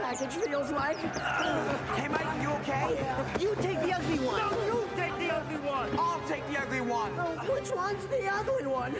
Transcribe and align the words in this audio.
package 0.00 0.34
feels 0.44 0.70
like. 0.70 0.96
Hey, 1.96 2.08
Mike, 2.08 2.42
you 2.42 2.50
okay? 2.50 2.98
You 3.40 3.54
take 3.56 3.80
the 3.80 3.92
ugly 3.92 4.18
one. 4.20 4.40
No, 4.40 4.64
you 4.64 4.88
take 4.96 5.18
the 5.18 5.34
ugly 5.34 5.56
one. 5.56 5.98
I'll 5.98 6.20
take 6.28 6.46
the 6.48 6.60
ugly 6.60 6.80
one. 6.80 7.12
Oh, 7.18 7.52
which 7.52 7.70
one's 7.74 8.06
the 8.06 8.28
ugly 8.32 8.66
one? 8.66 8.94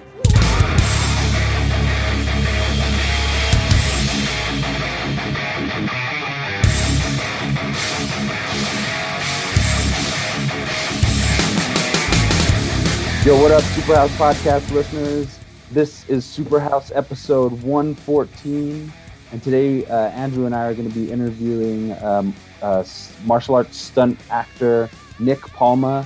Yo, 13.25 13.41
what 13.41 13.53
up, 13.53 13.63
Superhouse 13.63 14.09
Podcast 14.17 14.71
listeners? 14.73 15.39
This 15.71 16.09
is 16.09 16.25
Superhouse 16.25 16.91
episode 16.95 17.53
114, 17.63 18.93
and 19.33 19.43
today 19.43 19.85
uh, 19.87 20.09
Andrew 20.11 20.47
and 20.47 20.55
I 20.55 20.67
are 20.67 20.75
going 20.75 20.89
to 20.89 20.95
be 20.95 21.11
interviewing 21.11 21.93
um, 22.03 22.35
uh, 22.63 22.85
martial 23.25 23.55
arts 23.55 23.77
stunt 23.77 24.19
actor 24.31 24.91
Nick 25.19 25.41
Palma, 25.41 26.03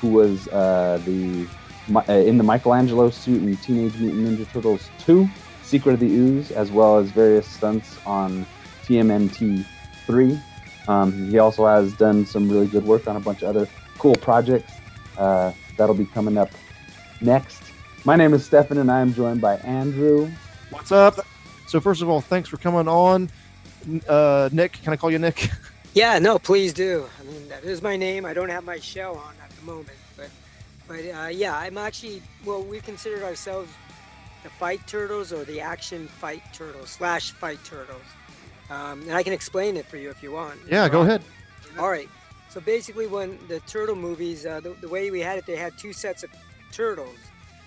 who 0.00 0.10
was 0.10 0.48
uh, 0.48 1.00
the 1.04 1.46
uh, 1.94 2.12
in 2.12 2.36
the 2.36 2.44
Michelangelo 2.44 3.10
suit 3.10 3.42
in 3.42 3.56
Teenage 3.56 3.96
Mutant 3.98 4.38
Ninja 4.38 4.52
Turtles 4.52 4.90
2, 5.00 5.28
Secret 5.62 5.94
of 5.94 6.00
the 6.00 6.06
Ooze, 6.06 6.50
as 6.50 6.70
well 6.70 6.98
as 6.98 7.10
various 7.10 7.46
stunts 7.46 7.96
on 8.04 8.46
TMNT 8.84 9.64
3. 10.06 10.38
Um, 10.86 11.30
he 11.30 11.38
also 11.38 11.66
has 11.66 11.94
done 11.94 12.26
some 12.26 12.48
really 12.48 12.66
good 12.66 12.84
work 12.84 13.08
on 13.08 13.16
a 13.16 13.20
bunch 13.20 13.42
of 13.42 13.48
other 13.56 13.68
cool 13.98 14.14
projects. 14.16 14.72
Uh, 15.16 15.52
that'll 15.76 15.94
be 15.94 16.06
coming 16.06 16.36
up 16.36 16.50
next. 17.22 17.62
My 18.04 18.16
name 18.16 18.34
is 18.34 18.44
Stefan, 18.44 18.78
and 18.78 18.90
I 18.90 19.00
am 19.00 19.14
joined 19.14 19.40
by 19.40 19.56
Andrew. 19.56 20.30
What's 20.70 20.92
up? 20.92 21.26
So 21.68 21.80
first 21.80 22.00
of 22.00 22.08
all, 22.08 22.22
thanks 22.22 22.48
for 22.48 22.56
coming 22.56 22.88
on. 22.88 23.30
Uh, 24.08 24.48
Nick, 24.52 24.72
can 24.82 24.92
I 24.92 24.96
call 24.96 25.10
you 25.10 25.18
Nick? 25.18 25.50
Yeah, 25.94 26.18
no, 26.20 26.38
please 26.38 26.74
do. 26.74 27.06
I 27.18 27.24
mean, 27.24 27.48
that 27.48 27.64
is 27.64 27.82
my 27.82 27.96
name. 27.96 28.24
I 28.24 28.32
don't 28.34 28.50
have 28.50 28.62
my 28.62 28.78
show 28.78 29.14
on 29.14 29.34
at 29.42 29.50
the 29.50 29.62
moment, 29.62 29.96
but 30.16 30.28
but 30.86 31.00
uh, 31.00 31.28
yeah, 31.28 31.56
I'm 31.56 31.78
actually 31.78 32.22
well, 32.44 32.62
we 32.62 32.78
considered 32.80 33.22
ourselves 33.24 33.72
the 34.44 34.50
fight 34.50 34.86
turtles 34.86 35.32
or 35.32 35.44
the 35.44 35.60
action 35.60 36.06
fight 36.06 36.42
turtles 36.52 36.90
slash 36.90 37.32
fight 37.32 37.58
turtles, 37.64 38.04
um, 38.70 39.00
and 39.02 39.12
I 39.12 39.22
can 39.24 39.32
explain 39.32 39.76
it 39.76 39.86
for 39.86 39.96
you 39.96 40.10
if 40.10 40.22
you 40.22 40.30
want. 40.30 40.60
Yeah, 40.70 40.88
go 40.88 41.00
ahead. 41.00 41.22
All 41.78 41.90
right. 41.90 42.08
So 42.50 42.60
basically, 42.60 43.06
when 43.08 43.38
the 43.48 43.58
turtle 43.60 43.96
movies, 43.96 44.46
uh, 44.46 44.60
the, 44.60 44.74
the 44.80 44.88
way 44.88 45.10
we 45.10 45.20
had 45.20 45.38
it, 45.38 45.46
they 45.46 45.56
had 45.56 45.76
two 45.78 45.94
sets 45.94 46.22
of 46.22 46.30
turtles. 46.70 47.16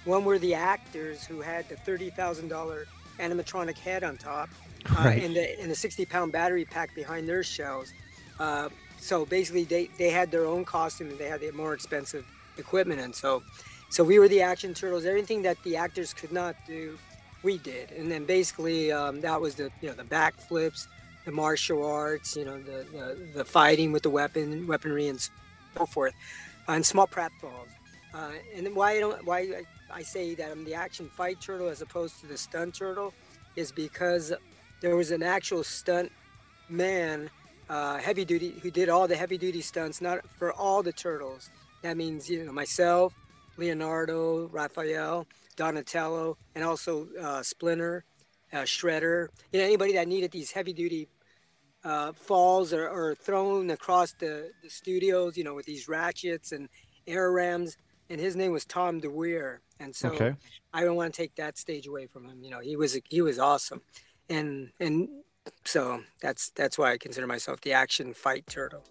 One 0.05 0.23
were 0.23 0.39
the 0.39 0.53
actors 0.53 1.25
who 1.25 1.41
had 1.41 1.67
the 1.67 1.75
thirty 1.75 2.11
thousand 2.11 2.47
dollar 2.49 2.85
animatronic 3.19 3.77
head 3.77 4.03
on 4.03 4.17
top, 4.17 4.49
uh, 4.89 5.03
Right. 5.03 5.23
and 5.23 5.35
the 5.35 5.59
and 5.61 5.69
the 5.71 5.75
sixty 5.75 6.05
pound 6.05 6.31
battery 6.31 6.65
pack 6.65 6.93
behind 6.95 7.27
their 7.27 7.43
shells. 7.43 7.91
Uh, 8.39 8.69
so 8.99 9.25
basically, 9.25 9.63
they 9.63 9.89
they 9.97 10.09
had 10.09 10.31
their 10.31 10.45
own 10.45 10.65
costume 10.65 11.09
and 11.09 11.17
they 11.19 11.27
had 11.27 11.41
the 11.41 11.51
more 11.51 11.73
expensive 11.73 12.25
equipment, 12.57 12.99
and 13.01 13.13
so 13.15 13.43
so 13.89 14.03
we 14.03 14.19
were 14.19 14.27
the 14.27 14.41
action 14.41 14.73
turtles. 14.73 15.05
Everything 15.05 15.41
that 15.43 15.57
the 15.63 15.75
actors 15.77 16.13
could 16.13 16.31
not 16.31 16.55
do, 16.65 16.97
we 17.43 17.57
did. 17.57 17.91
And 17.91 18.11
then 18.11 18.25
basically, 18.25 18.91
um, 18.91 19.21
that 19.21 19.39
was 19.41 19.55
the 19.55 19.69
you 19.81 19.89
know 19.89 19.95
the 19.95 20.03
backflips, 20.03 20.87
the 21.25 21.31
martial 21.31 21.85
arts, 21.85 22.35
you 22.35 22.45
know 22.45 22.57
the, 22.61 22.85
the 22.91 23.27
the 23.35 23.45
fighting 23.45 23.91
with 23.91 24.03
the 24.03 24.09
weapon 24.09 24.65
weaponry 24.67 25.07
and 25.07 25.19
so 25.77 25.85
forth, 25.85 26.13
and 26.67 26.85
small 26.85 27.07
pratfalls. 27.07 27.67
Uh, 28.13 28.31
and 28.55 28.75
why 28.75 28.91
I 28.91 28.99
don't 28.99 29.25
why 29.25 29.63
I 29.91 30.01
say 30.01 30.35
that 30.35 30.51
I'm 30.51 30.65
the 30.65 30.73
action 30.73 31.09
fight 31.09 31.39
turtle 31.39 31.69
as 31.69 31.81
opposed 31.81 32.19
to 32.21 32.27
the 32.27 32.37
stunt 32.37 32.75
turtle 32.75 33.13
is 33.55 33.71
because 33.71 34.33
there 34.81 34.95
was 34.95 35.11
an 35.11 35.23
actual 35.23 35.63
stunt 35.63 36.11
man, 36.67 37.29
uh, 37.69 37.97
heavy 37.97 38.25
duty, 38.25 38.55
who 38.61 38.71
did 38.71 38.89
all 38.89 39.07
the 39.07 39.15
heavy 39.15 39.37
duty 39.37 39.61
stunts, 39.61 40.01
not 40.01 40.29
for 40.29 40.51
all 40.53 40.83
the 40.83 40.91
turtles. 40.91 41.49
That 41.83 41.97
means 41.97 42.29
you 42.29 42.43
know 42.43 42.51
myself, 42.51 43.13
Leonardo, 43.57 44.47
Raphael, 44.47 45.27
Donatello, 45.55 46.37
and 46.55 46.63
also 46.63 47.07
uh, 47.19 47.43
Splinter, 47.43 48.03
uh, 48.51 48.57
Shredder. 48.57 49.27
You 49.51 49.59
know 49.59 49.65
anybody 49.65 49.93
that 49.93 50.07
needed 50.07 50.31
these 50.31 50.51
heavy 50.51 50.73
duty 50.73 51.07
uh, 51.83 52.11
falls 52.13 52.73
or, 52.73 52.87
or 52.87 53.15
thrown 53.15 53.69
across 53.69 54.13
the, 54.13 54.51
the 54.63 54.69
studios, 54.69 55.37
you 55.37 55.43
know, 55.43 55.55
with 55.55 55.65
these 55.65 55.87
ratchets 55.87 56.51
and 56.51 56.69
air 57.07 57.31
rams. 57.31 57.77
And 58.11 58.19
his 58.19 58.35
name 58.35 58.51
was 58.51 58.65
Tom 58.65 58.99
DeWeer. 58.99 59.59
And 59.79 59.95
so 59.95 60.09
Okay. 60.09 60.35
I 60.73 60.83
don't 60.83 60.97
want 60.97 61.13
to 61.13 61.17
take 61.17 61.33
that 61.35 61.57
stage 61.57 61.87
away 61.87 62.07
from 62.07 62.25
him. 62.25 62.43
You 62.43 62.49
know, 62.51 62.59
he 62.59 62.75
was 62.75 62.99
he 63.09 63.21
was 63.21 63.39
awesome, 63.39 63.81
and 64.29 64.71
and 64.81 65.07
so 65.63 66.03
that's 66.21 66.49
that's 66.51 66.77
why 66.77 66.91
I 66.91 66.97
consider 66.97 67.25
myself 67.25 67.61
the 67.61 67.71
action 67.71 68.13
fight 68.13 68.45
turtle. 68.47 68.83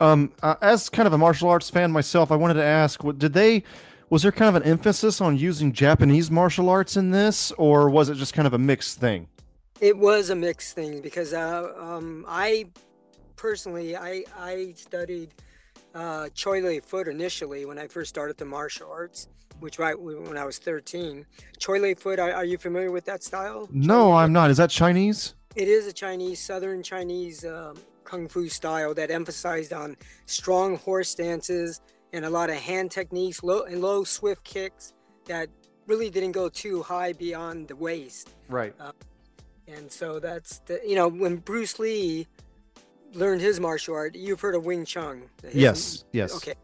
Um, 0.00 0.32
uh, 0.42 0.54
as 0.62 0.88
kind 0.88 1.06
of 1.06 1.12
a 1.12 1.18
martial 1.18 1.48
arts 1.48 1.70
fan 1.70 1.90
myself, 1.90 2.30
I 2.30 2.36
wanted 2.36 2.54
to 2.54 2.64
ask: 2.64 3.02
what, 3.02 3.18
Did 3.18 3.32
they? 3.32 3.64
Was 4.10 4.22
there 4.22 4.32
kind 4.32 4.54
of 4.54 4.62
an 4.62 4.68
emphasis 4.68 5.20
on 5.20 5.36
using 5.36 5.72
Japanese 5.72 6.30
martial 6.30 6.68
arts 6.68 6.96
in 6.96 7.10
this, 7.10 7.50
or 7.52 7.90
was 7.90 8.08
it 8.08 8.14
just 8.14 8.32
kind 8.32 8.46
of 8.46 8.54
a 8.54 8.58
mixed 8.58 9.00
thing? 9.00 9.28
It 9.80 9.98
was 9.98 10.30
a 10.30 10.36
mixed 10.36 10.74
thing 10.76 11.00
because 11.00 11.32
uh, 11.32 11.72
um, 11.76 12.24
I 12.28 12.68
personally 13.36 13.96
I 13.96 14.24
I 14.38 14.72
studied 14.76 15.34
uh, 15.94 16.28
Choi 16.34 16.60
Lei 16.60 16.80
Foot 16.80 17.08
initially 17.08 17.64
when 17.64 17.78
I 17.78 17.86
first 17.86 18.10
started 18.10 18.36
the 18.36 18.44
martial 18.44 18.90
arts, 18.90 19.28
which 19.60 19.78
right 19.78 19.98
when 19.98 20.36
I 20.36 20.44
was 20.44 20.58
13. 20.58 21.24
Choi 21.58 21.78
Lei 21.78 21.94
Foot, 21.94 22.18
are, 22.18 22.32
are 22.32 22.44
you 22.44 22.58
familiar 22.58 22.90
with 22.90 23.04
that 23.06 23.22
style? 23.22 23.68
No, 23.70 24.12
I'm 24.12 24.32
not. 24.32 24.50
Is 24.50 24.56
that 24.56 24.70
Chinese? 24.70 25.34
It 25.54 25.68
is 25.68 25.86
a 25.86 25.92
Chinese, 25.92 26.40
Southern 26.40 26.82
Chinese 26.82 27.44
um, 27.44 27.76
kung 28.02 28.28
fu 28.28 28.48
style 28.48 28.92
that 28.94 29.10
emphasized 29.10 29.72
on 29.72 29.96
strong 30.26 30.76
horse 30.78 31.08
stances 31.08 31.80
and 32.12 32.24
a 32.24 32.30
lot 32.30 32.50
of 32.50 32.56
hand 32.56 32.90
techniques, 32.90 33.42
low 33.42 33.62
and 33.62 33.80
low 33.80 34.04
swift 34.04 34.44
kicks 34.44 34.94
that 35.26 35.48
really 35.86 36.10
didn't 36.10 36.32
go 36.32 36.48
too 36.48 36.82
high 36.82 37.12
beyond 37.12 37.68
the 37.68 37.76
waist. 37.76 38.34
Right. 38.48 38.74
And 39.66 39.90
so 39.90 40.18
that's 40.18 40.58
the 40.66 40.80
you 40.86 40.94
know 40.94 41.08
when 41.08 41.36
Bruce 41.36 41.78
Lee 41.78 42.26
learned 43.14 43.40
his 43.40 43.60
martial 43.60 43.94
art, 43.94 44.14
you've 44.14 44.40
heard 44.40 44.54
of 44.54 44.64
Wing 44.64 44.84
Chun. 44.84 45.22
Yes. 45.52 46.04
Yes. 46.12 46.34
Okay. 46.36 46.54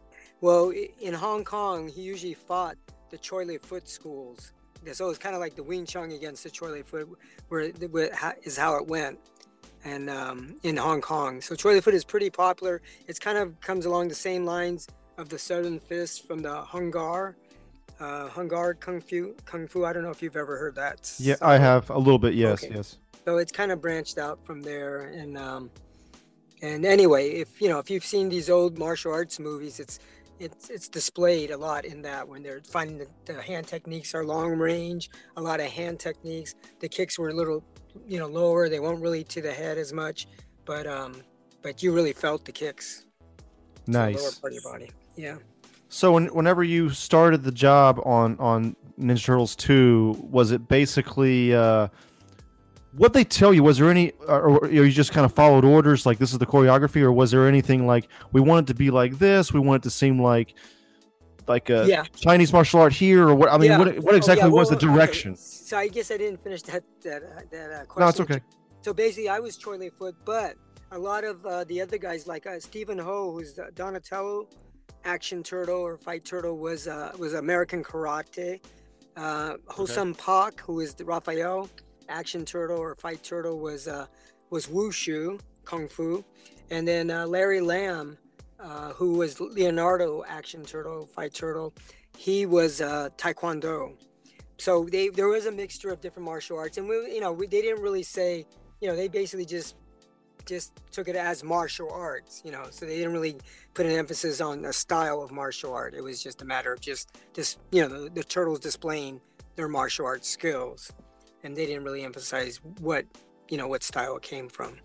Well, 0.41 0.73
in 0.99 1.13
Hong 1.13 1.43
Kong, 1.43 1.87
he 1.87 2.01
usually 2.01 2.33
fought 2.33 2.75
the 3.09 3.17
Choi 3.17 3.43
Lei 3.43 3.57
Foot 3.57 3.87
schools. 3.87 4.53
So 4.93 5.09
it's 5.09 5.19
kind 5.19 5.35
of 5.35 5.41
like 5.41 5.55
the 5.55 5.63
Wing 5.63 5.85
Chun 5.85 6.11
against 6.11 6.43
the 6.43 6.49
Choi 6.49 6.69
Lei 6.69 6.81
Foot, 6.81 7.07
where, 7.49 7.69
where 7.69 8.35
is 8.43 8.57
how 8.57 8.75
it 8.77 8.87
went, 8.87 9.19
and 9.83 10.09
um, 10.09 10.55
in 10.63 10.77
Hong 10.77 11.01
Kong. 11.01 11.41
So 11.41 11.55
Choi 11.55 11.73
Lei 11.73 11.81
Foot 11.81 11.93
is 11.93 12.03
pretty 12.03 12.31
popular. 12.31 12.81
It's 13.07 13.19
kind 13.19 13.37
of 13.37 13.59
comes 13.61 13.85
along 13.85 14.07
the 14.07 14.15
same 14.15 14.45
lines 14.45 14.87
of 15.17 15.29
the 15.29 15.37
Southern 15.37 15.79
Fist 15.79 16.27
from 16.27 16.39
the 16.39 16.55
Hung 16.55 16.89
Gar, 16.89 17.35
uh, 17.99 18.27
Hung 18.29 18.47
Gar 18.47 18.73
Kung 18.73 18.99
Fu. 18.99 19.35
Kung 19.45 19.67
Fu. 19.67 19.85
I 19.85 19.93
don't 19.93 20.01
know 20.03 20.09
if 20.09 20.23
you've 20.23 20.35
ever 20.35 20.57
heard 20.57 20.73
that. 20.75 21.13
Yeah, 21.19 21.35
I 21.41 21.57
have 21.59 21.91
a 21.91 21.97
little 21.97 22.17
bit. 22.17 22.33
Yes. 22.33 22.63
Okay. 22.63 22.73
Yes. 22.75 22.97
so 23.23 23.37
it's 23.37 23.51
kind 23.51 23.71
of 23.71 23.79
branched 23.79 24.17
out 24.17 24.43
from 24.43 24.63
there 24.63 25.01
and 25.09 25.37
um 25.37 25.69
and 26.61 26.85
anyway 26.85 27.29
if 27.29 27.61
you 27.61 27.67
know 27.69 27.79
if 27.79 27.89
you've 27.89 28.05
seen 28.05 28.29
these 28.29 28.49
old 28.49 28.77
martial 28.77 29.11
arts 29.13 29.39
movies 29.39 29.79
it's 29.79 29.99
it's 30.39 30.69
it's 30.69 30.87
displayed 30.89 31.51
a 31.51 31.57
lot 31.57 31.85
in 31.85 32.01
that 32.01 32.27
when 32.27 32.41
they're 32.41 32.61
finding 32.61 32.97
the, 32.97 33.07
the 33.25 33.41
hand 33.41 33.67
techniques 33.67 34.15
are 34.15 34.25
long 34.25 34.51
range 34.57 35.09
a 35.37 35.41
lot 35.41 35.59
of 35.59 35.67
hand 35.67 35.99
techniques. 35.99 36.55
The 36.79 36.89
kicks 36.89 37.19
were 37.19 37.29
a 37.29 37.33
little 37.33 37.63
you 38.07 38.17
know 38.19 38.27
lower. 38.27 38.69
They 38.69 38.79
weren't 38.79 39.01
really 39.01 39.23
to 39.25 39.41
the 39.41 39.53
head 39.53 39.77
as 39.77 39.93
much 39.93 40.27
but 40.65 40.87
um 40.87 41.21
but 41.61 41.83
you 41.83 41.91
really 41.93 42.13
felt 42.13 42.45
the 42.45 42.51
kicks. 42.51 43.05
To 43.85 43.91
the 43.91 43.97
lower 43.99 44.11
Nice. 44.11 44.35
part 44.39 44.53
of 44.53 44.63
your 44.63 44.71
body. 44.71 44.91
Yeah. 45.15 45.37
So 45.89 46.13
when, 46.13 46.27
whenever 46.27 46.63
you 46.63 46.89
started 46.89 47.43
the 47.43 47.51
job 47.51 47.99
on 48.03 48.37
on 48.39 48.75
Ninja 48.99 49.23
Turtles 49.25 49.55
2, 49.55 50.27
was 50.31 50.51
it 50.51 50.67
basically 50.67 51.53
uh 51.53 51.87
what 52.93 53.13
they 53.13 53.23
tell 53.23 53.53
you 53.53 53.63
was 53.63 53.77
there 53.77 53.89
any 53.89 54.11
or, 54.27 54.59
or 54.59 54.67
you 54.69 54.89
just 54.91 55.11
kind 55.13 55.25
of 55.25 55.33
followed 55.33 55.63
orders 55.63 56.05
like 56.05 56.17
this 56.19 56.31
is 56.33 56.39
the 56.39 56.45
choreography 56.45 57.01
or 57.01 57.11
was 57.11 57.31
there 57.31 57.47
anything 57.47 57.87
like 57.87 58.07
we 58.31 58.41
want 58.41 58.65
it 58.69 58.73
to 58.73 58.77
be 58.77 58.91
like 58.91 59.17
this, 59.19 59.53
we 59.53 59.59
want 59.59 59.81
it 59.81 59.83
to 59.83 59.89
seem 59.89 60.21
like 60.21 60.55
like 61.47 61.69
a 61.69 61.85
yeah 61.87 62.03
Chinese 62.15 62.53
martial 62.53 62.81
art 62.81 62.93
here 62.93 63.27
or 63.27 63.35
what 63.35 63.49
I 63.51 63.57
mean 63.57 63.71
Yeah. 63.71 63.77
what 63.79 63.87
Oh, 63.87 64.01
what 64.01 64.15
exactly 64.15 64.47
yeah, 64.47 64.53
was 64.53 64.69
the 64.69 64.75
well, 64.75 64.85
okay, 64.85 64.95
direction? 64.95 65.35
So 65.35 65.77
I 65.77 65.87
guess 65.87 66.11
I 66.11 66.17
didn't 66.17 66.43
finish 66.43 66.61
that 66.63 66.83
that 67.03 67.23
uh, 67.23 67.41
that 67.51 67.71
uh, 67.71 67.85
question. 67.85 68.01
No, 68.01 68.07
it's 68.09 68.19
okay. 68.19 68.41
So 68.81 68.93
basically, 68.93 69.29
I 69.29 69.39
was 69.39 69.57
Choi 69.57 69.89
Foot, 69.89 70.15
but 70.25 70.55
a 70.91 70.97
lot 70.99 71.23
of 71.23 71.45
uh, 71.45 71.63
the 71.65 71.81
other 71.81 71.97
guys, 71.97 72.27
like 72.27 72.45
uh, 72.47 72.59
Stephen 72.59 72.97
Ho, 72.97 73.31
who's 73.31 73.59
Donatello, 73.75 74.47
Action 75.05 75.43
Turtle 75.43 75.79
or 75.79 75.97
Fight 75.97 76.25
Turtle, 76.25 76.57
was 76.57 76.87
uh, 76.87 77.11
was 77.17 77.33
American 77.33 77.83
Karate. 77.83 78.59
Uh, 79.15 79.55
Ho 79.67 79.85
Sung 79.85 80.13
Pak, 80.15 80.59
who 80.61 80.79
is 80.79 80.93
the 80.93 81.03
Raphael, 81.05 81.69
Action 82.11 82.45
Turtle 82.45 82.77
or 82.77 82.95
Fight 82.95 83.23
Turtle, 83.23 83.59
was 83.59 83.87
uh, 83.87 84.05
was 84.49 84.67
Wushu 84.67 85.39
Kung 85.65 85.87
Fu, 85.87 86.23
and 86.69 86.87
then 86.87 87.09
uh, 87.09 87.25
Larry 87.25 87.61
Lam, 87.61 88.17
uh, 88.59 88.93
who 88.93 89.13
was 89.13 89.39
Leonardo, 89.39 90.23
Action 90.27 90.63
Turtle, 90.63 91.05
Fight 91.05 91.33
Turtle, 91.33 91.73
he 92.17 92.45
was 92.45 92.81
uh, 92.81 93.09
Taekwondo. 93.17 93.93
So 94.57 94.85
they 94.85 95.09
there 95.09 95.27
was 95.27 95.45
a 95.45 95.51
mixture 95.51 95.89
of 95.89 96.01
different 96.01 96.25
martial 96.25 96.57
arts, 96.57 96.77
and 96.77 96.87
we 96.87 96.95
you 97.15 97.21
know 97.21 97.31
we, 97.31 97.47
they 97.47 97.61
didn't 97.61 97.81
really 97.81 98.03
say 98.03 98.45
you 98.79 98.87
know 98.87 98.95
they 98.95 99.07
basically 99.07 99.45
just 99.45 99.75
just 100.45 100.73
took 100.91 101.07
it 101.07 101.15
as 101.15 101.43
martial 101.43 101.91
arts, 101.91 102.41
you 102.45 102.51
know. 102.51 102.65
So 102.71 102.85
they 102.85 102.97
didn't 102.97 103.13
really 103.13 103.37
put 103.73 103.85
an 103.85 103.93
emphasis 103.93 104.41
on 104.41 104.65
a 104.65 104.73
style 104.73 105.21
of 105.21 105.31
martial 105.31 105.73
art. 105.73 105.93
It 105.93 106.03
was 106.03 106.21
just 106.21 106.41
a 106.41 106.45
matter 106.45 106.73
of 106.73 106.81
just 106.81 107.17
just 107.33 107.59
you 107.71 107.81
know 107.81 108.03
the, 108.03 108.09
the 108.09 108.23
turtles 108.23 108.59
displaying 108.59 109.21
their 109.55 109.67
martial 109.67 110.05
arts 110.05 110.29
skills, 110.29 110.91
and 111.43 111.55
they 111.55 111.65
didn't 111.65 111.83
really 111.83 112.03
emphasize 112.03 112.59
what 112.79 113.05
you 113.49 113.57
know 113.57 113.67
what 113.67 113.83
style 113.83 114.17
it 114.17 114.23
came 114.23 114.49
from. 114.49 114.77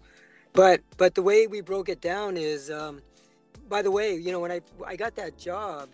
But 0.52 0.80
but 0.96 1.14
the 1.14 1.22
way 1.22 1.46
we 1.46 1.60
broke 1.60 1.88
it 1.88 2.00
down 2.00 2.36
is, 2.36 2.70
um, 2.70 3.02
by 3.68 3.82
the 3.82 3.90
way, 3.90 4.14
you 4.14 4.32
know 4.32 4.40
when 4.40 4.52
I 4.52 4.60
I 4.86 4.96
got 4.96 5.14
that 5.16 5.38
job 5.38 5.88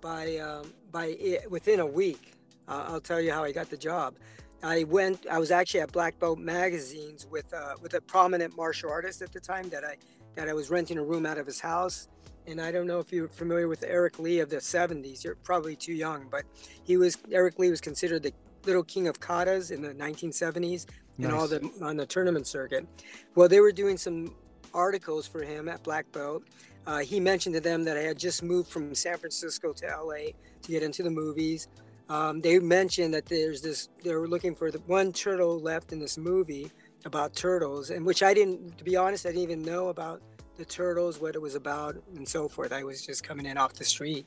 by 0.00 0.36
um, 0.38 0.72
by 0.90 1.06
it, 1.06 1.50
within 1.50 1.80
a 1.80 1.86
week. 1.86 2.32
Uh, 2.68 2.84
I'll 2.88 3.00
tell 3.00 3.20
you 3.20 3.32
how 3.32 3.42
I 3.42 3.52
got 3.52 3.68
the 3.68 3.76
job. 3.76 4.14
I 4.62 4.84
went. 4.84 5.26
I 5.30 5.38
was 5.38 5.50
actually 5.50 5.80
at 5.80 5.92
Black 5.92 6.18
Belt 6.18 6.38
Magazines 6.38 7.26
with 7.30 7.52
uh, 7.52 7.74
with 7.82 7.94
a 7.94 8.00
prominent 8.00 8.56
martial 8.56 8.90
artist 8.90 9.22
at 9.22 9.32
the 9.32 9.40
time 9.40 9.68
that 9.70 9.84
I 9.84 9.96
that 10.36 10.48
I 10.48 10.54
was 10.54 10.70
renting 10.70 10.98
a 10.98 11.02
room 11.02 11.26
out 11.26 11.38
of 11.38 11.46
his 11.46 11.60
house. 11.60 12.08
And 12.46 12.60
I 12.60 12.72
don't 12.72 12.86
know 12.86 12.98
if 12.98 13.12
you're 13.12 13.28
familiar 13.28 13.68
with 13.68 13.84
Eric 13.86 14.18
Lee 14.18 14.40
of 14.40 14.50
the 14.50 14.56
'70s. 14.56 15.24
You're 15.24 15.36
probably 15.36 15.76
too 15.76 15.92
young, 15.92 16.28
but 16.30 16.44
he 16.84 16.96
was 16.96 17.18
Eric 17.32 17.58
Lee 17.58 17.70
was 17.70 17.80
considered 17.80 18.22
the 18.22 18.32
little 18.64 18.84
king 18.84 19.08
of 19.08 19.20
katas 19.20 19.70
in 19.70 19.82
the 19.82 19.94
1970s 19.94 20.86
and 21.18 21.32
all 21.32 21.46
the 21.46 21.70
on 21.82 21.96
the 21.96 22.06
tournament 22.06 22.46
circuit. 22.46 22.86
Well, 23.34 23.48
they 23.48 23.60
were 23.60 23.72
doing 23.72 23.96
some 23.96 24.34
articles 24.72 25.26
for 25.26 25.42
him 25.42 25.68
at 25.68 25.82
Black 25.82 26.10
Belt. 26.12 26.44
Uh, 26.86 26.98
he 26.98 27.20
mentioned 27.20 27.54
to 27.54 27.60
them 27.60 27.84
that 27.84 27.96
I 27.96 28.00
had 28.00 28.18
just 28.18 28.42
moved 28.42 28.68
from 28.68 28.94
San 28.94 29.18
Francisco 29.18 29.72
to 29.74 29.86
LA 29.86 30.32
to 30.62 30.68
get 30.68 30.82
into 30.82 31.02
the 31.02 31.10
movies. 31.10 31.68
Um, 32.08 32.40
they 32.40 32.58
mentioned 32.58 33.14
that 33.14 33.26
there's 33.26 33.60
this, 33.60 33.88
they 34.02 34.14
were 34.14 34.26
looking 34.26 34.54
for 34.56 34.70
the 34.70 34.80
one 34.80 35.12
turtle 35.12 35.60
left 35.60 35.92
in 35.92 36.00
this 36.00 36.18
movie 36.18 36.70
about 37.04 37.34
turtles, 37.34 37.90
and 37.90 38.04
which 38.04 38.22
I 38.22 38.34
didn't, 38.34 38.78
to 38.78 38.84
be 38.84 38.96
honest, 38.96 39.26
I 39.26 39.30
didn't 39.30 39.44
even 39.44 39.62
know 39.62 39.88
about 39.88 40.20
the 40.56 40.64
turtles, 40.64 41.20
what 41.20 41.34
it 41.34 41.40
was 41.40 41.54
about, 41.54 41.96
and 42.16 42.28
so 42.28 42.48
forth. 42.48 42.72
I 42.72 42.82
was 42.82 43.06
just 43.06 43.22
coming 43.22 43.46
in 43.46 43.56
off 43.56 43.74
the 43.74 43.84
street. 43.84 44.26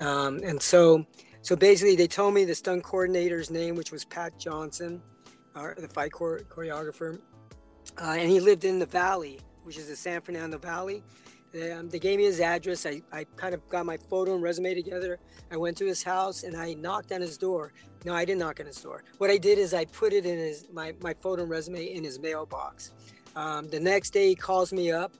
Um, 0.00 0.40
and 0.42 0.60
so, 0.60 1.06
so 1.42 1.56
basically, 1.56 1.96
they 1.96 2.06
told 2.06 2.34
me 2.34 2.44
the 2.44 2.54
stunt 2.54 2.84
coordinator's 2.84 3.50
name, 3.50 3.74
which 3.74 3.90
was 3.90 4.04
Pat 4.04 4.38
Johnson, 4.38 5.02
uh, 5.54 5.74
the 5.76 5.88
fight 5.88 6.12
chore- 6.16 6.42
choreographer, 6.48 7.20
uh, 8.00 8.16
and 8.18 8.30
he 8.30 8.40
lived 8.40 8.64
in 8.64 8.78
the 8.78 8.86
Valley, 8.86 9.40
which 9.64 9.76
is 9.76 9.88
the 9.88 9.96
San 9.96 10.20
Fernando 10.20 10.56
Valley. 10.58 11.02
Um, 11.54 11.90
they 11.90 11.98
gave 11.98 12.18
me 12.18 12.24
his 12.24 12.40
address. 12.40 12.86
I, 12.86 13.02
I 13.12 13.24
kind 13.36 13.54
of 13.54 13.68
got 13.68 13.84
my 13.84 13.98
photo 13.98 14.34
and 14.34 14.42
resume 14.42 14.74
together. 14.74 15.18
I 15.50 15.56
went 15.58 15.76
to 15.78 15.86
his 15.86 16.02
house 16.02 16.44
and 16.44 16.56
I 16.56 16.72
knocked 16.74 17.12
on 17.12 17.20
his 17.20 17.36
door. 17.36 17.74
No, 18.06 18.14
I 18.14 18.24
didn't 18.24 18.40
knock 18.40 18.58
on 18.60 18.66
his 18.66 18.80
door. 18.80 19.04
What 19.18 19.30
I 19.30 19.36
did 19.36 19.58
is 19.58 19.74
I 19.74 19.84
put 19.84 20.14
it 20.14 20.24
in 20.24 20.38
his 20.38 20.66
my, 20.72 20.94
my 21.02 21.12
photo 21.12 21.42
and 21.42 21.50
resume 21.50 21.84
in 21.92 22.04
his 22.04 22.18
mailbox. 22.18 22.92
Um, 23.36 23.68
the 23.68 23.80
next 23.80 24.10
day 24.10 24.28
he 24.28 24.34
calls 24.34 24.72
me 24.72 24.92
up, 24.92 25.12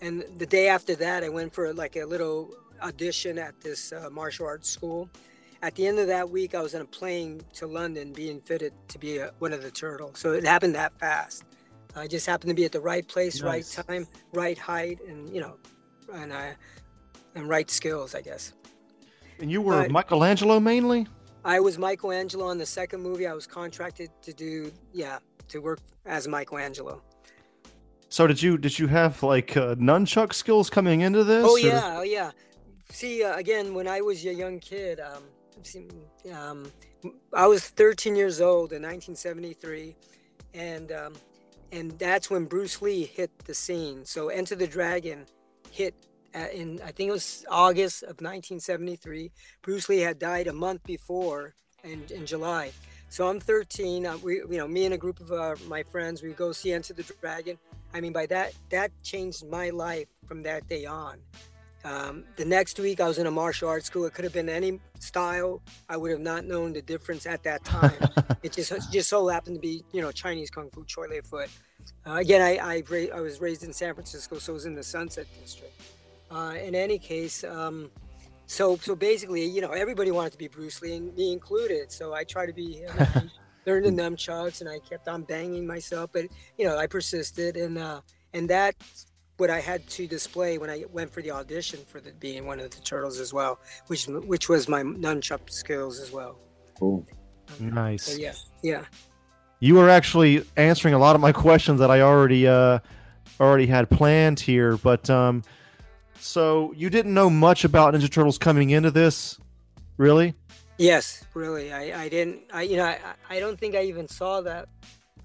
and 0.00 0.24
the 0.38 0.46
day 0.46 0.68
after 0.68 0.94
that 0.96 1.24
I 1.24 1.28
went 1.28 1.52
for 1.52 1.72
like 1.74 1.96
a 1.96 2.04
little 2.04 2.54
audition 2.82 3.38
at 3.38 3.60
this 3.60 3.92
uh, 3.92 4.08
martial 4.10 4.46
arts 4.46 4.70
school. 4.70 5.10
At 5.62 5.74
the 5.74 5.86
end 5.86 5.98
of 5.98 6.06
that 6.06 6.30
week, 6.30 6.54
I 6.54 6.62
was 6.62 6.74
on 6.74 6.80
a 6.80 6.86
plane 6.86 7.42
to 7.54 7.66
London, 7.66 8.12
being 8.12 8.40
fitted 8.40 8.72
to 8.88 8.98
be 8.98 9.18
a, 9.18 9.30
one 9.40 9.52
of 9.52 9.62
the 9.62 9.70
turtles. 9.70 10.18
So 10.18 10.32
it 10.32 10.44
happened 10.44 10.74
that 10.74 10.92
fast. 10.98 11.44
I 11.94 12.06
just 12.06 12.26
happened 12.26 12.48
to 12.50 12.54
be 12.54 12.64
at 12.64 12.72
the 12.72 12.80
right 12.80 13.06
place, 13.06 13.42
Nice. 13.42 13.76
right 13.78 13.86
time, 13.86 14.06
right 14.32 14.56
height, 14.56 15.00
and 15.06 15.28
you 15.34 15.40
know, 15.40 15.56
and 16.14 16.32
I 16.32 16.54
and 17.34 17.48
right 17.48 17.70
skills, 17.70 18.14
I 18.14 18.22
guess. 18.22 18.54
And 19.38 19.50
you 19.50 19.60
were 19.60 19.82
Uh, 19.84 19.88
Michelangelo 19.88 20.60
mainly. 20.60 21.06
I 21.44 21.60
was 21.60 21.78
Michelangelo 21.78 22.46
on 22.46 22.58
the 22.58 22.66
second 22.66 23.02
movie. 23.02 23.26
I 23.26 23.32
was 23.34 23.46
contracted 23.46 24.10
to 24.22 24.32
do, 24.32 24.72
yeah, 24.92 25.18
to 25.48 25.60
work 25.60 25.80
as 26.06 26.28
Michelangelo. 26.28 27.02
So 28.08 28.26
did 28.26 28.40
you 28.42 28.56
did 28.56 28.78
you 28.78 28.86
have 28.88 29.22
like 29.22 29.56
uh, 29.56 29.74
nunchuck 29.74 30.32
skills 30.32 30.70
coming 30.70 31.02
into 31.02 31.22
this? 31.24 31.44
Oh 31.44 31.52
or- 31.54 31.58
yeah, 31.58 31.98
oh 31.98 32.02
yeah. 32.02 32.30
See, 32.90 33.22
uh, 33.22 33.36
again, 33.36 33.74
when 33.74 33.86
I 33.86 34.00
was 34.00 34.24
a 34.26 34.34
young 34.34 34.58
kid, 34.58 35.00
um, 35.00 35.22
um, 36.32 36.72
I 37.32 37.46
was 37.46 37.68
13 37.68 38.16
years 38.16 38.40
old 38.40 38.72
in 38.72 38.82
1973, 38.82 39.96
and 40.54 40.92
um, 40.92 41.14
and 41.72 41.92
that's 41.98 42.30
when 42.30 42.44
Bruce 42.46 42.82
Lee 42.82 43.04
hit 43.04 43.30
the 43.44 43.54
scene. 43.54 44.04
So 44.04 44.28
Enter 44.28 44.56
the 44.56 44.66
Dragon 44.66 45.26
hit 45.70 45.94
uh, 46.34 46.46
in 46.52 46.80
I 46.82 46.92
think 46.92 47.08
it 47.08 47.12
was 47.12 47.44
August 47.50 48.02
of 48.02 48.20
1973. 48.20 49.30
Bruce 49.62 49.88
Lee 49.88 50.00
had 50.00 50.18
died 50.18 50.46
a 50.46 50.52
month 50.52 50.82
before, 50.84 51.54
in, 51.84 52.04
in 52.10 52.26
July. 52.26 52.72
So 53.08 53.28
I'm 53.28 53.40
13. 53.40 54.06
Uh, 54.06 54.16
we, 54.18 54.36
you 54.36 54.58
know, 54.58 54.68
me 54.68 54.84
and 54.84 54.94
a 54.94 54.98
group 54.98 55.20
of 55.20 55.32
uh, 55.32 55.56
my 55.68 55.82
friends, 55.82 56.22
we 56.22 56.32
go 56.32 56.52
see 56.52 56.72
Enter 56.72 56.94
the 56.94 57.02
Dragon. 57.20 57.58
I 57.92 58.00
mean, 58.00 58.12
by 58.12 58.26
that, 58.26 58.54
that 58.70 58.92
changed 59.02 59.48
my 59.48 59.70
life 59.70 60.06
from 60.26 60.42
that 60.42 60.68
day 60.68 60.84
on. 60.86 61.18
Um, 61.84 62.24
the 62.36 62.44
next 62.44 62.78
week, 62.78 63.00
I 63.00 63.08
was 63.08 63.18
in 63.18 63.26
a 63.26 63.30
martial 63.30 63.68
arts 63.68 63.86
school. 63.86 64.04
It 64.04 64.12
could 64.12 64.24
have 64.24 64.34
been 64.34 64.48
any 64.48 64.80
style. 64.98 65.62
I 65.88 65.96
would 65.96 66.10
have 66.10 66.20
not 66.20 66.44
known 66.44 66.72
the 66.72 66.82
difference 66.82 67.26
at 67.26 67.42
that 67.44 67.64
time. 67.64 67.96
it 68.42 68.52
just 68.52 68.72
it 68.72 68.82
just 68.92 69.08
so 69.08 69.28
happened 69.28 69.56
to 69.56 69.60
be, 69.60 69.82
you 69.92 70.02
know, 70.02 70.12
Chinese 70.12 70.50
kung 70.50 70.70
fu, 70.70 70.84
Choi 70.84 71.06
Lei 71.08 71.20
Foot. 71.20 71.48
Uh, 72.06 72.14
again, 72.14 72.42
I 72.42 72.82
I, 72.90 73.08
I 73.14 73.20
was 73.20 73.40
raised 73.40 73.64
in 73.64 73.72
San 73.72 73.94
Francisco, 73.94 74.38
so 74.38 74.52
it 74.52 74.54
was 74.54 74.66
in 74.66 74.74
the 74.74 74.82
Sunset 74.82 75.26
District. 75.40 75.72
Uh, 76.30 76.54
in 76.62 76.74
any 76.74 76.98
case, 76.98 77.44
um, 77.44 77.90
so 78.46 78.76
so 78.76 78.94
basically, 78.94 79.44
you 79.44 79.62
know, 79.62 79.70
everybody 79.70 80.10
wanted 80.10 80.32
to 80.32 80.38
be 80.38 80.48
Bruce 80.48 80.82
Lee, 80.82 80.96
and 80.96 81.16
me 81.16 81.32
included. 81.32 81.90
So 81.90 82.12
I 82.12 82.24
tried 82.24 82.46
to 82.46 82.52
be 82.52 82.74
him. 82.74 82.90
I 82.98 83.22
learned 83.66 83.86
the 83.86 84.02
nunchucks, 84.02 84.60
and 84.60 84.68
I 84.68 84.80
kept 84.80 85.08
on 85.08 85.22
banging 85.22 85.66
myself. 85.66 86.10
But 86.12 86.26
you 86.58 86.66
know, 86.66 86.76
I 86.76 86.86
persisted, 86.86 87.56
and 87.56 87.78
uh, 87.78 88.02
and 88.34 88.50
that's 88.50 89.06
what 89.40 89.50
I 89.50 89.58
had 89.58 89.86
to 89.88 90.06
display 90.06 90.58
when 90.58 90.68
I 90.68 90.84
went 90.92 91.10
for 91.10 91.22
the 91.22 91.30
audition 91.30 91.80
for 91.86 91.98
the, 92.00 92.12
being 92.12 92.46
one 92.46 92.60
of 92.60 92.70
the 92.70 92.80
turtles 92.82 93.18
as 93.18 93.32
well, 93.32 93.58
which 93.86 94.06
which 94.06 94.48
was 94.48 94.68
my 94.68 94.82
nunchuck 94.82 95.50
skills 95.50 95.98
as 95.98 96.12
well. 96.12 96.38
Cool. 96.78 97.06
Nice. 97.58 98.04
So 98.04 98.18
yeah, 98.18 98.34
yeah. 98.62 98.84
You 99.58 99.74
were 99.74 99.88
actually 99.88 100.44
answering 100.56 100.94
a 100.94 100.98
lot 100.98 101.16
of 101.16 101.20
my 101.20 101.32
questions 101.46 101.80
that 101.80 101.90
I 101.90 102.02
already 102.02 102.46
uh 102.46 102.78
already 103.40 103.66
had 103.66 103.88
planned 103.88 104.38
here, 104.38 104.76
but 104.76 105.08
um 105.08 105.42
so 106.20 106.72
you 106.76 106.90
didn't 106.90 107.14
know 107.14 107.30
much 107.30 107.64
about 107.64 107.94
Ninja 107.94 108.10
Turtles 108.10 108.36
coming 108.36 108.70
into 108.70 108.90
this, 108.90 109.38
really? 109.96 110.34
Yes, 110.76 111.24
really. 111.32 111.72
I, 111.72 112.04
I 112.04 112.08
didn't. 112.10 112.42
I 112.52 112.62
you 112.62 112.76
know 112.76 112.84
I, 112.84 112.98
I 113.28 113.40
don't 113.40 113.58
think 113.58 113.74
I 113.74 113.84
even 113.84 114.06
saw 114.06 114.42
that. 114.42 114.68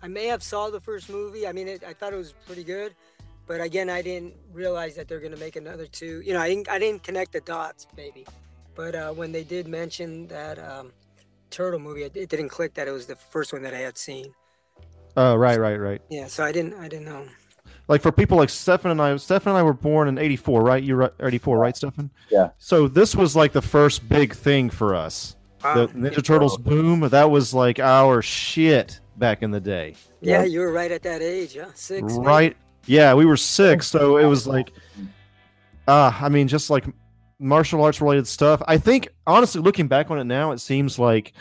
I 0.02 0.08
may 0.08 0.26
have 0.28 0.44
saw 0.44 0.70
the 0.70 0.80
first 0.80 1.10
movie. 1.10 1.48
I 1.48 1.52
mean, 1.52 1.68
it, 1.68 1.84
I 1.84 1.94
thought 1.94 2.14
it 2.14 2.18
was 2.18 2.34
pretty 2.46 2.64
good, 2.64 2.94
but 3.48 3.62
again, 3.62 3.90
I 3.90 4.02
didn't 4.02 4.34
realize 4.54 4.96
that 4.96 5.08
they're 5.08 5.20
gonna 5.20 5.38
make 5.38 5.56
another 5.56 5.86
two. 5.86 6.22
You 6.22 6.34
know, 6.34 6.40
I 6.42 6.50
didn't 6.50 6.70
I 6.70 6.80
didn't 6.80 7.04
connect 7.04 7.32
the 7.34 7.42
dots, 7.42 7.88
maybe. 7.96 8.26
But 8.76 8.96
uh, 8.96 9.12
when 9.14 9.32
they 9.32 9.44
did 9.44 9.68
mention 9.68 10.28
that 10.28 10.60
um, 10.60 10.92
turtle 11.50 11.80
movie, 11.80 12.04
it, 12.04 12.16
it 12.16 12.30
didn't 12.30 12.50
click 12.50 12.74
that 12.74 12.88
it 12.88 12.92
was 12.92 13.06
the 13.06 13.16
first 13.16 13.54
one 13.54 13.62
that 13.64 13.74
I 13.74 13.78
had 13.80 13.98
seen. 13.98 14.34
Oh, 15.18 15.36
right, 15.36 15.58
right, 15.58 15.78
right. 15.78 16.02
Yeah, 16.10 16.28
so 16.28 16.44
I 16.44 16.52
didn't 16.52 16.74
I 16.76 16.88
didn't 16.88 17.06
know. 17.06 17.26
Like 17.88 18.02
for 18.02 18.12
people 18.12 18.38
like 18.38 18.50
Stefan 18.50 18.92
and 18.92 19.02
I, 19.02 19.16
Stefan 19.18 19.52
and 19.52 19.60
I 19.60 19.64
were 19.64 19.74
born 19.74 20.08
in 20.08 20.18
'84, 20.18 20.62
right? 20.62 20.84
You 20.84 20.98
were 20.98 21.14
84, 21.20 21.58
right, 21.58 21.78
Stefan? 21.78 22.10
Yeah. 22.32 22.50
So 22.58 22.88
this 22.88 23.16
was 23.16 23.36
like 23.36 23.54
the 23.54 23.62
first 23.62 24.10
big 24.10 24.34
thing 24.34 24.70
for 24.70 24.96
us. 24.96 25.36
Wow. 25.64 25.86
The 25.86 25.88
Ninja 25.94 26.24
Turtles 26.24 26.58
boom. 26.58 27.02
That 27.02 27.30
was 27.30 27.54
like 27.54 27.80
our 27.80 28.22
shit 28.22 29.00
back 29.18 29.42
in 29.44 29.52
the 29.52 29.60
day. 29.60 29.96
Yeah, 30.22 30.40
Yeah. 30.40 30.46
you 30.46 30.60
were 30.60 30.72
right 30.72 30.92
at 30.92 31.04
that 31.04 31.22
age, 31.22 31.56
huh? 31.56 31.68
Six. 31.76 32.02
maybe? 32.14 32.26
Right. 32.26 32.58
Yeah, 32.86 33.14
we 33.14 33.26
were 33.26 33.38
six, 33.38 33.88
so 33.88 34.18
it 34.18 34.26
was 34.26 34.46
like, 34.48 34.72
uh, 35.88 36.12
I 36.22 36.30
mean, 36.30 36.48
just 36.48 36.70
like 36.70 36.86
martial 37.40 37.84
arts 37.84 38.00
related 38.02 38.28
stuff. 38.28 38.62
I 38.68 38.78
think, 38.78 39.10
honestly, 39.28 39.62
looking 39.62 39.88
back 39.88 40.12
on 40.12 40.20
it 40.20 40.24
now, 40.26 40.52
it 40.52 40.60
seems 40.60 41.00
like 41.00 41.34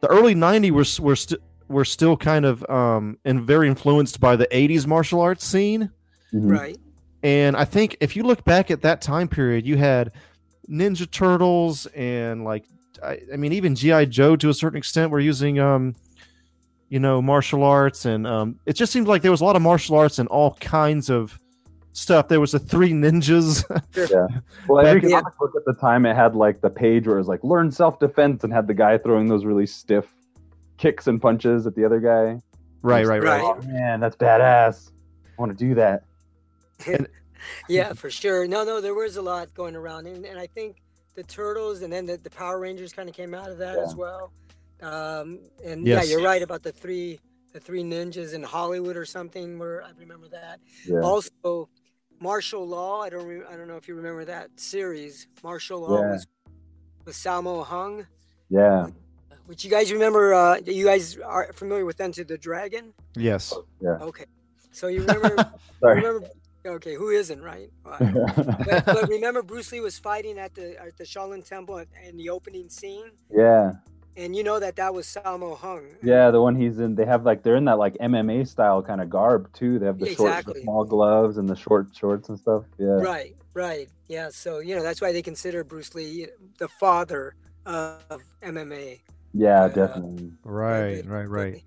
the 0.00 0.08
early 0.08 0.34
'90s 0.34 0.70
were 0.70 1.04
were, 1.06 1.16
st- 1.16 1.40
were 1.68 1.84
still 1.84 2.16
kind 2.16 2.44
of 2.44 2.68
um 2.70 3.18
and 3.24 3.42
very 3.42 3.68
influenced 3.68 4.20
by 4.20 4.36
the 4.36 4.46
'80s 4.52 4.86
martial 4.86 5.20
arts 5.20 5.44
scene. 5.44 5.90
Mhm. 6.32 6.50
Right. 6.50 6.78
And 7.22 7.56
I 7.56 7.64
think 7.64 7.96
if 8.00 8.14
you 8.14 8.22
look 8.22 8.44
back 8.44 8.70
at 8.70 8.82
that 8.82 9.00
time 9.02 9.26
period, 9.26 9.66
you 9.66 9.76
had 9.76 10.12
Ninja 10.70 11.10
Turtles 11.10 11.86
and 11.86 12.44
like, 12.44 12.64
I, 13.02 13.18
I 13.32 13.36
mean, 13.36 13.52
even 13.52 13.74
GI 13.74 14.06
Joe 14.06 14.36
to 14.36 14.48
a 14.50 14.54
certain 14.54 14.78
extent 14.78 15.10
were 15.10 15.18
using, 15.18 15.58
um, 15.58 15.96
you 16.88 16.98
know, 17.00 17.20
martial 17.22 17.62
arts, 17.64 18.04
and 18.04 18.26
um, 18.26 18.58
it 18.66 18.72
just 18.74 18.92
seemed 18.92 19.06
like 19.08 19.22
there 19.22 19.30
was 19.30 19.40
a 19.40 19.44
lot 19.44 19.56
of 19.56 19.62
martial 19.62 19.96
arts 19.96 20.18
and 20.18 20.28
all 20.28 20.54
kinds 20.60 21.10
of 21.10 21.38
stuff. 21.92 22.28
There 22.28 22.40
was 22.40 22.52
the 22.52 22.58
Three 22.58 22.92
Ninjas. 22.92 23.64
Well, 24.68 24.86
every 24.86 25.02
Yeah. 25.10 25.20
comic 25.20 25.38
book 25.38 25.52
at 25.56 25.64
the 25.64 25.74
time, 25.80 26.04
it 26.06 26.14
had 26.14 26.34
like 26.34 26.60
the 26.60 26.70
page 26.70 27.06
where 27.06 27.16
it 27.16 27.20
was 27.20 27.28
like 27.28 27.42
learn 27.44 27.70
self 27.70 27.98
defense 27.98 28.44
and 28.44 28.52
had 28.52 28.66
the 28.66 28.74
guy 28.74 28.98
throwing 28.98 29.26
those 29.28 29.44
really 29.44 29.66
stiff 29.66 30.06
kicks 30.76 31.06
and 31.06 31.20
punches 31.20 31.66
at 31.66 31.74
the 31.74 31.84
other 31.84 32.00
guy. 32.00 32.40
right, 32.82 33.06
right, 33.06 33.22
right. 33.22 33.42
Right. 33.42 33.42
Oh 33.42 33.60
man, 33.66 34.00
that's 34.00 34.16
badass. 34.16 34.90
I 35.26 35.40
want 35.40 35.56
to 35.56 35.64
do 35.64 35.74
that. 35.74 36.04
yeah, 37.68 37.92
for 37.92 38.10
sure. 38.10 38.46
No, 38.46 38.64
no, 38.64 38.80
there 38.80 38.94
was 38.94 39.16
a 39.16 39.22
lot 39.22 39.52
going 39.54 39.76
around, 39.76 40.06
and, 40.06 40.24
and 40.24 40.38
I 40.38 40.46
think 40.46 40.76
the 41.14 41.22
Turtles 41.24 41.82
and 41.82 41.92
then 41.92 42.06
the, 42.06 42.16
the 42.18 42.30
Power 42.30 42.58
Rangers 42.60 42.92
kind 42.92 43.08
of 43.08 43.14
came 43.14 43.34
out 43.34 43.50
of 43.50 43.58
that 43.58 43.76
Yeah. 43.76 43.82
as 43.84 43.94
well. 43.96 44.32
Um, 44.82 45.40
and 45.64 45.86
Yes. 45.86 46.04
yeah, 46.06 46.10
you're 46.12 46.22
right 46.24 46.42
about 46.42 46.62
the 46.62 46.72
three 46.72 47.20
the 47.52 47.60
three 47.60 47.82
ninjas 47.82 48.34
in 48.34 48.42
Hollywood 48.42 48.96
or 48.96 49.04
something. 49.04 49.58
Where 49.58 49.82
I 49.82 49.90
remember 49.98 50.28
that. 50.28 50.60
Yeah. 50.86 51.00
Also, 51.00 51.68
Martial 52.20 52.66
Law. 52.66 53.00
I 53.02 53.10
don't. 53.10 53.26
Re- 53.26 53.44
I 53.50 53.56
don't 53.56 53.68
know 53.68 53.76
if 53.76 53.88
you 53.88 53.94
remember 53.94 54.24
that 54.26 54.58
series. 54.60 55.26
Martial 55.42 55.80
Law 55.80 56.00
Yeah. 56.02 56.12
was 56.12 56.26
with 57.04 57.14
Sammo 57.16 57.64
Hung. 57.64 58.06
Yeah. 58.50 58.88
Which 59.46 59.64
you 59.64 59.70
guys 59.70 59.90
remember? 59.92 60.34
Uh, 60.34 60.58
you 60.66 60.84
guys 60.84 61.16
are 61.18 61.52
familiar 61.54 61.84
with 61.86 62.00
Enter 62.00 62.22
the 62.22 62.36
Dragon? 62.36 62.92
Yes. 63.16 63.54
Yeah. 63.80 63.92
Okay. 64.00 64.26
So 64.72 64.88
you 64.88 65.00
remember? 65.00 65.34
Sorry. 65.80 65.96
remember? 66.02 66.28
Okay, 66.66 66.94
who 66.94 67.08
isn't 67.08 67.40
right? 67.40 67.70
Right. 67.82 67.98
but, 68.36 68.84
but 68.84 69.08
remember, 69.08 69.42
Bruce 69.42 69.72
Lee 69.72 69.80
was 69.80 69.98
fighting 69.98 70.38
at 70.38 70.54
the 70.54 70.78
at 70.78 70.98
the 70.98 71.04
Shaolin 71.04 71.48
Temple 71.48 71.82
in 72.06 72.16
the 72.18 72.28
opening 72.28 72.68
scene, 72.68 73.10
yeah. 73.34 73.72
And 74.18 74.34
you 74.34 74.42
know 74.42 74.58
that 74.58 74.74
that 74.76 74.92
was 74.92 75.06
Sammo 75.06 75.56
Hung. 75.56 75.84
Yeah, 76.02 76.32
the 76.32 76.42
one 76.42 76.56
he's 76.56 76.80
in. 76.80 76.96
They 76.96 77.04
have 77.06 77.24
like 77.24 77.44
they're 77.44 77.54
in 77.56 77.66
that 77.66 77.78
like 77.78 77.94
MMA 77.98 78.48
style 78.48 78.82
kind 78.82 79.00
of 79.00 79.08
garb 79.08 79.50
too. 79.52 79.78
They 79.78 79.86
have 79.86 79.98
the 80.00 80.12
short, 80.12 80.44
the 80.44 80.60
small 80.62 80.84
gloves 80.84 81.38
and 81.38 81.48
the 81.48 81.54
short 81.54 81.86
shorts 81.94 82.28
and 82.28 82.36
stuff. 82.36 82.64
Yeah. 82.78 82.86
Right, 82.88 83.36
right. 83.54 83.88
Yeah, 84.08 84.30
so 84.30 84.58
you 84.58 84.74
know 84.74 84.82
that's 84.82 85.00
why 85.00 85.12
they 85.12 85.22
consider 85.22 85.62
Bruce 85.62 85.94
Lee 85.94 86.26
the 86.58 86.66
father 86.68 87.36
of 87.64 88.02
MMA. 88.42 89.00
Yeah, 89.34 89.64
Uh, 89.64 89.68
definitely. 89.68 90.32
Right. 90.42 91.02
But- 91.04 91.10
Right. 91.12 91.28
Right. 91.28 91.62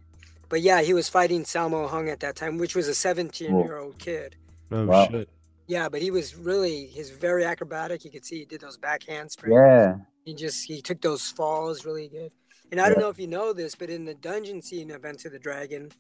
But 0.50 0.60
yeah, 0.62 0.82
he 0.82 0.94
was 0.94 1.08
fighting 1.08 1.44
Sammo 1.44 1.88
Hung 1.88 2.10
at 2.10 2.20
that 2.20 2.36
time, 2.36 2.58
which 2.58 2.76
was 2.76 2.90
a 2.90 2.92
17-year-old 2.92 3.98
kid. 3.98 4.36
Oh 4.74 4.86
Wow. 4.86 5.08
shit. 5.10 5.30
Yeah, 5.68 5.88
but 5.88 6.02
he 6.02 6.12
was 6.12 6.36
really 6.36 6.88
he's 6.88 7.12
very 7.12 7.46
acrobatic. 7.46 8.04
You 8.04 8.12
could 8.12 8.26
see 8.26 8.40
he 8.40 8.46
did 8.46 8.60
those 8.60 8.76
back 8.78 9.04
handsprings. 9.08 9.56
Yeah. 9.56 9.96
He 10.26 10.34
just 10.34 10.66
he 10.66 10.82
took 10.82 11.00
those 11.00 11.30
falls 11.30 11.86
really 11.86 12.10
good. 12.10 12.34
And 12.72 12.80
I 12.80 12.88
don't 12.90 13.00
know 13.00 13.10
if 13.10 13.20
you 13.20 13.28
know 13.28 13.52
this, 13.54 13.76
but 13.76 13.90
in 13.90 14.06
the 14.06 14.14
dungeon 14.14 14.62
scene 14.62 14.92
of 14.92 15.04
Enter 15.04 15.30
the 15.30 15.40
Dragon, 15.40 15.92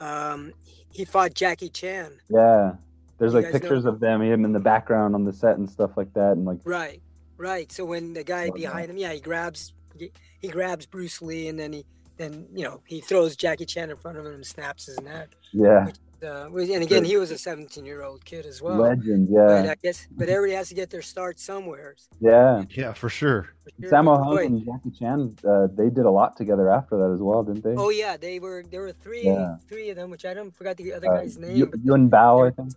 um, 0.00 0.52
he 0.90 1.04
fought 1.04 1.34
Jackie 1.34 1.68
Chan. 1.68 2.12
Yeah. 2.30 2.72
There's 3.18 3.32
You 3.32 3.40
like 3.40 3.44
guys 3.46 3.54
know- 3.54 3.60
pictures 3.60 3.84
of 3.84 4.00
them, 4.00 4.22
him 4.22 4.44
in 4.44 4.52
the 4.52 4.60
background 4.60 5.14
on 5.14 5.24
the 5.24 5.32
set 5.32 5.58
and 5.58 5.68
stuff 5.68 5.90
like 5.96 6.12
that, 6.14 6.32
and 6.32 6.44
like 6.44 6.58
Right, 6.64 7.02
right. 7.36 7.70
So 7.72 7.84
when 7.84 8.14
the 8.14 8.24
guy 8.24 8.48
Oh, 8.48 8.54
behind 8.54 8.90
him, 8.90 8.96
yeah, 8.96 9.12
he 9.12 9.20
grabs 9.20 9.74
he, 9.98 10.12
he 10.38 10.48
grabs 10.48 10.86
Bruce 10.86 11.20
Lee, 11.20 11.48
and 11.48 11.58
then 11.58 11.72
he 11.72 11.84
then 12.16 12.46
you 12.54 12.62
know 12.64 12.80
he 12.86 13.00
throws 13.00 13.34
Jackie 13.36 13.66
Chan 13.66 13.90
in 13.90 13.96
front 13.96 14.18
of 14.18 14.24
him 14.24 14.34
and 14.34 14.46
snaps 14.46 14.86
his 14.86 15.00
neck. 15.00 15.30
yeah, 15.52 15.86
Uh, 16.22 16.46
and 16.52 16.82
again, 16.82 17.04
he 17.04 17.16
was 17.16 17.30
a 17.30 17.38
17 17.38 17.86
year 17.86 18.02
old 18.02 18.24
kid 18.24 18.44
as 18.44 18.60
well. 18.60 18.76
legend. 18.76 19.28
But 19.32 19.64
Yeah, 19.64 19.70
I 19.70 19.74
guess, 19.82 20.08
but 20.10 20.28
everybody 20.28 20.56
has 20.56 20.68
to 20.68 20.74
get 20.74 20.90
their 20.90 21.02
start 21.02 21.38
somewhere. 21.38 21.94
yeah. 22.20 22.64
Yeah, 22.70 22.92
for 22.92 23.08
sure. 23.08 23.50
for 23.64 23.70
sure. 23.82 23.90
Sammo 23.90 24.16
Hung 24.24 24.38
and 24.44 24.64
Jackie 24.66 24.90
Chan, 24.98 25.36
uh, 25.48 25.68
they 25.76 25.90
did 25.90 26.06
a 26.06 26.10
lot 26.10 26.36
together 26.36 26.68
after 26.70 26.96
that 26.98 27.12
as 27.14 27.20
well, 27.20 27.42
didn't 27.44 27.62
they? 27.62 27.74
Oh 27.76 27.90
yeah, 27.90 28.16
they 28.16 28.40
were 28.40 28.64
there 28.70 28.80
were 28.80 28.92
three 28.92 29.24
Yeah. 29.24 29.56
three 29.68 29.90
of 29.90 29.96
them, 29.96 30.10
which 30.10 30.24
I 30.24 30.34
don't 30.34 30.50
forgot 30.54 30.76
the 30.76 30.92
other 30.92 31.08
Uh, 31.12 31.18
guy's 31.18 31.38
name. 31.38 31.56
Yu- 31.56 31.66
but 31.66 31.80
Yuen 31.84 32.10
Biao, 32.10 32.48
I 32.48 32.50
think. 32.50 32.72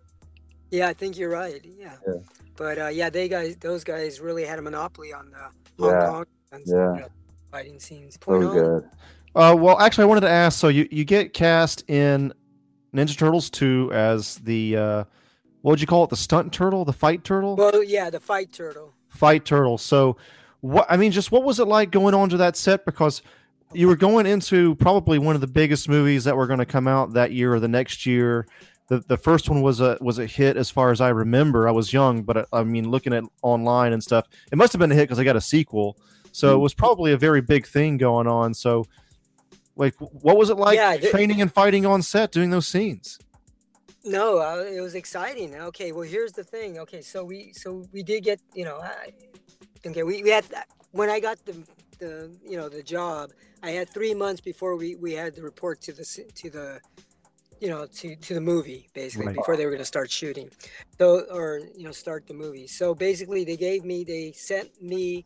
yeah, 0.69 0.87
I 0.87 0.93
think 0.93 1.17
you're 1.17 1.31
right. 1.31 1.63
Yeah. 1.79 1.93
Yeah. 2.07 2.13
But 2.57 2.77
uh, 2.77 2.87
yeah, 2.87 3.09
they 3.09 3.27
guys 3.27 3.55
those 3.57 3.83
guys 3.83 4.19
really 4.21 4.45
had 4.45 4.59
a 4.59 4.61
monopoly 4.61 5.13
on 5.13 5.31
the 5.31 5.83
Hong 5.83 5.91
Yeah. 5.93 6.07
Kong 6.07 6.25
and, 6.51 6.63
Yeah. 6.67 7.05
fighting 7.49 7.79
scenes. 7.79 8.17
Point 8.17 8.43
So 8.43 8.49
on. 8.49 8.53
good. 8.55 8.83
Uh, 9.33 9.55
well, 9.57 9.79
actually, 9.79 10.03
I 10.03 10.07
wanted 10.07 10.21
to 10.21 10.29
ask. 10.29 10.59
So 10.59 10.67
you 10.67 10.87
you 10.91 11.05
get 11.05 11.33
cast 11.33 11.89
in 11.89 12.33
Ninja 12.93 13.17
Turtles 13.17 13.49
two 13.49 13.89
as 13.93 14.35
the 14.39 14.77
uh, 14.77 15.03
what 15.61 15.71
would 15.71 15.81
you 15.81 15.87
call 15.87 16.03
it? 16.03 16.09
The 16.09 16.15
stunt 16.17 16.51
turtle, 16.53 16.85
the 16.85 16.93
fight 16.93 17.23
turtle, 17.23 17.55
Well, 17.55 17.83
yeah, 17.83 18.09
the 18.09 18.19
fight 18.19 18.51
turtle. 18.51 18.93
fight 19.09 19.45
turtle. 19.45 19.77
So 19.77 20.17
what? 20.61 20.85
I 20.89 20.97
mean, 20.97 21.11
just 21.11 21.31
what 21.31 21.43
was 21.43 21.59
it 21.59 21.67
like 21.67 21.91
going 21.91 22.13
onto 22.13 22.37
that 22.37 22.55
set? 22.57 22.85
Because 22.85 23.21
you 23.73 23.87
were 23.87 23.95
going 23.95 24.25
into 24.25 24.75
probably 24.75 25.17
one 25.19 25.35
of 25.35 25.41
the 25.41 25.47
biggest 25.47 25.87
movies 25.87 26.25
that 26.25 26.35
were 26.35 26.47
going 26.47 26.59
to 26.59 26.65
come 26.65 26.87
out 26.87 27.13
that 27.13 27.31
year 27.31 27.53
or 27.53 27.59
the 27.59 27.67
next 27.69 28.05
year. 28.05 28.45
The, 28.87 28.99
the 28.99 29.15
first 29.15 29.49
one 29.49 29.61
was 29.61 29.79
a 29.79 29.97
was 30.01 30.19
a 30.19 30.25
hit 30.25 30.57
as 30.57 30.69
far 30.69 30.91
as 30.91 30.99
I 30.99 31.09
remember. 31.09 31.69
I 31.69 31.71
was 31.71 31.93
young, 31.93 32.23
but 32.23 32.37
I, 32.37 32.45
I 32.59 32.63
mean, 32.63 32.89
looking 32.91 33.13
at 33.13 33.23
online 33.41 33.93
and 33.93 34.03
stuff, 34.03 34.27
it 34.51 34.57
must 34.57 34.73
have 34.73 34.79
been 34.79 34.91
a 34.91 34.95
hit 34.95 35.03
because 35.03 35.19
I 35.19 35.23
got 35.23 35.37
a 35.37 35.41
sequel. 35.41 35.97
So 36.33 36.55
it 36.55 36.59
was 36.59 36.73
probably 36.73 37.11
a 37.13 37.17
very 37.17 37.41
big 37.41 37.65
thing 37.65 37.97
going 37.97 38.25
on. 38.27 38.53
So, 38.53 38.85
like, 39.75 39.95
what 39.99 40.37
was 40.37 40.49
it 40.49 40.57
like 40.57 40.75
Yeah, 40.77 40.97
the- 40.97 41.09
training 41.09 41.41
and 41.41 41.51
fighting 41.51 41.85
on 41.85 42.01
set, 42.01 42.31
doing 42.31 42.49
those 42.49 42.67
scenes? 42.67 43.17
No, 44.03 44.39
uh, 44.39 44.63
it 44.67 44.81
was 44.81 44.95
exciting. 44.95 45.55
Okay, 45.55 45.91
well, 45.91 46.01
here's 46.01 46.31
the 46.31 46.43
thing. 46.43 46.79
Okay, 46.79 47.01
so 47.01 47.23
we 47.23 47.53
so 47.53 47.85
we 47.93 48.01
did 48.01 48.23
get 48.23 48.39
you 48.55 48.65
know, 48.65 48.79
I, 48.81 49.11
okay, 49.85 50.01
we, 50.03 50.23
we 50.23 50.29
had 50.31 50.45
when 50.91 51.09
I 51.09 51.19
got 51.19 51.37
the 51.45 51.55
the 51.99 52.35
you 52.43 52.57
know 52.57 52.67
the 52.67 52.81
job, 52.81 53.29
I 53.61 53.69
had 53.71 53.89
three 53.89 54.15
months 54.15 54.41
before 54.41 54.75
we 54.75 54.95
we 54.95 55.13
had 55.13 55.35
to 55.35 55.41
report 55.43 55.81
to 55.81 55.93
the 55.93 56.03
to 56.35 56.49
the 56.49 56.79
you 57.59 57.69
know 57.69 57.85
to 57.85 58.15
to 58.15 58.33
the 58.33 58.41
movie 58.41 58.89
basically 58.95 59.27
Right. 59.27 59.35
before 59.35 59.55
they 59.55 59.65
were 59.65 59.71
going 59.71 59.85
to 59.87 59.93
start 59.95 60.09
shooting, 60.09 60.49
so 60.97 61.21
or 61.29 61.59
you 61.77 61.83
know 61.83 61.91
start 61.91 62.25
the 62.25 62.33
movie. 62.33 62.65
So 62.65 62.95
basically, 62.95 63.43
they 63.45 63.55
gave 63.57 63.85
me 63.85 64.03
they 64.03 64.31
sent 64.31 64.81
me 64.81 65.25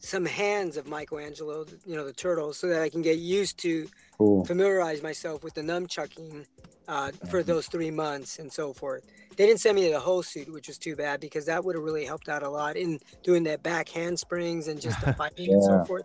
some 0.00 0.24
hands 0.24 0.76
of 0.76 0.86
Michelangelo, 0.86 1.66
you 1.86 1.94
know, 1.94 2.04
the 2.04 2.12
turtle, 2.12 2.52
so 2.52 2.66
that 2.68 2.82
I 2.82 2.88
can 2.88 3.02
get 3.02 3.18
used 3.18 3.58
to 3.58 3.88
Cool. 4.18 4.44
familiarize 4.44 5.02
myself 5.02 5.42
with 5.42 5.54
the 5.54 5.62
nunchucking 5.62 6.44
uh, 6.88 7.10
for 7.30 7.42
those 7.42 7.68
three 7.68 7.90
months 7.90 8.38
and 8.38 8.52
so 8.52 8.74
forth. 8.74 9.06
They 9.36 9.46
didn't 9.46 9.60
send 9.60 9.76
me 9.76 9.90
the 9.90 10.00
whole 10.00 10.22
suit, 10.22 10.52
which 10.52 10.68
was 10.68 10.76
too 10.76 10.94
bad 10.94 11.20
because 11.20 11.46
that 11.46 11.64
would 11.64 11.74
have 11.74 11.84
really 11.84 12.04
helped 12.04 12.28
out 12.28 12.42
a 12.42 12.48
lot 12.50 12.76
in 12.76 12.98
doing 13.22 13.44
that 13.44 13.62
back 13.62 13.88
handsprings 13.88 14.68
and 14.68 14.78
just 14.78 15.00
the 15.00 15.12
fighting 15.14 15.54
and 15.54 15.64
so 15.64 15.84
forth. 15.84 16.04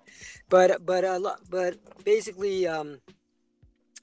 But 0.50 0.86
but 0.86 1.04
uh, 1.04 1.20
but 1.50 1.76
basically, 2.06 2.68
um, 2.68 3.00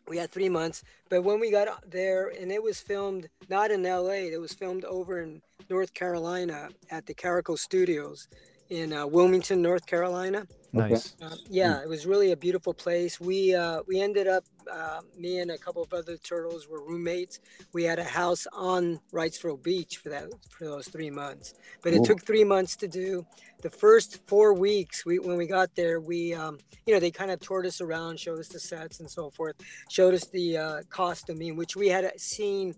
we 0.08 0.18
had 0.18 0.30
three 0.30 0.50
months. 0.50 0.82
But 1.08 1.22
when 1.24 1.40
we 1.40 1.50
got 1.50 1.90
there, 1.90 2.28
and 2.38 2.52
it 2.52 2.62
was 2.62 2.80
filmed 2.80 3.28
not 3.48 3.70
in 3.70 3.86
L.A., 3.86 4.30
it 4.30 4.40
was 4.40 4.52
filmed 4.52 4.84
over 4.84 5.22
in 5.22 5.40
North 5.70 5.94
Carolina 5.94 6.68
at 6.90 7.06
the 7.06 7.14
Carolco 7.14 7.58
Studios 7.58 8.28
in 8.70 8.92
uh, 8.92 9.06
Wilmington, 9.06 9.60
North 9.62 9.86
Carolina. 9.86 10.46
Nice. 10.74 11.14
Uh, 11.20 11.36
yeah, 11.50 11.82
it 11.82 11.88
was 11.88 12.06
really 12.06 12.32
a 12.32 12.36
beautiful 12.36 12.72
place. 12.72 13.20
We 13.20 13.54
uh, 13.54 13.82
we 13.86 14.00
ended 14.00 14.26
up, 14.26 14.44
uh, 14.72 15.00
me 15.18 15.40
and 15.40 15.50
a 15.50 15.58
couple 15.58 15.82
of 15.82 15.92
other 15.92 16.16
turtles 16.16 16.66
were 16.66 16.82
roommates. 16.82 17.40
We 17.74 17.84
had 17.84 17.98
a 17.98 18.04
house 18.04 18.46
on 18.54 18.98
Wrightsville 19.12 19.62
Beach 19.62 19.98
for 19.98 20.08
that 20.08 20.30
for 20.48 20.64
those 20.64 20.88
three 20.88 21.10
months. 21.10 21.52
But 21.82 21.92
it 21.92 21.96
Cool. 21.96 22.06
took 22.06 22.22
three 22.22 22.44
months 22.44 22.74
to 22.76 22.88
do. 22.88 23.26
The 23.60 23.68
first 23.68 24.26
four 24.26 24.54
weeks, 24.54 25.04
we 25.04 25.18
when 25.18 25.36
we 25.36 25.46
got 25.46 25.74
there, 25.74 26.00
we 26.00 26.32
um, 26.32 26.58
you 26.86 26.94
know 26.94 27.00
they 27.00 27.10
kind 27.10 27.30
of 27.30 27.40
toured 27.40 27.66
us 27.66 27.82
around, 27.82 28.18
showed 28.18 28.40
us 28.40 28.48
the 28.48 28.58
sets 28.58 29.00
and 29.00 29.10
so 29.10 29.28
forth, 29.28 29.56
showed 29.90 30.14
us 30.14 30.24
the 30.28 30.56
uh, 30.56 30.82
costuming, 30.88 31.54
which 31.54 31.76
we 31.76 31.88
had 31.88 32.10
seen 32.18 32.74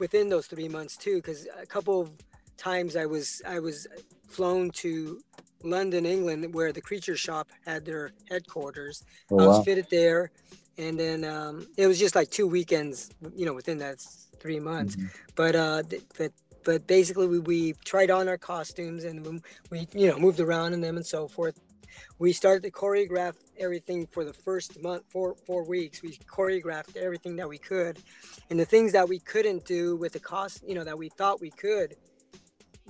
within 0.00 0.28
those 0.28 0.48
three 0.48 0.68
months 0.68 0.96
too. 0.96 1.16
Because 1.16 1.46
a 1.56 1.64
couple 1.64 2.00
of 2.00 2.10
times 2.56 2.96
I 2.96 3.06
was 3.06 3.42
I 3.46 3.58
was 3.60 3.86
flown 4.28 4.70
to 4.82 5.20
London, 5.62 6.06
England, 6.06 6.54
where 6.54 6.72
the 6.72 6.80
Creature 6.80 7.16
Shop 7.16 7.48
had 7.64 7.84
their 7.84 8.10
headquarters. 8.30 9.04
Oh, 9.30 9.38
I 9.38 9.46
was 9.46 9.64
fitted 9.64 9.86
there, 9.90 10.30
and 10.78 10.98
then 10.98 11.24
um, 11.24 11.66
it 11.76 11.86
was 11.86 11.98
just 11.98 12.14
like 12.14 12.30
two 12.30 12.46
weekends, 12.46 13.10
you 13.34 13.46
know, 13.46 13.54
within 13.54 13.78
that 13.78 14.00
three 14.40 14.60
months. 14.60 14.96
Mhm. 14.96 15.10
But 15.34 15.56
uh, 15.56 15.82
th- 15.82 16.02
but 16.18 16.32
but 16.64 16.86
basically, 16.86 17.26
we, 17.28 17.38
we 17.38 17.72
tried 17.84 18.10
on 18.10 18.28
our 18.28 18.38
costumes 18.38 19.04
and 19.04 19.24
we, 19.24 19.40
we 19.70 19.88
you 19.94 20.08
know 20.08 20.18
moved 20.18 20.40
around 20.40 20.72
in 20.74 20.80
them 20.80 20.96
and 20.96 21.06
so 21.06 21.28
forth. 21.28 21.58
We 22.18 22.32
started 22.32 22.62
to 22.64 22.70
choreograph 22.70 23.34
everything 23.58 24.06
for 24.06 24.24
the 24.24 24.32
first 24.32 24.82
month, 24.82 25.04
four 25.08 25.34
four 25.46 25.64
weeks. 25.64 26.02
We 26.02 26.18
choreographed 26.26 26.96
everything 26.96 27.36
that 27.36 27.48
we 27.48 27.58
could, 27.58 27.98
and 28.50 28.60
the 28.60 28.66
things 28.66 28.92
that 28.92 29.08
we 29.08 29.18
couldn't 29.18 29.64
do 29.64 29.96
with 29.96 30.12
the 30.12 30.20
cost, 30.20 30.62
you 30.66 30.74
know, 30.74 30.84
that 30.84 30.98
we 30.98 31.08
thought 31.08 31.40
we 31.40 31.50
could. 31.50 31.96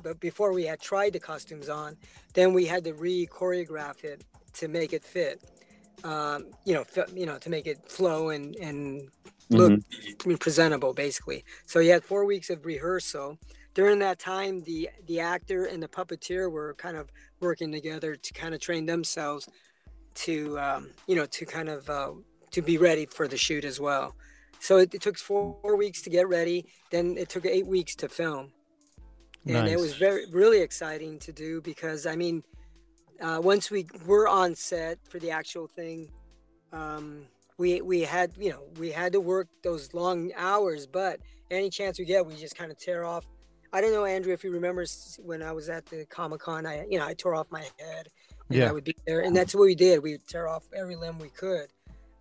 But 0.07 0.21
before 0.21 0.53
we 0.53 0.63
had 0.63 0.81
tried 0.81 1.15
the 1.15 1.19
costumes 1.19 1.69
on, 1.69 1.97
then 2.33 2.53
we 2.53 2.65
had 2.65 2.85
to 2.85 2.95
re-choreograph 2.95 4.05
it 4.05 4.23
to 4.53 4.69
make 4.69 4.93
it 4.93 5.03
fit. 5.03 5.43
Um, 6.05 6.47
you 6.65 6.75
know, 6.75 6.85
you 7.13 7.27
know, 7.27 7.39
to 7.39 7.51
make 7.51 7.67
it 7.67 7.91
flow 7.91 8.29
and 8.29 8.55
and 8.67 9.09
look 9.51 9.73
Mhm. 9.73 10.39
presentable, 10.39 10.95
basically. 10.95 11.45
So 11.67 11.81
you 11.81 11.91
had 11.91 12.05
four 12.05 12.25
weeks 12.25 12.51
of 12.51 12.65
rehearsal. 12.65 13.37
During 13.75 13.99
that 13.99 14.21
time, 14.21 14.63
the 14.63 14.89
the 15.09 15.19
actor 15.19 15.65
and 15.65 15.83
the 15.83 15.89
puppeteer 15.89 16.53
were 16.57 16.75
kind 16.75 16.97
of 16.97 17.11
working 17.41 17.73
together 17.73 18.15
to 18.15 18.33
kind 18.33 18.55
of 18.55 18.61
train 18.61 18.87
themselves 18.87 19.49
to 20.27 20.57
um, 20.67 20.83
you 21.09 21.17
know 21.17 21.27
to 21.27 21.45
kind 21.45 21.69
of 21.69 21.91
uh, 21.91 22.13
to 22.53 22.63
be 22.63 22.79
ready 22.79 23.07
for 23.07 23.27
the 23.27 23.37
shoot 23.37 23.65
as 23.65 23.81
well. 23.81 24.15
So 24.61 24.77
it, 24.77 24.95
it 24.95 25.03
took 25.03 25.19
four 25.19 25.77
weeks 25.77 26.01
to 26.03 26.11
get 26.11 26.29
ready. 26.29 26.59
Then 26.93 27.17
it 27.19 27.29
took 27.29 27.45
eight 27.45 27.67
weeks 27.67 27.97
to 27.97 28.09
film 28.09 28.53
and 29.47 29.69
it 29.69 29.79
was 29.79 29.95
very 29.95 30.27
really 30.31 30.61
exciting 30.61 31.19
to 31.21 31.33
do 31.33 31.61
because 31.61 32.07
I 32.07 32.17
mean, 32.17 32.43
uh, 33.21 33.41
once 33.43 33.71
we 33.71 33.87
were 34.07 34.29
on 34.29 34.55
set 34.55 34.99
for 35.09 35.19
the 35.19 35.31
actual 35.31 35.67
thing, 35.69 36.11
um, 36.73 37.27
we 37.59 37.81
we 37.81 38.01
had 38.03 38.33
you 38.39 38.51
know 38.51 38.63
we 38.79 38.91
had 38.91 39.13
to 39.13 39.21
work 39.21 39.49
those 39.63 39.95
long 39.95 40.33
hours, 40.37 40.87
but 40.87 41.21
any 41.51 41.71
chance 41.71 41.99
we 41.99 42.05
get, 42.05 42.27
we 42.27 42.35
just 42.37 42.57
kind 42.57 42.71
of 42.73 42.79
tear 42.79 43.05
off. 43.05 43.27
I 43.73 43.81
don't 43.81 43.93
know, 43.93 44.05
Andrew, 44.05 44.33
if 44.33 44.43
you 44.45 44.51
remember 44.53 44.85
when 45.25 45.43
I 45.43 45.53
was 45.53 45.69
at 45.69 45.87
the 45.87 46.07
Comic 46.07 46.41
Con, 46.41 46.67
I 46.67 46.87
you 46.91 46.99
know 46.99 47.07
I 47.07 47.15
tore 47.15 47.35
off 47.35 47.51
my 47.51 47.63
head. 47.79 48.09
And 48.49 48.59
Yeah. 48.59 48.69
I 48.69 48.73
would 48.73 48.85
be 48.85 48.95
there, 49.07 49.21
and 49.23 49.35
that's 49.37 49.55
what 49.57 49.63
we 49.63 49.75
did. 49.75 50.03
We 50.03 50.13
would 50.13 50.27
tear 50.29 50.47
off 50.49 50.65
every 50.75 50.97
limb 50.97 51.19
we 51.19 51.31
could. 51.31 51.69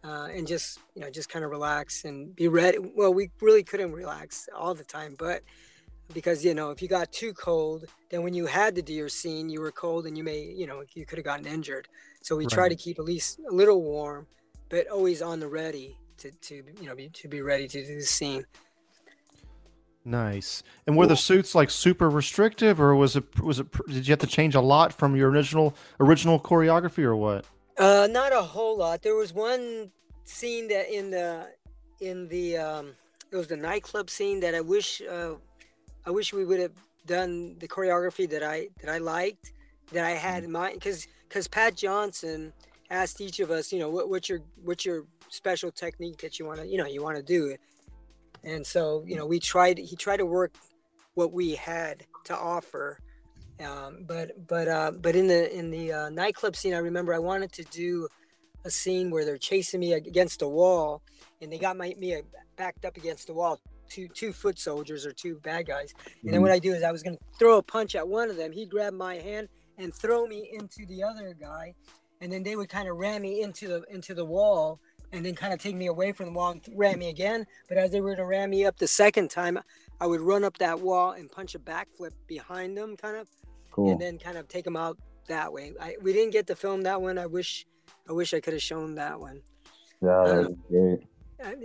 uh, 0.03 0.27
and 0.35 0.45
just 0.47 0.79
you 0.95 1.01
know 1.01 1.09
just 1.09 1.29
kind 1.29 1.43
of 1.45 1.49
relax 1.51 2.05
and 2.05 2.35
be 2.35 2.47
ready. 2.47 2.77
Well, 2.79 3.13
we 3.13 3.29
really 3.41 3.63
couldn't 3.63 3.91
relax 3.91 4.47
all 4.55 4.73
the 4.75 4.83
time, 4.83 5.15
but 5.17 5.41
because 6.13 6.45
you 6.45 6.53
know 6.53 6.71
if 6.71 6.81
you 6.81 6.87
got 6.87 7.11
too 7.11 7.33
cold, 7.33 7.85
then 8.09 8.23
when 8.23 8.33
you 8.33 8.45
had 8.45 8.75
to 8.75 8.81
do 8.81 8.93
your 8.93 9.09
scene, 9.09 9.49
you 9.49 9.61
were 9.61 9.71
cold 9.71 10.05
and 10.05 10.17
you 10.17 10.23
may 10.23 10.41
you 10.41 10.67
know 10.67 10.83
you 10.93 11.05
could 11.05 11.17
have 11.17 11.25
gotten 11.25 11.45
injured. 11.45 11.87
So 12.21 12.35
we 12.35 12.45
try 12.45 12.69
to 12.69 12.75
keep 12.75 12.99
at 12.99 13.05
least 13.05 13.39
a 13.49 13.53
little 13.53 13.81
warm, 13.81 14.27
but 14.69 14.87
always 14.87 15.21
on 15.21 15.39
the 15.39 15.47
ready 15.47 15.97
to 16.17 16.31
to 16.31 16.63
you 16.79 16.87
know 16.87 16.95
be, 16.95 17.09
to 17.09 17.27
be 17.27 17.41
ready 17.41 17.67
to 17.67 17.85
do 17.85 17.95
the 17.95 18.01
scene. 18.01 18.45
Nice. 20.07 20.61
And 20.85 20.95
were 20.95 21.07
the 21.07 21.17
suits 21.17 21.55
like 21.55 21.71
super 21.71 22.09
restrictive, 22.09 22.79
or 22.79 22.95
was 22.95 23.15
it 23.15 23.41
was 23.41 23.59
it 23.59 23.67
did 23.87 24.07
you 24.07 24.11
have 24.11 24.19
to 24.19 24.27
change 24.27 24.53
a 24.53 24.61
lot 24.61 24.93
from 24.93 25.15
your 25.15 25.31
original 25.31 25.75
original 25.99 26.39
choreography, 26.39 27.03
or 27.03 27.15
what? 27.15 27.45
Uh, 27.77 28.07
not 28.09 28.31
a 28.31 28.41
whole 28.41 28.77
lot. 28.77 29.01
There 29.01 29.15
was 29.15 29.33
one 29.33 29.91
scene 30.25 30.67
that 30.67 30.95
in 30.95 31.09
the 31.09 31.47
in 31.99 32.27
the 32.27 32.57
um, 32.57 32.91
it 33.31 33.35
was 33.35 33.47
the 33.47 33.57
nightclub 33.57 34.09
scene 34.11 34.39
that 34.41 34.53
I 34.53 34.61
wish 34.61 35.01
uh, 35.01 35.35
I 36.05 36.11
wish 36.11 36.33
we 36.33 36.45
would 36.45 36.59
have 36.59 36.73
done 37.05 37.57
the 37.59 37.67
choreography 37.67 38.29
that 38.29 38.43
I 38.43 38.69
that 38.81 38.89
I 38.89 38.97
liked 38.97 39.51
that 39.91 40.05
I 40.05 40.11
had 40.11 40.43
in 40.43 40.51
mind 40.51 40.75
because 40.75 41.07
because 41.27 41.47
Pat 41.47 41.75
Johnson 41.75 42.53
asked 42.89 43.21
each 43.21 43.39
of 43.39 43.51
us, 43.51 43.71
you 43.71 43.79
know, 43.79 43.89
what, 43.89 44.09
what's 44.09 44.29
your 44.29 44.39
what's 44.63 44.85
your 44.85 45.05
special 45.29 45.71
technique 45.71 46.17
that 46.19 46.39
you 46.39 46.45
want 46.45 46.59
to 46.61 46.67
you 46.67 46.77
know 46.77 46.85
you 46.85 47.03
want 47.03 47.17
to 47.17 47.23
do, 47.23 47.55
and 48.43 48.65
so 48.65 49.03
you 49.05 49.15
know 49.15 49.25
we 49.25 49.39
tried 49.39 49.77
he 49.77 49.95
tried 49.95 50.17
to 50.17 50.25
work 50.25 50.55
what 51.13 51.31
we 51.31 51.55
had 51.55 52.03
to 52.25 52.35
offer 52.35 52.99
um, 53.63 54.03
but 54.05 54.47
but 54.47 54.67
uh, 54.67 54.91
but 54.91 55.15
in 55.15 55.27
the 55.27 55.57
in 55.57 55.71
the 55.71 55.93
uh, 55.93 56.09
nightclub 56.09 56.55
scene, 56.55 56.73
I 56.73 56.79
remember 56.79 57.13
I 57.13 57.19
wanted 57.19 57.51
to 57.53 57.63
do 57.63 58.07
a 58.65 58.69
scene 58.69 59.11
where 59.11 59.23
they're 59.23 59.37
chasing 59.37 59.79
me 59.79 59.93
against 59.93 60.39
the 60.39 60.49
wall, 60.49 61.01
and 61.41 61.51
they 61.51 61.57
got 61.57 61.77
my 61.77 61.95
me 61.97 62.15
uh, 62.15 62.21
backed 62.57 62.83
up 62.83 62.97
against 62.97 63.27
the 63.27 63.33
wall, 63.33 63.61
two 63.95 64.07
two 64.09 64.33
foot 64.33 64.59
soldiers 64.59 65.05
or 65.05 65.11
two 65.11 65.39
bad 65.43 65.67
guys. 65.67 65.93
And 66.05 66.13
then 66.23 66.33
mm-hmm. 66.35 66.41
what 66.43 66.51
I 66.51 66.59
do 66.59 66.73
is 66.73 66.83
I 66.83 66.91
was 66.91 67.03
gonna 67.03 67.17
throw 67.39 67.57
a 67.57 67.63
punch 67.63 67.95
at 67.95 68.07
one 68.07 68.29
of 68.29 68.37
them. 68.37 68.51
He'd 68.51 68.69
grab 68.69 68.93
my 68.93 69.15
hand 69.15 69.47
and 69.77 69.93
throw 69.93 70.25
me 70.25 70.49
into 70.53 70.85
the 70.87 71.03
other 71.03 71.35
guy, 71.39 71.73
and 72.21 72.31
then 72.31 72.43
they 72.43 72.55
would 72.55 72.69
kind 72.69 72.87
of 72.89 72.97
ram 72.97 73.21
me 73.21 73.41
into 73.41 73.67
the 73.67 73.83
into 73.89 74.13
the 74.13 74.25
wall. 74.25 74.79
And 75.13 75.25
then 75.25 75.35
kind 75.35 75.53
of 75.53 75.59
take 75.59 75.75
me 75.75 75.85
away 75.85 76.11
from 76.11 76.25
the 76.25 76.31
wall 76.33 76.51
and 76.51 76.61
ram 76.75 76.99
me 76.99 77.09
again. 77.09 77.45
But 77.69 77.77
as 77.77 77.91
they 77.91 78.01
were 78.01 78.17
to 78.17 78.25
ram 78.25 78.49
me 78.49 78.65
up 78.65 78.75
the 78.77 78.87
second 78.87 79.29
time, 79.29 79.57
I 80.01 80.07
would 80.07 80.19
run 80.19 80.43
up 80.43 80.57
that 80.57 80.77
wall 80.77 81.11
and 81.11 81.31
punch 81.31 81.55
a 81.55 81.59
backflip 81.59 82.11
behind 82.27 82.75
them, 82.75 82.97
kind 82.97 83.15
of 83.15 83.29
Cool. 83.71 83.91
and 83.91 83.99
then 83.99 84.17
kind 84.17 84.37
of 84.37 84.47
take 84.47 84.63
them 84.63 84.75
out 84.77 84.97
that 85.27 85.51
way. 85.51 85.73
I, 85.79 85.95
we 86.01 86.11
didn't 86.13 86.31
get 86.31 86.47
to 86.47 86.55
film 86.55 86.81
that 86.83 87.01
one. 87.01 87.17
I 87.17 87.25
wish, 87.25 87.65
I 88.09 88.13
wish 88.13 88.33
I 88.33 88.39
could 88.39 88.53
have 88.53 88.61
shown 88.61 88.95
that 88.95 89.19
one. 89.19 89.41
yeah, 90.01 90.23
that's 90.25 90.47
uh, 90.47 90.51
great. 90.69 90.99
I- 91.43 91.49
I- 91.49 91.55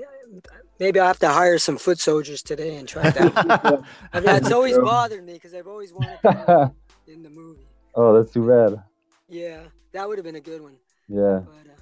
Maybe 0.78 0.98
I'll 0.98 1.06
have 1.08 1.18
to 1.20 1.28
hire 1.28 1.58
some 1.58 1.76
foot 1.76 1.98
soldiers 1.98 2.42
today 2.42 2.76
and 2.76 2.88
try 2.88 3.10
that. 3.10 3.82
I 4.12 4.20
mean, 4.20 4.36
it's 4.36 4.50
always 4.50 4.78
bothered 4.78 5.24
me 5.24 5.34
because 5.34 5.54
I've 5.54 5.66
always 5.66 5.92
wanted 5.92 6.18
to 6.22 6.72
be 7.06 7.12
in 7.12 7.22
the 7.22 7.28
movie. 7.30 7.66
oh, 7.94 8.14
that's 8.14 8.32
too 8.32 8.46
bad. 8.48 8.82
Yeah, 9.28 9.60
that 9.92 10.08
would 10.08 10.16
have 10.18 10.24
been 10.24 10.36
a 10.36 10.40
good 10.40 10.62
one. 10.62 10.76
Yeah. 11.08 11.40
But 11.44 11.76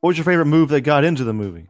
What 0.00 0.08
was 0.10 0.18
your 0.18 0.24
favorite 0.24 0.46
move 0.46 0.68
that 0.70 0.82
got 0.82 1.04
into 1.04 1.24
the 1.24 1.32
movie? 1.32 1.68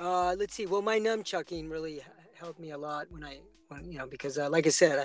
uh, 0.00 0.30
uh, 0.30 0.34
let's 0.38 0.54
see. 0.54 0.66
Well, 0.66 0.82
my 0.82 0.98
nunchucking 0.98 1.70
really 1.70 2.00
helped 2.34 2.58
me 2.60 2.70
a 2.70 2.78
lot 2.78 3.06
when 3.10 3.24
I, 3.24 3.38
when 3.68 3.90
you 3.92 3.98
know, 3.98 4.06
because 4.06 4.38
uh, 4.38 4.48
like 4.48 4.66
I 4.66 4.70
said, 4.70 4.98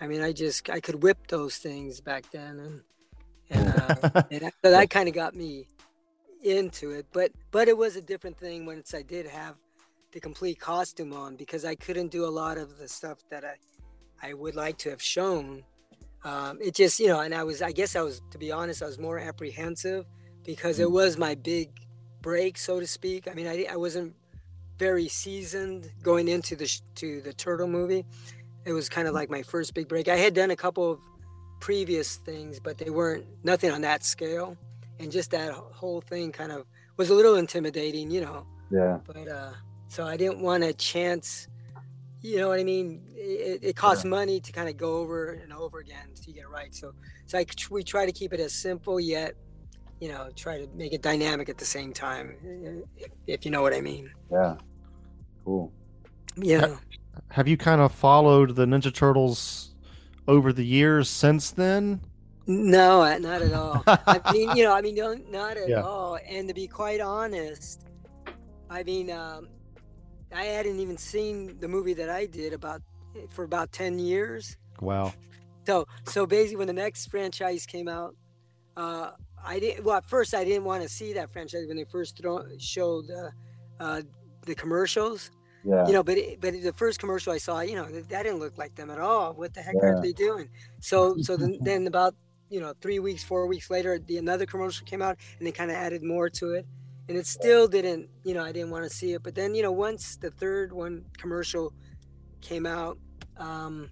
I, 0.00 0.04
I 0.04 0.06
mean, 0.08 0.20
I 0.22 0.32
just 0.32 0.68
I 0.70 0.80
could 0.80 1.02
whip 1.02 1.26
those 1.28 1.56
things 1.56 2.00
back 2.00 2.30
then, 2.30 2.58
and 2.60 2.80
and, 3.50 3.68
uh, 3.68 4.22
and 4.30 4.40
that, 4.42 4.54
so 4.64 4.70
that 4.70 4.90
kind 4.90 5.08
of 5.08 5.14
got 5.14 5.34
me 5.34 5.66
into 6.44 6.90
it. 6.90 7.06
But 7.12 7.32
but 7.50 7.68
it 7.68 7.76
was 7.76 7.96
a 7.96 8.02
different 8.02 8.38
thing 8.38 8.66
once 8.66 8.94
I 8.94 9.02
did 9.02 9.26
have 9.26 9.56
the 10.12 10.20
complete 10.20 10.60
costume 10.60 11.12
on 11.12 11.36
because 11.36 11.64
I 11.64 11.74
couldn't 11.74 12.08
do 12.08 12.24
a 12.24 12.30
lot 12.30 12.58
of 12.58 12.78
the 12.78 12.88
stuff 12.88 13.18
that 13.30 13.44
I 13.44 13.56
I 14.22 14.34
would 14.34 14.54
like 14.54 14.78
to 14.78 14.90
have 14.90 15.02
shown. 15.02 15.64
Um, 16.24 16.58
it 16.62 16.74
just 16.74 17.00
you 17.00 17.08
know, 17.08 17.20
and 17.20 17.34
I 17.34 17.44
was 17.44 17.62
I 17.62 17.72
guess 17.72 17.96
I 17.96 18.02
was 18.02 18.22
to 18.30 18.38
be 18.38 18.52
honest, 18.52 18.82
I 18.82 18.86
was 18.86 18.98
more 18.98 19.18
apprehensive 19.18 20.06
because 20.44 20.78
it 20.78 20.90
was 20.90 21.18
my 21.18 21.34
big 21.34 21.70
break, 22.22 22.58
so 22.58 22.80
to 22.80 22.86
speak. 22.86 23.28
I 23.28 23.34
mean, 23.34 23.46
I 23.46 23.66
I 23.70 23.76
wasn't 23.76 24.14
very 24.78 25.08
seasoned 25.08 25.90
going 26.02 26.28
into 26.28 26.56
the 26.56 26.66
sh- 26.66 26.82
to 26.96 27.20
the 27.20 27.32
turtle 27.32 27.68
movie. 27.68 28.04
It 28.64 28.72
was 28.72 28.88
kind 28.88 29.06
of 29.06 29.14
like 29.14 29.30
my 29.30 29.42
first 29.42 29.74
big 29.74 29.88
break. 29.88 30.08
I 30.08 30.16
had 30.16 30.34
done 30.34 30.50
a 30.50 30.56
couple 30.56 30.90
of 30.90 31.00
previous 31.60 32.16
things, 32.16 32.60
but 32.60 32.78
they 32.78 32.90
weren't 32.90 33.26
nothing 33.42 33.70
on 33.70 33.82
that 33.82 34.04
scale. 34.04 34.56
And 35.00 35.10
just 35.10 35.30
that 35.32 35.52
whole 35.52 36.00
thing 36.00 36.32
kind 36.32 36.52
of 36.52 36.66
was 36.96 37.10
a 37.10 37.14
little 37.14 37.36
intimidating, 37.36 38.10
you 38.10 38.20
know. 38.20 38.46
Yeah. 38.70 38.98
But 39.06 39.28
uh, 39.28 39.52
so 39.88 40.06
I 40.06 40.16
didn't 40.16 40.40
want 40.40 40.64
a 40.64 40.72
chance. 40.72 41.48
You 42.20 42.38
know 42.38 42.48
what 42.48 42.58
I 42.58 42.64
mean? 42.64 43.02
It, 43.14 43.60
it 43.62 43.76
costs 43.76 44.04
money 44.04 44.40
to 44.40 44.52
kind 44.52 44.68
of 44.68 44.76
go 44.76 44.96
over 44.96 45.32
and 45.32 45.52
over 45.52 45.78
again 45.78 46.08
to 46.22 46.32
get 46.32 46.44
it 46.44 46.48
right. 46.48 46.74
So 46.74 46.92
so 47.26 47.38
I, 47.38 47.46
we 47.70 47.82
try 47.82 48.06
to 48.06 48.12
keep 48.12 48.32
it 48.32 48.40
as 48.40 48.52
simple 48.52 48.98
yet, 49.00 49.34
you 50.00 50.08
know, 50.08 50.30
try 50.34 50.58
to 50.58 50.68
make 50.74 50.92
it 50.92 51.02
dynamic 51.02 51.48
at 51.48 51.58
the 51.58 51.64
same 51.64 51.92
time, 51.92 52.36
if, 52.96 53.10
if 53.26 53.44
you 53.44 53.50
know 53.50 53.62
what 53.62 53.74
I 53.74 53.80
mean. 53.80 54.10
Yeah. 54.30 54.56
Cool. 55.44 55.72
Yeah. 56.36 56.76
Have 57.28 57.48
you 57.48 57.56
kind 57.56 57.80
of 57.80 57.92
followed 57.92 58.56
the 58.56 58.64
Ninja 58.64 58.92
Turtles 58.92 59.74
over 60.26 60.52
the 60.52 60.64
years 60.64 61.08
since 61.08 61.50
then? 61.50 62.00
No, 62.46 63.02
uh, 63.02 63.18
not 63.18 63.40
at 63.42 63.52
all. 63.54 63.82
I 63.86 64.20
mean, 64.32 64.56
you 64.56 64.64
know, 64.64 64.74
I 64.74 64.82
mean, 64.82 64.94
no, 64.94 65.14
not 65.14 65.56
at 65.56 65.68
Yeah. 65.74 65.80
all. 65.82 66.18
And 66.28 66.48
to 66.48 66.54
be 66.54 66.66
quite 66.66 67.00
honest, 67.00 67.86
I 68.68 68.82
mean, 68.82 69.10
um, 69.10 69.48
I 70.32 70.44
hadn't 70.44 70.78
even 70.78 70.98
seen 70.98 71.58
the 71.60 71.68
movie 71.68 71.94
that 71.94 72.10
I 72.10 72.26
did 72.26 72.52
about 72.52 72.82
for 73.30 73.44
about 73.44 73.72
ten 73.72 73.98
years. 73.98 74.56
Wow. 74.80 75.12
So, 75.66 75.86
so 76.06 76.26
basically, 76.26 76.56
when 76.56 76.66
the 76.66 76.72
next 76.74 77.06
franchise 77.06 77.64
came 77.64 77.88
out, 77.88 78.14
uh, 78.76 79.12
I 79.42 79.58
didn't. 79.58 79.84
Well, 79.84 79.96
at 79.96 80.04
first, 80.04 80.34
I 80.34 80.44
didn't 80.44 80.64
want 80.64 80.82
to 80.82 80.88
see 80.88 81.14
that 81.14 81.30
franchise 81.32 81.64
when 81.66 81.76
they 81.76 81.84
first 81.84 82.18
throw, 82.18 82.44
showed 82.58 83.06
uh, 83.10 83.30
uh, 83.80 84.02
the 84.44 84.54
commercials. 84.54 85.30
Yeah. 85.64 85.86
You 85.86 85.94
know, 85.94 86.02
but 86.02 86.18
it, 86.18 86.40
but 86.42 86.52
the 86.62 86.74
first 86.74 86.98
commercial 86.98 87.32
I 87.32 87.38
saw, 87.38 87.60
you 87.60 87.74
know, 87.74 87.86
that, 87.90 88.10
that 88.10 88.24
didn't 88.24 88.38
look 88.38 88.58
like 88.58 88.74
them 88.74 88.90
at 88.90 89.00
all. 89.00 89.32
What 89.32 89.54
the 89.54 89.62
heck 89.62 89.76
Yeah. 89.76 89.90
are 89.90 90.02
they 90.02 90.12
doing? 90.12 90.50
So, 90.80 91.16
so 91.22 91.38
then, 91.38 91.56
then 91.62 91.86
about 91.86 92.14
you 92.50 92.60
know 92.60 92.74
three 92.80 92.98
weeks, 92.98 93.24
four 93.24 93.46
weeks 93.46 93.70
later, 93.70 93.98
the 93.98 94.18
another 94.18 94.46
commercial 94.46 94.86
came 94.86 95.02
out, 95.02 95.18
and 95.38 95.46
they 95.46 95.52
kind 95.52 95.70
of 95.70 95.76
added 95.76 96.02
more 96.02 96.28
to 96.30 96.52
it, 96.52 96.66
and 97.08 97.16
it 97.16 97.26
still 97.26 97.68
didn't. 97.68 98.08
You 98.24 98.34
know, 98.34 98.44
I 98.44 98.52
didn't 98.52 98.70
want 98.70 98.84
to 98.84 98.90
see 98.90 99.12
it. 99.12 99.22
But 99.22 99.34
then, 99.34 99.54
you 99.54 99.62
know, 99.62 99.72
once 99.72 100.16
the 100.16 100.30
third 100.30 100.72
one 100.72 101.04
commercial 101.18 101.72
came 102.40 102.66
out, 102.66 102.98
um, 103.36 103.90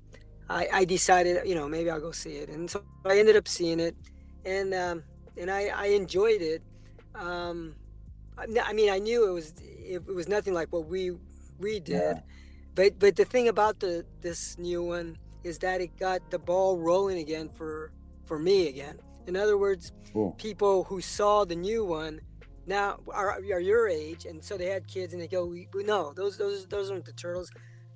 I, 0.49 0.69
I 0.73 0.85
decided, 0.85 1.47
you 1.47 1.55
know, 1.55 1.69
maybe 1.69 1.91
I'll 1.91 2.01
go 2.01 2.12
see 2.12 2.37
it, 2.37 2.49
and 2.49 2.71
so 2.71 2.83
I 3.05 3.19
ended 3.19 3.37
up 3.37 3.49
seeing 3.49 3.81
it, 3.81 3.97
and 4.45 4.75
um, 4.75 5.03
and 5.37 5.51
I, 5.51 5.71
I 5.75 5.87
enjoyed 5.87 6.43
it. 6.43 6.62
Um, 7.15 7.75
I 8.38 8.47
I 8.65 8.73
mean, 8.73 8.91
I 8.91 8.99
knew 8.99 9.29
it 9.29 9.33
was 9.33 9.55
it, 9.61 10.07
was 10.07 10.29
nothing 10.29 10.55
like 10.55 10.73
what 10.73 10.87
we 10.87 11.12
we 11.59 11.81
did, 11.81 12.23
but 12.75 12.99
but 12.99 13.17
the 13.17 13.25
thing 13.25 13.49
about 13.49 13.81
the 13.81 14.05
this 14.21 14.59
new 14.59 14.83
one 14.83 15.17
is 15.43 15.59
that 15.59 15.81
it 15.81 15.97
got 15.99 16.31
the 16.31 16.38
ball 16.38 16.79
rolling 16.79 17.19
again 17.19 17.49
for 17.55 17.91
for 18.25 18.39
me 18.39 18.69
again. 18.69 18.99
In 19.27 19.37
other 19.37 19.57
words, 19.59 19.93
Cool. 20.13 20.33
people 20.33 20.85
who 20.85 21.01
saw 21.01 21.45
the 21.45 21.57
new 21.57 21.85
one 21.85 22.21
now 22.67 22.99
are, 23.09 23.31
are 23.33 23.61
your 23.61 23.89
age, 23.89 24.25
and 24.27 24.43
so 24.45 24.57
they 24.57 24.67
had 24.67 24.87
kids, 24.87 25.13
and 25.13 25.23
they 25.23 25.29
go, 25.29 25.47
we, 25.47 25.69
"No, 25.75 26.13
those 26.13 26.37
those 26.39 26.67
those 26.67 26.91
aren't 26.91 27.05
the 27.05 27.13
turtles." 27.13 27.51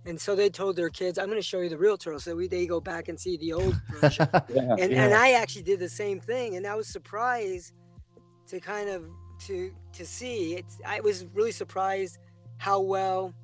And 0.07 0.21
so 0.21 0.37
they 0.37 0.49
told 0.49 0.77
their 0.77 0.89
kids, 0.89 1.19
"I'm 1.19 1.27
going 1.27 1.39
to 1.39 1.43
show 1.43 1.61
you 1.61 1.69
the 1.69 1.79
real 1.79 1.97
turtles." 1.97 2.25
So 2.25 2.35
we, 2.37 2.47
they 2.49 2.67
go 2.67 2.81
back 2.81 3.09
and 3.09 3.19
see 3.21 3.37
the 3.37 3.53
old 3.53 3.75
version 4.01 4.29
Yeah. 4.49 4.77
and 4.79 4.93
and 4.93 5.15
I 5.15 5.33
actually 5.33 5.63
did 5.65 5.79
the 5.81 5.89
same 5.89 6.21
thing, 6.21 6.57
and 6.57 6.67
I 6.67 6.75
was 6.75 6.87
surprised 6.89 7.73
to 8.49 8.61
kind 8.61 8.89
of 8.89 9.05
to 9.47 9.73
to 9.93 10.07
see 10.07 10.55
it. 10.55 10.65
I 10.87 11.01
was 11.01 11.27
really 11.35 11.53
surprised 11.53 12.19
how 12.59 12.81
well 12.81 13.35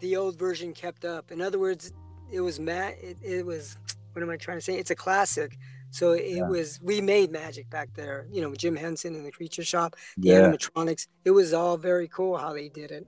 the 0.00 0.16
old 0.16 0.38
version 0.38 0.72
kept 0.72 1.04
up. 1.04 1.30
In 1.30 1.40
other 1.40 1.58
words, 1.58 1.92
it 2.32 2.40
was 2.40 2.58
Matt. 2.60 2.94
it, 3.02 3.18
it 3.22 3.44
was 3.44 3.76
what 4.12 4.22
am 4.22 4.30
I 4.30 4.36
trying 4.36 4.56
to 4.58 4.62
say? 4.62 4.78
It's 4.78 4.90
a 4.90 4.96
classic. 4.96 5.56
So 5.90 6.12
it 6.12 6.24
Yeah. 6.36 6.48
was 6.48 6.78
we 6.82 7.00
made 7.00 7.30
magic 7.30 7.70
back 7.70 7.88
there. 7.94 8.26
You 8.30 8.42
know, 8.42 8.54
Jim 8.54 8.76
Henson 8.76 9.14
and 9.14 9.24
the 9.26 9.32
Creature 9.32 9.64
Shop, 9.64 9.96
the 10.22 10.30
Yeah. 10.30 10.40
animatronics. 10.40 11.06
It 11.24 11.30
was 11.30 11.52
all 11.52 11.76
very 11.78 12.08
cool 12.08 12.36
how 12.36 12.52
they 12.52 12.68
did 12.68 12.90
it. 12.90 13.06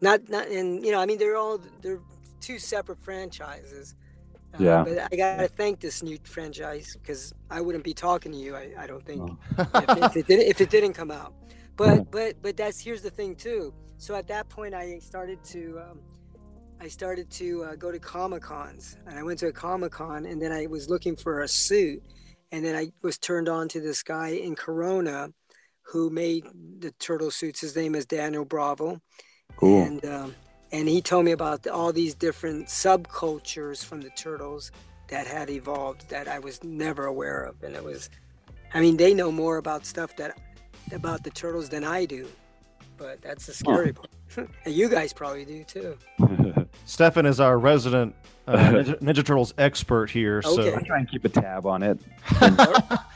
Not 0.00 0.28
not 0.28 0.48
and 0.48 0.84
you 0.84 0.92
know, 0.92 1.00
I 1.00 1.06
mean 1.06 1.18
they're 1.18 1.36
all 1.36 1.58
they're 1.82 2.00
two 2.40 2.58
separate 2.58 3.00
franchises. 3.00 3.94
Uh, 4.54 4.58
Yeah. 4.62 4.84
But 4.84 5.08
I 5.12 5.16
gotta 5.16 5.48
thank 5.48 5.80
this 5.80 6.02
new 6.02 6.18
franchise 6.24 6.96
because 7.00 7.32
I 7.50 7.60
wouldn't 7.60 7.84
be 7.84 7.94
talking 7.94 8.32
to 8.32 8.38
you. 8.38 8.54
I, 8.56 8.72
I 8.78 8.86
don't 8.86 9.04
think 9.04 9.20
No. 9.20 9.38
if, 9.74 9.96
if 9.96 10.16
it 10.16 10.26
didn't 10.26 10.46
if 10.46 10.60
it 10.60 10.70
didn't 10.70 10.94
come 10.94 11.10
out. 11.10 11.34
But 11.76 12.10
but 12.10 12.36
but 12.42 12.56
that's 12.56 12.80
here's 12.80 13.02
the 13.02 13.10
thing 13.10 13.34
too. 13.34 13.74
So 13.98 14.14
at 14.14 14.28
that 14.28 14.48
point, 14.48 14.74
I 14.74 14.98
started 14.98 15.42
to 15.44 15.80
um, 15.90 16.00
I 16.80 16.88
started 16.88 17.30
to 17.32 17.64
uh, 17.64 17.74
go 17.76 17.90
to 17.90 17.98
comic 17.98 18.42
cons, 18.42 18.96
and 19.06 19.18
I 19.18 19.22
went 19.22 19.38
to 19.40 19.46
a 19.46 19.52
comic 19.52 19.92
con, 19.92 20.26
and 20.26 20.40
then 20.40 20.52
I 20.52 20.66
was 20.66 20.90
looking 20.90 21.16
for 21.16 21.42
a 21.42 21.48
suit, 21.48 22.02
and 22.52 22.64
then 22.64 22.76
I 22.76 22.90
was 23.02 23.16
turned 23.18 23.48
on 23.48 23.68
to 23.68 23.80
this 23.80 24.02
guy 24.02 24.28
in 24.28 24.54
Corona 24.54 25.30
who 25.82 26.10
made 26.10 26.44
the 26.80 26.90
turtle 26.92 27.30
suits. 27.30 27.60
His 27.60 27.74
name 27.76 27.94
is 27.94 28.06
Daniel 28.06 28.44
Bravo, 28.44 29.00
Cool. 29.56 29.82
and 29.82 30.04
um, 30.04 30.34
and 30.72 30.88
he 30.88 31.00
told 31.00 31.24
me 31.24 31.32
about 31.32 31.66
all 31.66 31.92
these 31.92 32.14
different 32.14 32.66
subcultures 32.66 33.84
from 33.84 34.00
the 34.00 34.10
turtles 34.10 34.72
that 35.08 35.26
had 35.26 35.48
evolved 35.50 36.08
that 36.10 36.28
I 36.28 36.38
was 36.38 36.62
never 36.64 37.06
aware 37.06 37.44
of, 37.44 37.62
and 37.62 37.74
it 37.74 37.84
was, 37.84 38.10
I 38.74 38.80
mean, 38.80 38.96
they 38.96 39.14
know 39.14 39.30
more 39.32 39.56
about 39.56 39.86
stuff 39.86 40.16
that 40.16 40.38
about 40.92 41.24
the 41.24 41.30
turtles 41.30 41.70
than 41.70 41.84
I 41.84 42.04
do, 42.04 42.28
but 42.98 43.22
that's 43.22 43.46
the 43.46 43.54
scary 43.54 43.92
part. 43.92 44.10
and 44.36 44.74
you 44.74 44.88
guys 44.88 45.12
probably 45.14 45.44
do 45.46 45.64
too. 45.64 45.96
Stefan 46.84 47.26
is 47.26 47.40
our 47.40 47.58
resident 47.58 48.14
uh, 48.46 48.56
Ninja, 48.58 49.00
Ninja 49.00 49.24
Turtles 49.24 49.54
expert 49.56 50.10
here. 50.10 50.42
Okay. 50.44 50.74
I 50.74 50.80
try 50.80 50.98
and 50.98 51.10
keep 51.10 51.24
a 51.24 51.28
tab 51.28 51.66
on 51.66 51.82
it. 51.82 51.98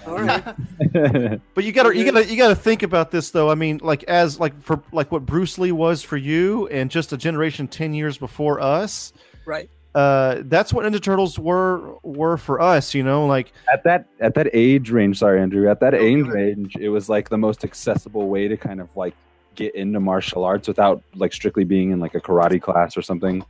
All 0.06 0.18
right. 0.18 0.54
But 1.54 1.64
you 1.64 1.72
gotta, 1.72 1.94
you 1.94 2.04
gotta, 2.04 2.24
you 2.24 2.36
gotta 2.36 2.54
think 2.54 2.82
about 2.82 3.10
this 3.10 3.30
though. 3.30 3.50
I 3.50 3.54
mean, 3.54 3.80
like 3.82 4.04
as 4.04 4.40
like 4.40 4.60
for 4.62 4.82
like 4.92 5.12
what 5.12 5.26
Bruce 5.26 5.58
Lee 5.58 5.72
was 5.72 6.02
for 6.02 6.16
you, 6.16 6.66
and 6.68 6.90
just 6.90 7.12
a 7.12 7.16
generation 7.16 7.68
ten 7.68 7.92
years 7.92 8.16
before 8.16 8.60
us. 8.60 9.12
Right. 9.44 9.68
Uh, 9.94 10.42
that's 10.44 10.72
what 10.72 10.86
Ninja 10.86 11.02
Turtles 11.02 11.38
were 11.38 11.96
were 12.02 12.36
for 12.38 12.60
us. 12.60 12.94
You 12.94 13.02
know, 13.02 13.26
like 13.26 13.52
at 13.70 13.84
that 13.84 14.06
at 14.20 14.34
that 14.34 14.48
age 14.54 14.90
range, 14.90 15.18
sorry, 15.18 15.40
Andrew. 15.42 15.68
At 15.68 15.80
that 15.80 15.94
Oh, 15.94 15.98
age 15.98 16.26
range, 16.26 16.76
it 16.76 16.88
was 16.88 17.08
like 17.08 17.28
the 17.28 17.38
most 17.38 17.64
accessible 17.64 18.28
way 18.28 18.48
to 18.48 18.56
kind 18.56 18.80
of 18.80 18.96
like 18.96 19.14
get 19.58 19.74
into 19.74 19.98
martial 20.00 20.44
arts 20.44 20.68
without 20.68 21.02
like 21.16 21.32
strictly 21.32 21.64
being 21.64 21.90
in 21.90 21.98
like 22.00 22.14
a 22.14 22.20
karate 22.20 22.62
class 22.62 22.96
or 22.96 23.02
something. 23.02 23.44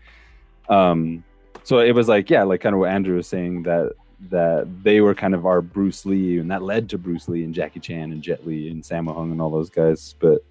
Um, 0.68 1.22
so 1.62 1.78
it 1.80 1.92
was 1.94 2.08
like 2.08 2.30
yeah, 2.30 2.42
like 2.42 2.60
kind 2.62 2.74
of 2.74 2.80
what 2.80 2.90
Andrew 2.90 3.16
was 3.16 3.26
saying 3.26 3.62
that 3.64 3.92
that 4.30 4.66
they 4.82 5.00
were 5.00 5.14
kind 5.14 5.34
of 5.34 5.46
our 5.46 5.60
Bruce 5.60 6.04
Lee, 6.06 6.38
and 6.38 6.50
that 6.50 6.62
led 6.62 6.88
to 6.90 6.98
Bruce 6.98 7.28
Lee 7.28 7.44
and 7.44 7.54
Jackie 7.54 7.78
Chan 7.80 8.10
and 8.10 8.22
Jet 8.22 8.44
Li 8.46 8.68
and 8.70 8.82
Sammo 8.82 9.14
Hung 9.14 9.30
and 9.30 9.40
all 9.40 9.50
those 9.50 9.70
guys. 9.70 10.14
But 10.18 10.42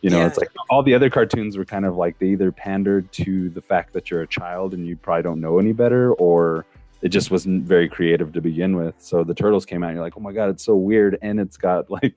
you 0.00 0.10
know, 0.10 0.18
Yeah. 0.18 0.26
it's 0.26 0.38
like 0.38 0.50
all 0.70 0.82
the 0.82 0.94
other 0.94 1.10
cartoons 1.10 1.56
were 1.56 1.64
kind 1.64 1.84
of 1.84 1.94
like 1.96 2.18
they 2.18 2.26
either 2.28 2.50
pandered 2.50 3.12
to 3.12 3.50
the 3.50 3.60
fact 3.60 3.92
that 3.92 4.10
you're 4.10 4.22
a 4.22 4.26
child 4.26 4.74
and 4.74 4.86
you 4.86 4.96
probably 4.96 5.22
don't 5.22 5.40
know 5.40 5.58
any 5.60 5.72
better, 5.72 6.12
or 6.14 6.64
it 7.02 7.10
just 7.10 7.30
wasn't 7.30 7.62
very 7.64 7.88
creative 7.88 8.32
to 8.32 8.40
begin 8.40 8.74
with. 8.76 8.94
So 8.98 9.22
the 9.24 9.34
turtles 9.34 9.64
came 9.66 9.84
out, 9.84 9.88
and 9.88 9.96
you're 9.96 10.04
like, 10.04 10.16
oh 10.16 10.20
my 10.20 10.32
god, 10.32 10.48
it's 10.50 10.64
so 10.64 10.74
weird, 10.74 11.18
and 11.22 11.38
it's 11.38 11.56
got 11.56 11.90
like 11.90 12.14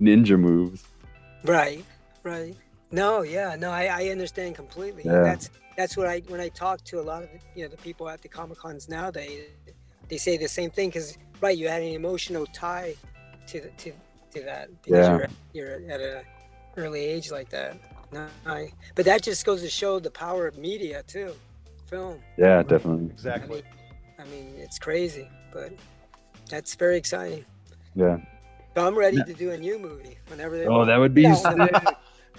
ninja 0.00 0.38
moves. 0.38 0.84
Right, 1.44 1.84
right. 2.28 2.56
No, 2.90 3.22
yeah, 3.22 3.56
no, 3.58 3.70
I, 3.70 3.84
I 4.00 4.08
understand 4.08 4.54
completely. 4.54 5.02
Yeah. 5.04 5.22
That's 5.22 5.50
that's 5.76 5.96
what 5.96 6.06
I 6.06 6.22
when 6.28 6.40
I 6.40 6.48
talk 6.48 6.82
to 6.90 7.00
a 7.00 7.04
lot 7.10 7.22
of 7.22 7.28
you 7.54 7.62
know 7.64 7.68
the 7.68 7.76
people 7.88 8.08
at 8.08 8.22
the 8.22 8.28
comic 8.28 8.58
cons 8.58 8.88
nowadays, 8.88 9.44
they 10.08 10.16
say 10.16 10.36
the 10.36 10.48
same 10.48 10.70
thing 10.70 10.88
because 10.88 11.18
right, 11.40 11.56
you 11.56 11.68
had 11.68 11.82
an 11.82 11.88
emotional 12.02 12.46
tie 12.46 12.94
to 13.48 13.58
to 13.82 13.92
to 14.32 14.38
that 14.50 14.68
because 14.82 15.06
Yeah. 15.06 15.26
you're 15.54 15.78
you're 15.80 15.90
at 15.94 16.00
a 16.00 16.22
early 16.76 17.00
age 17.14 17.30
like 17.30 17.48
that. 17.50 17.76
No, 18.10 18.26
I, 18.46 18.72
but 18.94 19.04
that 19.04 19.22
just 19.22 19.44
goes 19.44 19.60
to 19.62 19.68
show 19.68 19.98
the 20.00 20.10
power 20.10 20.46
of 20.46 20.56
media 20.56 21.02
too, 21.06 21.34
film. 21.90 22.20
Yeah, 22.38 22.62
definitely. 22.62 23.08
I 23.10 23.12
exactly. 23.12 23.56
mean, 23.56 23.64
I 24.18 24.24
mean, 24.32 24.54
it's 24.56 24.78
crazy, 24.78 25.28
but 25.52 25.72
that's 26.48 26.74
very 26.74 26.96
exciting. 26.96 27.44
Yeah. 27.94 28.16
So 28.74 28.86
I'm 28.86 28.96
ready 28.96 29.22
to 29.22 29.34
do 29.34 29.50
a 29.50 29.58
new 29.58 29.78
movie 29.78 30.16
whenever 30.28 30.56
they. 30.56 30.66
Oh, 30.66 30.84
that 30.86 30.96
would 30.98 31.12
be 31.12 31.22
Yeah. 31.28 31.34
sick. 31.34 31.72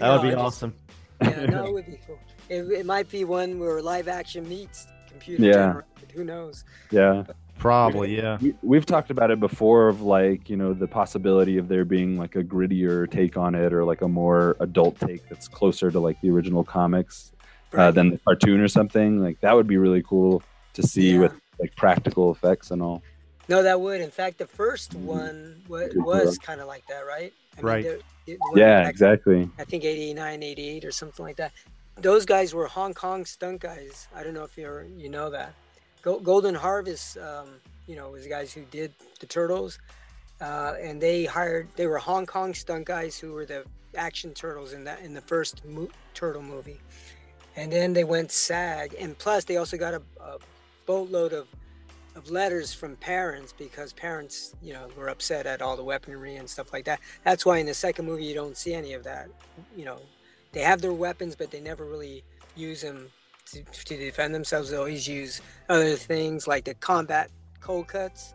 That 0.00 0.12
would 0.12 0.22
be 0.22 0.28
I 0.28 0.32
just- 0.32 0.42
awesome. 0.44 0.74
yeah, 1.22 1.46
no, 1.46 1.66
it 1.66 1.72
would 1.74 1.86
be 1.86 1.98
cool. 2.06 2.18
It, 2.48 2.62
it 2.72 2.86
might 2.86 3.08
be 3.10 3.24
one 3.24 3.58
where 3.58 3.80
live 3.82 4.08
action 4.08 4.48
meets 4.48 4.86
computer 5.08 5.44
Yeah. 5.44 5.52
generated. 5.52 6.12
Who 6.14 6.24
knows? 6.24 6.64
yeah. 6.90 7.24
Probably, 7.58 8.16
yeah. 8.16 8.38
We, 8.40 8.54
we've 8.62 8.86
talked 8.86 9.10
about 9.10 9.30
it 9.30 9.38
before 9.38 9.88
of 9.88 10.00
like 10.00 10.48
you 10.48 10.56
know 10.56 10.72
the 10.72 10.88
possibility 10.88 11.58
of 11.58 11.68
there 11.68 11.84
being 11.84 12.16
like 12.16 12.34
a 12.34 12.42
grittier 12.42 13.08
take 13.10 13.36
on 13.36 13.54
it 13.54 13.74
or 13.74 13.84
like 13.84 14.00
a 14.00 14.08
more 14.08 14.56
adult 14.60 14.98
take 14.98 15.28
that's 15.28 15.46
closer 15.46 15.90
to 15.90 16.00
like 16.00 16.18
the 16.22 16.30
original 16.30 16.64
comics 16.64 17.32
uh, 17.74 17.90
than 17.90 18.08
the 18.12 18.18
cartoon 18.26 18.60
or 18.60 18.68
something 18.68 19.22
like 19.22 19.38
that 19.42 19.54
would 19.54 19.66
be 19.66 19.76
really 19.76 20.02
cool 20.02 20.42
to 20.72 20.82
see 20.82 21.12
Yeah. 21.12 21.18
with 21.18 21.34
like 21.60 21.76
practical 21.76 22.32
effects 22.32 22.70
and 22.70 22.80
all 22.80 23.02
No, 23.50 23.64
that 23.64 23.80
would. 23.80 24.00
In 24.00 24.12
fact, 24.12 24.38
the 24.38 24.46
first 24.46 24.94
one 24.94 25.60
was, 25.68 25.92
was 25.96 26.38
kind 26.38 26.60
of 26.60 26.68
like 26.68 26.86
that, 26.86 27.00
right? 27.00 27.32
I 27.58 27.60
Right. 27.60 27.82
there- 27.84 27.98
it 28.26 28.38
yeah 28.54 28.82
back- 28.84 28.90
exactly 28.90 29.50
I 29.58 29.64
think 29.64 29.82
89, 29.84 30.42
88 30.44 30.84
or 30.84 30.92
something 30.92 31.24
like 31.24 31.36
that. 31.36 31.52
Those 31.96 32.24
guys 32.24 32.54
were 32.54 32.66
Hong 32.68 32.94
Kong 32.94 33.24
stunt 33.24 33.60
guys. 33.60 34.06
I 34.14 34.22
don't 34.22 34.34
know 34.34 34.44
if 34.44 34.56
you're 34.56 34.84
you 34.84 35.08
know 35.08 35.30
that. 35.30 35.52
Golden 36.02 36.54
Harvest, 36.54 37.18
um, 37.18 37.48
you 37.88 37.96
know, 37.96 38.10
was 38.10 38.22
the 38.22 38.28
guys 38.28 38.52
who 38.52 38.62
did 38.70 38.92
the 39.18 39.26
Turtles, 39.26 39.78
uh, 40.40 40.74
and 40.80 41.00
they 41.02 41.24
hired. 41.24 41.66
They 41.76 41.86
were 41.88 41.98
Hong 41.98 42.24
Kong 42.24 42.54
stunt 42.54 42.84
guys 42.86 43.18
who 43.18 43.32
were 43.32 43.44
the 43.46 43.64
action 43.96 44.32
turtles 44.32 44.72
in 44.74 44.84
that 44.84 45.00
in 45.02 45.12
the 45.12 45.20
first 45.22 45.64
mo- 45.64 45.90
turtle 46.14 46.42
movie, 46.42 46.80
and 47.56 47.72
then 47.72 47.92
they 47.94 48.04
went 48.04 48.30
SAG, 48.30 48.94
and 49.00 49.18
plus 49.18 49.44
they 49.44 49.56
also 49.56 49.76
got 49.76 49.94
a, 49.94 50.02
a 50.20 50.38
boatload 50.86 51.32
of 51.32 51.48
of 52.16 52.30
letters 52.30 52.72
from 52.74 52.96
parents 52.96 53.52
because 53.56 53.92
parents, 53.92 54.54
you 54.62 54.72
know, 54.72 54.88
were 54.96 55.08
upset 55.08 55.46
at 55.46 55.62
all 55.62 55.76
the 55.76 55.84
weaponry 55.84 56.36
and 56.36 56.48
stuff 56.48 56.72
like 56.72 56.84
that. 56.84 57.00
That's 57.24 57.46
why 57.46 57.58
in 57.58 57.66
the 57.66 57.74
second 57.74 58.04
movie 58.06 58.24
you 58.24 58.34
don't 58.34 58.56
see 58.56 58.74
any 58.74 58.94
of 58.94 59.04
that. 59.04 59.28
You 59.76 59.84
know, 59.84 60.00
they 60.52 60.60
have 60.60 60.80
their 60.80 60.92
weapons, 60.92 61.36
but 61.36 61.50
they 61.50 61.60
never 61.60 61.84
really 61.84 62.24
use 62.56 62.82
them 62.82 63.08
to, 63.52 63.62
to 63.62 63.96
defend 63.96 64.34
themselves. 64.34 64.70
They 64.70 64.76
always 64.76 65.06
use 65.06 65.40
other 65.68 65.96
things 65.96 66.48
like 66.48 66.64
the 66.64 66.74
combat 66.74 67.30
cold 67.60 67.88
cuts 67.88 68.34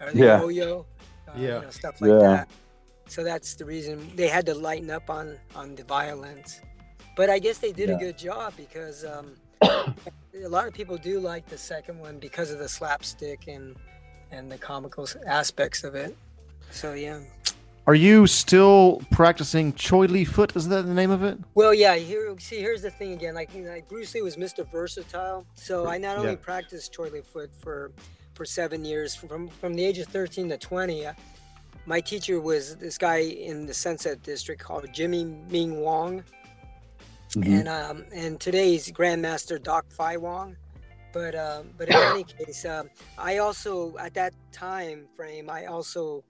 or 0.00 0.12
the 0.12 0.20
Yeah. 0.20 0.38
yo-yo, 0.38 0.86
uh, 1.28 1.32
Yeah. 1.36 1.56
you 1.56 1.60
know, 1.62 1.70
stuff 1.70 2.00
like 2.00 2.10
Yeah. 2.10 2.18
that. 2.18 2.48
So 3.08 3.24
that's 3.24 3.54
the 3.54 3.64
reason 3.64 4.08
they 4.14 4.28
had 4.28 4.46
to 4.46 4.54
lighten 4.54 4.90
up 4.90 5.10
on 5.10 5.36
on 5.54 5.74
the 5.74 5.84
violence. 5.84 6.60
But 7.16 7.28
I 7.28 7.38
guess 7.38 7.58
they 7.58 7.72
did 7.72 7.90
a 7.90 7.96
good 7.96 8.16
job 8.16 8.54
because 8.56 9.04
um, 9.04 9.34
a 10.34 10.48
lot 10.48 10.66
of 10.66 10.74
people 10.74 10.96
do 10.96 11.20
like 11.20 11.46
the 11.46 11.58
second 11.58 11.98
one 11.98 12.18
because 12.18 12.50
of 12.50 12.58
the 12.58 12.68
slapstick 12.68 13.46
and 13.48 13.76
and 14.30 14.50
the 14.50 14.58
comical 14.58 15.08
aspects 15.26 15.82
of 15.84 15.94
it. 15.94 16.16
So 16.70 16.94
yeah. 16.94 17.20
Are 17.86 17.94
you 17.94 18.26
still 18.28 19.02
practicing 19.10 19.72
Choi 19.72 20.06
Lee 20.06 20.24
Foot? 20.24 20.54
Is 20.54 20.68
that 20.68 20.82
the 20.86 20.94
name 20.94 21.10
of 21.10 21.24
it? 21.24 21.38
Well, 21.54 21.74
yeah. 21.74 21.96
Here, 21.96 22.32
see, 22.38 22.60
here's 22.60 22.82
the 22.82 22.90
thing 22.90 23.12
again. 23.14 23.34
Like, 23.34 23.50
like 23.54 23.88
Bruce 23.88 24.14
Lee 24.14 24.22
was 24.22 24.36
Mr. 24.36 24.70
Versatile. 24.70 25.44
So 25.54 25.88
I 25.88 25.98
not 25.98 26.16
only 26.18 26.32
Yeah. 26.32 26.36
practiced 26.36 26.92
Choi 26.92 27.08
Lee 27.08 27.22
Foot 27.22 27.50
for 27.58 27.90
for 28.34 28.44
seven 28.44 28.84
years, 28.84 29.14
from 29.14 29.48
from 29.48 29.74
the 29.74 29.84
age 29.84 29.98
of 29.98 30.06
13 30.08 30.48
to 30.50 30.56
20. 30.58 31.06
uh, 31.06 31.14
My 31.86 32.00
teacher 32.00 32.40
was 32.40 32.76
this 32.76 32.96
guy 32.98 33.18
in 33.18 33.66
the 33.66 33.74
Sunset 33.74 34.22
District 34.22 34.62
called 34.62 34.86
Jimmy 34.92 35.24
Ming 35.24 35.80
Wong, 35.80 36.22
Mhm. 37.36 37.60
and 37.60 37.68
um, 37.68 38.04
and 38.12 38.40
today's 38.40 38.90
Grandmaster 38.90 39.62
Doc 39.62 39.86
Fai 39.90 40.16
Wong. 40.16 40.56
But 41.12 41.34
um, 41.34 41.70
but 41.76 41.88
in 41.88 41.94
any 41.94 42.24
case, 42.38 42.64
um, 42.64 42.90
I 43.18 43.38
also 43.38 43.96
at 43.98 44.14
that 44.14 44.34
time 44.52 45.06
frame, 45.14 45.48
I 45.48 45.66
also 45.66 46.24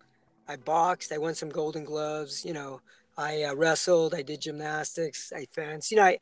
I 0.47 0.57
boxed. 0.57 1.13
I 1.13 1.19
won 1.19 1.35
some 1.35 1.49
Golden 1.49 1.85
Gloves. 1.85 2.45
You 2.45 2.53
know, 2.53 2.81
I 3.17 3.45
uh, 3.45 3.55
wrestled. 3.55 4.15
I 4.15 4.23
did 4.23 4.43
gymnastics. 4.43 5.33
I 5.35 5.47
fenced. 5.53 5.91
You 5.91 5.99
know, 5.99 6.05
I 6.05 6.19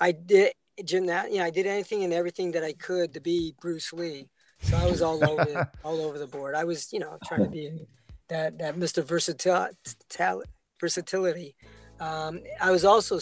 I 0.00 0.12
did 0.12 0.52
gymnast. 0.84 1.30
You 1.30 1.38
know, 1.38 1.44
I 1.44 1.50
did 1.50 1.66
anything 1.66 2.04
and 2.04 2.12
everything 2.12 2.52
that 2.52 2.64
I 2.64 2.74
could 2.74 3.14
to 3.14 3.20
be 3.20 3.54
Bruce 3.60 3.92
Lee. 3.92 4.28
So 4.60 4.76
I 4.76 4.90
was 4.90 5.00
all 5.00 5.24
over 5.24 5.44
the, 5.44 5.68
all 5.84 6.00
over 6.02 6.18
the 6.18 6.26
board. 6.26 6.54
I 6.54 6.64
was 6.64 6.92
you 6.92 6.98
know 6.98 7.16
trying 7.26 7.44
to 7.44 7.50
be 7.60 7.86
that 8.28 8.58
that 8.58 8.76
Mr. 8.76 9.02
Versatil 9.02 10.42
versatility. 10.80 11.56
Um, 12.00 12.40
I 12.60 12.70
was 12.70 12.84
also 12.84 13.18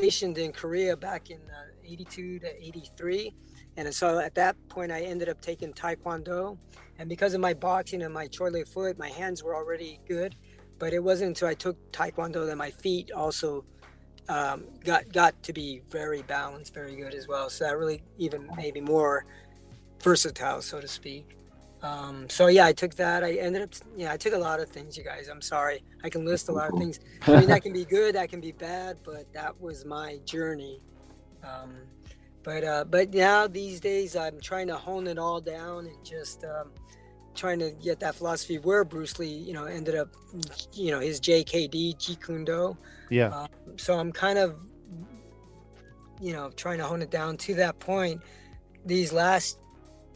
stationed 0.00 0.38
in 0.38 0.50
Korea 0.50 0.96
back 0.96 1.28
in 1.28 1.36
uh, 1.36 1.66
82 1.84 2.38
to 2.38 2.64
83. 2.64 3.34
And 3.76 3.94
so 3.94 4.18
at 4.18 4.34
that 4.34 4.56
point, 4.70 4.90
I 4.90 5.02
ended 5.02 5.28
up 5.28 5.42
taking 5.42 5.74
Taekwondo. 5.74 6.56
And 6.98 7.06
because 7.06 7.34
of 7.34 7.40
my 7.42 7.52
boxing 7.52 8.02
and 8.02 8.12
my 8.12 8.26
Choi 8.26 8.48
Lee 8.48 8.64
foot, 8.64 8.98
my 8.98 9.10
hands 9.10 9.42
were 9.42 9.54
already 9.54 10.00
good. 10.08 10.36
But 10.78 10.94
it 10.94 11.04
wasn't 11.04 11.28
until 11.28 11.48
I 11.48 11.54
took 11.54 11.76
Taekwondo 11.92 12.46
that 12.46 12.56
my 12.56 12.70
feet 12.70 13.10
also 13.12 13.66
um, 14.30 14.64
got 14.84 15.12
got 15.12 15.42
to 15.42 15.52
be 15.52 15.82
very 15.90 16.22
balanced, 16.22 16.72
very 16.72 16.96
good 16.96 17.12
as 17.12 17.28
well. 17.28 17.50
So 17.50 17.64
that 17.64 17.76
really 17.76 18.02
even 18.16 18.48
made 18.56 18.74
me 18.74 18.80
more 18.80 19.26
versatile, 20.02 20.62
so 20.62 20.80
to 20.80 20.88
speak. 20.88 21.36
Um, 21.82 22.28
so 22.28 22.48
yeah, 22.48 22.66
I 22.66 22.72
took 22.72 22.94
that. 22.96 23.24
I 23.24 23.32
ended 23.34 23.62
up, 23.62 23.70
yeah, 23.96 24.12
I 24.12 24.16
took 24.16 24.34
a 24.34 24.38
lot 24.38 24.60
of 24.60 24.68
things, 24.68 24.96
you 24.96 25.04
guys. 25.04 25.28
I'm 25.28 25.40
sorry. 25.40 25.82
I 26.04 26.10
can 26.10 26.24
list 26.24 26.48
a 26.48 26.52
lot 26.52 26.72
of 26.72 26.78
things. 26.78 27.00
I 27.26 27.36
mean, 27.36 27.46
that 27.48 27.62
can 27.62 27.72
be 27.72 27.84
good, 27.84 28.14
that 28.14 28.28
can 28.28 28.40
be 28.40 28.52
bad, 28.52 28.98
but 29.04 29.32
that 29.32 29.58
was 29.60 29.84
my 29.84 30.18
journey. 30.24 30.80
Um, 31.42 31.76
but 32.42 32.64
uh, 32.64 32.84
but 32.84 33.12
now 33.12 33.46
these 33.46 33.80
days, 33.80 34.16
I'm 34.16 34.40
trying 34.40 34.66
to 34.68 34.76
hone 34.76 35.06
it 35.06 35.18
all 35.18 35.40
down 35.40 35.86
and 35.86 36.04
just 36.04 36.44
um, 36.44 36.70
trying 37.34 37.58
to 37.58 37.70
get 37.70 38.00
that 38.00 38.14
philosophy 38.14 38.58
where 38.58 38.84
Bruce 38.84 39.18
Lee, 39.18 39.28
you 39.28 39.52
know, 39.52 39.64
ended 39.64 39.94
up, 39.94 40.08
you 40.72 40.90
know, 40.90 41.00
his 41.00 41.20
JKD, 41.20 41.96
Jeet 41.96 42.24
Kune 42.24 42.44
Do. 42.44 42.76
Yeah. 43.10 43.28
Um, 43.28 43.48
so 43.76 43.98
I'm 43.98 44.12
kind 44.12 44.38
of, 44.38 44.58
you 46.20 46.32
know, 46.32 46.50
trying 46.56 46.78
to 46.78 46.84
hone 46.84 47.02
it 47.02 47.10
down 47.10 47.36
to 47.38 47.54
that 47.56 47.78
point. 47.78 48.22
These 48.86 49.12
last 49.12 49.58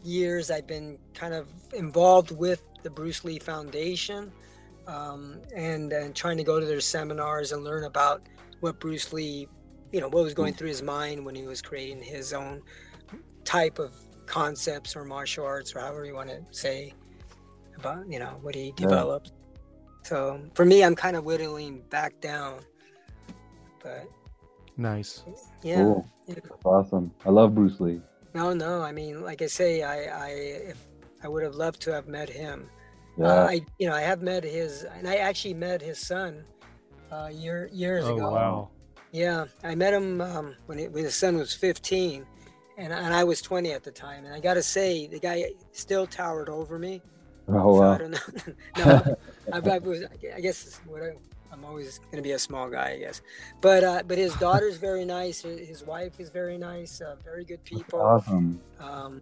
years, 0.05 0.51
I've 0.51 0.67
been 0.67 0.97
kind 1.13 1.33
of 1.33 1.47
involved 1.73 2.31
with 2.31 2.63
the 2.83 2.89
Bruce 2.89 3.23
Lee 3.25 3.39
Foundation, 3.39 4.31
um, 4.87 5.41
and 5.55 5.91
and 5.91 6.15
trying 6.15 6.37
to 6.37 6.43
go 6.43 6.59
to 6.59 6.65
their 6.65 6.79
seminars 6.81 7.51
and 7.51 7.63
learn 7.63 7.83
about 7.85 8.21
what 8.59 8.79
Bruce 8.79 9.11
Lee, 9.11 9.47
you 9.91 9.99
know, 9.99 10.07
what 10.07 10.23
was 10.23 10.33
going 10.33 10.53
through 10.53 10.67
his 10.69 10.81
mind 10.81 11.25
when 11.25 11.35
he 11.35 11.45
was 11.47 11.61
creating 11.61 12.01
his 12.01 12.33
own 12.33 12.61
type 13.43 13.79
of 13.79 13.91
concepts 14.25 14.95
or 14.95 15.03
martial 15.05 15.45
arts 15.45 15.75
or 15.75 15.79
however 15.79 16.03
you 16.05 16.15
want 16.15 16.29
to 16.29 16.41
say 16.51 16.91
about 17.77 18.09
you 18.09 18.17
know 18.19 18.37
what 18.41 18.55
he 18.55 18.67
Yeah. 18.77 18.87
developed. 18.87 19.31
So 20.03 20.39
for 20.53 20.65
me, 20.65 20.83
I'm 20.83 20.95
kind 20.95 21.15
of 21.15 21.23
whittling 21.25 21.81
back 21.89 22.19
down, 22.21 22.59
but 23.83 24.07
Nice. 24.77 25.23
yeah. 25.63 25.75
Cool. 25.83 26.07
yeah. 26.27 26.35
That's 26.35 26.65
awesome. 26.65 27.11
I 27.25 27.29
love 27.29 27.55
Bruce 27.55 27.79
Lee. 27.79 28.01
No, 28.35 28.53
no. 28.53 28.81
I 28.81 28.91
mean, 28.91 29.23
like 29.23 29.41
I 29.41 29.47
say, 29.47 29.81
I, 29.81 30.25
I, 30.25 30.29
if 30.71 30.77
I 31.23 31.27
would 31.29 31.41
have 31.43 31.55
loved 31.55 31.81
to 31.83 31.93
have 31.93 32.07
met 32.07 32.29
him. 32.29 32.69
Yeah. 33.17 33.27
Uh, 33.27 33.47
I, 33.47 33.61
you 33.79 33.87
know, 33.87 33.95
I 33.95 34.01
have 34.01 34.21
met 34.21 34.43
his, 34.43 34.83
and 34.83 35.07
I 35.07 35.15
actually 35.15 35.53
met 35.53 35.81
his 35.81 35.97
son, 35.97 36.43
uh, 37.11 37.29
year 37.31 37.69
years 37.71 38.03
Oh 38.05 38.15
ago. 38.17 38.31
wow. 38.31 38.69
Yeah, 39.13 39.45
I 39.63 39.73
met 39.75 39.93
him 39.93 40.19
um, 40.19 40.55
when, 40.65 40.77
it, 40.79 40.91
when 40.91 41.05
his 41.05 41.15
son 41.15 41.37
was 41.37 41.53
15, 41.53 42.25
and 42.77 42.91
and 42.91 43.13
I 43.13 43.23
was 43.23 43.41
20 43.41 43.71
at 43.71 43.83
the 43.83 43.91
time. 43.91 44.25
And 44.25 44.33
I 44.33 44.41
got 44.41 44.55
to 44.55 44.63
say, 44.63 45.07
the 45.07 45.19
guy 45.19 45.51
still 45.71 46.05
towered 46.05 46.49
over 46.49 46.77
me. 46.77 47.01
oh 47.47 47.77
So 47.77 47.83
I 47.83 47.97
don't 47.97 48.11
know. 48.11 48.53
no, 48.77 49.15
I, 49.53 49.75
I 49.75 49.77
was. 49.79 50.03
I 50.35 50.41
guess 50.41 50.81
what 50.85 51.01
I, 51.01 51.11
I'm 51.55 51.63
always 51.63 51.99
going 51.99 52.17
to 52.17 52.21
be 52.21 52.31
a 52.33 52.39
small 52.39 52.69
guy, 52.69 52.91
I 52.91 52.97
guess. 52.99 53.21
But 53.61 53.83
uh, 53.83 54.03
but 54.05 54.17
his 54.17 54.35
daughter's 54.35 54.77
very 54.77 55.05
nice. 55.05 55.41
His 55.41 55.83
wife 55.83 56.19
is 56.19 56.29
very 56.29 56.57
nice. 56.57 56.99
Uh, 57.01 57.15
very 57.23 57.45
good 57.45 57.63
people. 57.63 58.01
Awesome. 58.01 58.59
Um, 58.79 59.21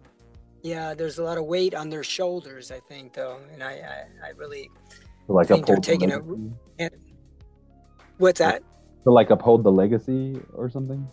yeah, 0.62 0.94
there's 0.94 1.18
a 1.18 1.24
lot 1.24 1.38
of 1.38 1.44
weight 1.44 1.74
on 1.74 1.90
their 1.90 2.02
shoulders, 2.02 2.70
I 2.72 2.80
think, 2.80 3.12
though, 3.12 3.38
and 3.52 3.62
I 3.62 3.72
I, 3.72 4.26
I 4.26 4.30
really 4.36 4.70
like 5.28 5.46
think 5.46 5.66
they're 5.66 5.76
uphold 5.76 6.00
the 6.00 6.06
taking 6.06 6.12
a- 6.80 6.90
what's 8.18 8.38
that? 8.40 8.62
to 9.04 9.10
like 9.12 9.30
uphold 9.30 9.62
the 9.62 9.70
legacy 9.72 10.40
or 10.54 10.68
something. 10.70 11.06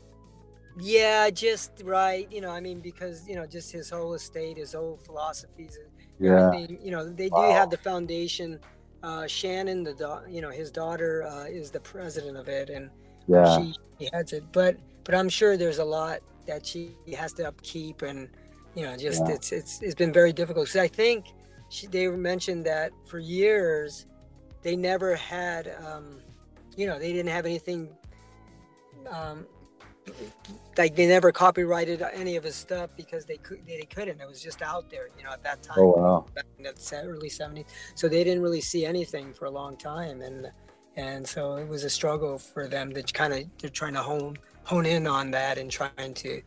Yeah, 0.80 1.30
just 1.30 1.82
right. 1.84 2.32
You 2.32 2.40
know, 2.42 2.50
I 2.50 2.62
mean, 2.62 2.80
because 2.80 3.28
you 3.28 3.36
know, 3.36 3.46
just 3.46 3.72
his 3.72 3.90
whole 3.90 4.14
estate, 4.14 4.58
his 4.58 4.74
whole 4.74 4.98
philosophies, 5.06 5.78
Yeah. 6.20 6.48
everything. 6.48 6.80
You 6.82 6.92
know, 6.92 7.10
they 7.10 7.30
do 7.30 7.42
have 7.42 7.70
the 7.70 7.78
foundation. 7.78 8.60
Uh, 9.04 9.26
Shannon, 9.28 9.84
the 9.84 9.94
da- 9.94 10.22
you 10.30 10.42
know, 10.42 10.50
his 10.52 10.70
daughter 10.72 11.24
uh, 11.24 11.46
is 11.46 11.72
the 11.72 11.80
president 11.80 12.38
of 12.38 12.48
it, 12.48 12.70
and 12.70 12.90
Yeah. 13.28 13.58
she, 13.58 13.74
she 14.00 14.10
heads 14.14 14.34
it. 14.34 14.44
But 14.52 14.78
but 15.04 15.16
I'm 15.16 15.30
sure 15.30 15.58
there's 15.58 15.80
a 15.80 15.86
lot 15.86 16.20
that 16.46 16.66
she 16.66 16.96
has 17.18 17.34
to 17.34 17.48
upkeep, 17.48 18.04
and 18.04 18.30
you 18.76 18.84
know, 18.84 18.96
just 18.96 19.24
Yeah. 19.26 19.34
it's 19.36 19.52
it's 19.52 19.82
it's 19.82 19.96
been 19.96 20.14
very 20.14 20.32
difficult. 20.34 20.68
So 20.68 20.82
I 20.82 20.88
think 20.88 21.26
she, 21.70 21.88
they 21.88 22.08
mentioned 22.10 22.66
that 22.66 22.92
for 23.08 23.18
years 23.20 24.06
they 24.62 24.76
never 24.76 25.16
had, 25.16 25.76
um, 25.84 26.20
you 26.78 26.86
know, 26.86 27.00
they 27.00 27.12
didn't 27.12 27.32
have 27.32 27.46
anything. 27.48 27.90
Um, 29.10 29.48
like 30.78 30.96
they 30.96 31.08
never 31.08 31.32
copyrighted 31.32 32.02
any 32.14 32.36
of 32.36 32.44
his 32.44 32.56
stuff 32.56 32.90
because 32.96 33.26
they 33.26 33.38
could 33.38 33.66
they 33.68 33.82
couldn't. 33.94 34.22
It 34.22 34.28
was 34.28 34.42
just 34.42 34.62
out 34.62 34.90
there 34.90 35.10
you 35.18 35.24
know 35.24 35.32
at 35.32 35.44
that 35.44 35.62
time. 35.62 35.78
Oh 35.80 35.94
wow. 35.98 36.26
back 36.36 36.46
in 36.58 36.64
the 36.64 37.02
early 37.04 37.30
70s 37.30 37.66
so 37.96 38.08
they 38.08 38.24
didn't 38.24 38.42
really 38.42 38.62
see 38.62 38.86
anything 38.86 39.34
for 39.34 39.46
a 39.46 39.50
long 39.52 39.76
time. 39.78 40.22
And 40.22 40.52
and 40.96 41.28
so 41.28 41.56
it 41.56 41.68
was 41.68 41.84
a 41.84 41.90
struggle 41.90 42.38
for 42.38 42.68
them 42.68 42.94
to 42.94 43.02
kind 43.04 43.34
of 43.34 43.44
they're 43.60 43.70
trying 43.70 43.94
to 43.94 44.02
hone 44.02 44.38
hone 44.64 44.86
in 44.86 45.08
on 45.08 45.32
that 45.32 45.58
and 45.58 45.70
trying 45.70 46.14
to 46.14 46.42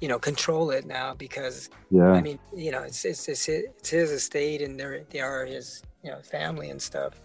you 0.00 0.08
know 0.08 0.18
control 0.18 0.70
it 0.70 0.86
now 0.86 1.14
because 1.14 1.70
Yeah. 1.90 2.10
I 2.12 2.20
mean 2.20 2.38
you 2.54 2.70
know 2.72 2.82
it's 2.82 3.04
it's 3.04 3.28
it's, 3.28 3.44
his- 3.46 3.64
it's 3.78 3.90
his 3.90 4.10
estate 4.10 4.62
and 4.62 4.78
they're 4.78 5.04
they 5.10 5.20
are 5.20 5.46
his 5.46 5.82
you 6.02 6.10
know 6.10 6.20
family 6.20 6.70
and 6.70 6.80
stuff. 6.80 7.20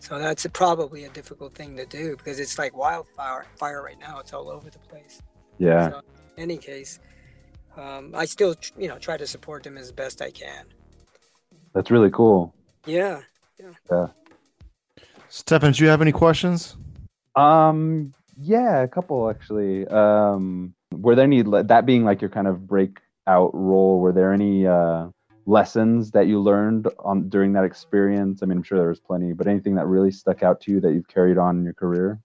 So 0.00 0.18
that's 0.18 0.46
probably 0.54 1.04
a 1.04 1.10
difficult 1.10 1.54
thing 1.54 1.76
to 1.76 1.84
do 1.84 2.16
because 2.16 2.40
it's 2.40 2.58
like 2.58 2.74
wildfire 2.76 3.44
fire 3.58 3.82
right 3.82 4.00
now. 4.00 4.18
It's 4.18 4.32
all 4.32 4.48
over 4.48 4.70
the 4.70 4.78
place 4.78 5.20
yeah. 5.60 5.90
so 5.90 6.00
in 6.36 6.42
any 6.42 6.56
case 6.56 6.98
um, 7.76 8.12
I 8.14 8.24
still 8.24 8.56
you 8.76 8.88
know 8.88 8.98
try 8.98 9.16
to 9.16 9.26
support 9.26 9.62
them 9.62 9.78
as 9.78 9.92
best 9.92 10.20
I 10.20 10.30
can 10.30 10.64
That's 11.74 11.90
really 11.90 12.10
cool. 12.10 12.52
yeah 12.86 13.20
Yeah. 13.90 14.06
Stefan, 15.28 15.72
do 15.72 15.84
you 15.84 15.90
have 15.90 16.02
any 16.02 16.12
questions? 16.12 16.76
Um. 17.36 18.12
Yeah, 18.36 18.82
a 18.82 18.88
couple 18.88 19.30
actually. 19.30 19.86
Um. 19.86 20.74
Were 20.92 21.14
there 21.14 21.24
any 21.24 21.42
that 21.42 21.86
being 21.86 22.04
like 22.04 22.20
your 22.20 22.30
kind 22.30 22.48
of 22.48 22.66
breakout 22.66 23.54
role? 23.54 24.00
Were 24.00 24.12
there 24.12 24.32
any 24.32 24.66
uh 24.66 25.08
lessons 25.46 26.10
that 26.12 26.26
you 26.26 26.40
learned 26.40 26.88
on 26.98 27.28
during 27.28 27.52
that 27.52 27.64
experience? 27.64 28.42
I 28.42 28.46
mean, 28.46 28.58
I'm 28.58 28.64
sure 28.64 28.78
there 28.78 28.88
was 28.88 29.00
plenty, 29.00 29.32
but 29.32 29.46
anything 29.46 29.74
that 29.76 29.86
really 29.86 30.10
stuck 30.10 30.42
out 30.42 30.60
to 30.62 30.72
you 30.72 30.80
that 30.80 30.92
you've 30.94 31.08
carried 31.08 31.38
on 31.38 31.58
in 31.58 31.64
your 31.64 31.74
career? 31.74 32.18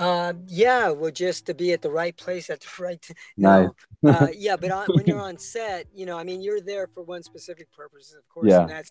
Uh, 0.00 0.32
yeah, 0.46 0.88
well, 0.90 1.10
just 1.10 1.44
to 1.46 1.54
be 1.54 1.72
at 1.72 1.82
the 1.82 1.90
right 1.90 2.16
place 2.16 2.48
at 2.48 2.60
the 2.60 2.68
right 2.82 3.00
time. 3.02 3.16
No, 3.36 3.74
uh, 4.10 4.28
yeah, 4.34 4.56
but 4.56 4.70
on, 4.70 4.86
when 4.94 5.06
you're 5.06 5.20
on 5.20 5.36
set, 5.36 5.86
you 5.94 6.06
know, 6.06 6.18
I 6.18 6.24
mean, 6.24 6.40
you're 6.40 6.60
there 6.62 6.86
for 6.88 7.02
one 7.02 7.22
specific 7.22 7.70
purpose, 7.70 8.14
of 8.18 8.26
course, 8.28 8.48
Yeah. 8.50 8.62
and 8.62 8.70
that's 8.70 8.90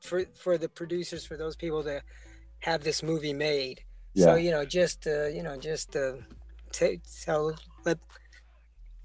for 0.00 0.24
for 0.34 0.58
the 0.58 0.68
producers, 0.68 1.24
for 1.24 1.36
those 1.36 1.54
people 1.54 1.82
to 1.84 2.02
have 2.58 2.82
this 2.82 3.02
movie 3.02 3.32
made. 3.32 3.84
Yeah. 4.14 4.24
So 4.26 4.34
you 4.34 4.50
know, 4.50 4.64
just 4.64 5.06
uh, 5.06 5.26
you 5.26 5.42
know, 5.44 5.56
just 5.56 5.94
uh, 5.96 6.14
t- 6.72 7.00
tell 7.24 7.54
let 7.84 7.98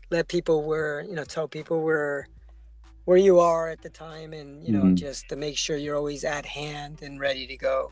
let 0.09 0.27
people 0.27 0.63
where 0.63 1.01
you 1.03 1.13
know 1.15 1.23
tell 1.23 1.47
people 1.47 1.83
where 1.83 2.27
where 3.05 3.17
you 3.17 3.39
are 3.39 3.69
at 3.69 3.81
the 3.83 3.89
time, 3.89 4.33
and 4.33 4.63
you 4.65 4.73
know, 4.73 4.83
Mhm. 4.83 4.95
just 4.95 5.29
to 5.29 5.35
make 5.35 5.57
sure 5.57 5.77
you're 5.77 5.95
always 5.95 6.23
at 6.25 6.45
hand 6.45 7.01
and 7.03 7.19
ready 7.19 7.45
to 7.47 7.57
go. 7.57 7.91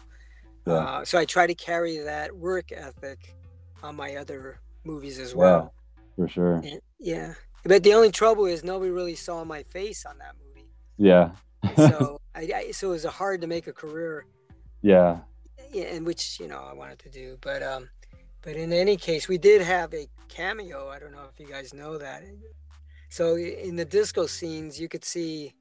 Yeah. 0.65 0.73
Uh, 0.73 1.06
so 1.06 1.17
I 1.17 1.25
try 1.25 1.45
to 1.47 1.54
carry 1.56 1.97
that 1.99 2.36
work 2.36 2.71
ethic 2.71 3.36
on 3.84 3.95
my 3.95 4.15
other 4.15 4.60
movies 4.84 5.19
as 5.19 5.32
Yeah. 5.32 5.38
well. 5.38 5.73
For 6.15 6.28
sure. 6.28 6.54
And- 6.56 6.82
yeah, 6.99 7.34
but 7.63 7.84
the 7.84 7.93
only 7.93 8.12
trouble 8.12 8.45
is 8.45 8.63
nobody 8.63 8.89
really 8.91 9.15
saw 9.15 9.43
my 9.43 9.63
face 9.63 10.06
on 10.06 10.17
that 10.19 10.36
movie. 10.43 10.67
Yeah. 10.97 11.32
So 11.75 12.19
I, 12.36 12.41
I 12.56 12.71
so 12.71 12.89
it 12.89 12.91
was 12.91 13.04
hard 13.06 13.41
to 13.41 13.47
make 13.47 13.67
a 13.67 13.73
career 13.73 14.25
Yeah. 14.82 15.19
yeah, 15.71 15.86
in 15.86 16.04
which 16.06 16.39
you 16.39 16.47
know 16.47 16.60
I 16.63 16.73
wanted 16.73 16.99
to 16.99 17.10
do. 17.10 17.38
But 17.41 17.62
um, 17.63 17.89
but 18.41 18.56
in 18.56 18.71
any 18.73 18.97
case, 18.97 19.28
we 19.28 19.38
did 19.38 19.62
have 19.62 19.93
a 19.93 20.08
cameo. 20.30 20.88
I 20.89 20.99
don't 20.99 21.12
know 21.12 21.28
if 21.32 21.39
you 21.39 21.47
guys 21.51 21.73
know 21.73 21.97
that. 21.97 22.23
So 23.10 23.36
in 23.36 23.75
the 23.75 23.86
disco 23.86 24.25
scenes, 24.25 24.80
you 24.80 24.88
could 24.88 25.06
see 25.06 25.54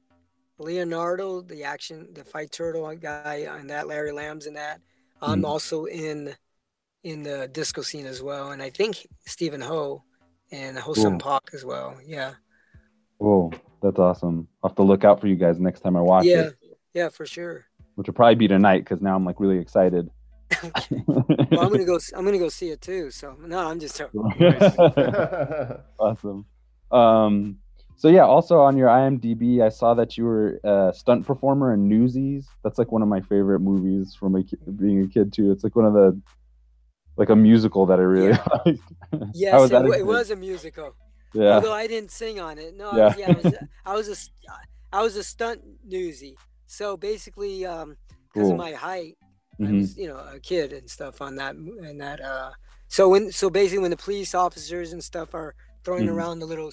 Leonardo, 0.57 1.41
the 1.41 1.63
action, 1.63 2.07
the 2.13 2.23
fight 2.23 2.51
turtle 2.51 2.93
guy, 2.95 3.47
and 3.59 3.69
that 3.69 3.87
Larry 3.87 4.11
Lam's 4.11 4.45
in 4.45 4.53
that. 4.53 4.79
I'm 5.25 5.43
Mhm. 5.43 5.45
also 5.45 5.85
in 5.85 6.35
in 7.03 7.23
the 7.23 7.47
disco 7.49 7.81
scene 7.83 8.07
as 8.07 8.21
well, 8.23 8.51
and 8.51 8.61
I 8.63 8.69
think 8.71 9.07
Stephen 9.27 9.61
Ho 9.61 10.03
and 10.51 10.77
Ho 10.79 10.93
Sung 10.95 11.17
Cool. 11.17 11.19
Pak 11.19 11.43
as 11.53 11.65
well. 11.65 11.99
Yeah, 12.05 12.35
Whoa, 13.17 13.51
that's 13.81 13.99
awesome. 13.99 14.47
I'll 14.63 14.69
have 14.69 14.75
to 14.77 14.83
look 14.83 15.03
out 15.03 15.19
for 15.21 15.27
you 15.27 15.35
guys 15.35 15.59
next 15.59 15.81
time 15.81 15.95
I 15.95 16.01
watch 16.01 16.25
yeah, 16.25 16.35
it, 16.35 16.55
yeah, 16.93 17.09
for 17.09 17.25
sure. 17.25 17.65
which 17.95 18.07
will 18.07 18.13
probably 18.13 18.35
be 18.35 18.47
tonight 18.47 18.79
because 18.79 19.01
now 19.01 19.15
I'm 19.15 19.25
like 19.25 19.39
really 19.39 19.57
excited. 19.59 20.09
Well, 21.53 21.65
I'm 21.65 21.71
gonna 21.71 21.85
go. 21.85 21.99
I'm 22.15 22.25
gonna 22.25 22.37
go 22.39 22.49
see 22.49 22.69
it 22.69 22.81
too. 22.81 23.11
So 23.11 23.35
no, 23.45 23.59
I'm 23.59 23.79
just 23.79 24.01
awesome. 25.99 26.45
Um, 26.91 27.57
so 27.97 28.07
yeah, 28.09 28.23
also 28.25 28.59
on 28.59 28.77
your 28.77 28.89
IMDb, 28.89 29.61
I 29.61 29.69
saw 29.69 29.93
that 29.95 30.17
you 30.17 30.25
were 30.25 30.59
a 30.63 30.93
stunt 30.93 31.25
performer 31.25 31.73
in 31.73 31.87
Newsies. 31.87 32.47
That's 32.63 32.77
like 32.77 32.91
one 32.91 33.01
of 33.01 33.07
my 33.07 33.21
favorite 33.21 33.59
movies 33.61 34.15
from 34.15 34.35
a, 34.35 34.43
ki- 34.43 34.57
being 34.75 35.01
a 35.03 35.07
kid 35.07 35.33
too. 35.33 35.51
It's 35.51 35.63
like 35.63 35.75
one 35.75 35.85
of 35.85 35.93
the 35.93 36.19
like 37.17 37.29
a 37.29 37.35
musical 37.35 37.85
that 37.85 37.99
I 37.99 38.03
really 38.03 38.31
liked. 38.65 38.81
How 39.11 39.27
Yes, 39.33 39.61
was 39.61 39.71
it, 39.71 39.85
it 39.99 40.05
was 40.05 40.29
a 40.31 40.35
musical. 40.35 40.95
Yeah. 41.33 41.55
Although 41.55 41.73
I 41.73 41.87
didn't 41.87 42.11
sing 42.11 42.39
on 42.39 42.57
it. 42.57 42.75
No, 42.75 42.89
I 42.89 42.97
Yeah. 42.97 43.07
was, 43.07 43.17
yeah, 43.17 43.29
I 43.29 43.33
was, 43.33 43.53
I 43.85 43.93
was 43.95 44.09
a, 44.09 44.95
I 44.97 45.01
was 45.01 45.15
a 45.15 45.23
stunt 45.23 45.61
newsie. 45.89 46.35
So 46.67 46.97
basically, 46.97 47.65
um, 47.65 47.97
because 48.33 48.49
Cool. 48.49 48.51
of 48.53 48.57
my 48.57 48.73
height, 48.73 49.17
I 49.63 49.71
Mhm. 49.71 49.75
was, 49.79 49.97
you 49.97 50.07
know, 50.07 50.17
a 50.17 50.39
kid 50.39 50.73
and 50.73 50.89
stuff 50.89 51.21
on 51.21 51.35
that, 51.35 51.55
and 51.55 52.01
that. 52.01 52.19
Uh, 52.21 52.51
so 52.87 53.09
when, 53.09 53.31
so 53.31 53.49
basically, 53.49 53.79
when 53.81 53.91
the 53.91 53.97
police 53.97 54.35
officers 54.35 54.93
and 54.93 55.03
stuff 55.03 55.33
are 55.33 55.55
throwing 55.83 56.05
Mhm. 56.05 56.13
around 56.13 56.39
the 56.39 56.45
little 56.45 56.71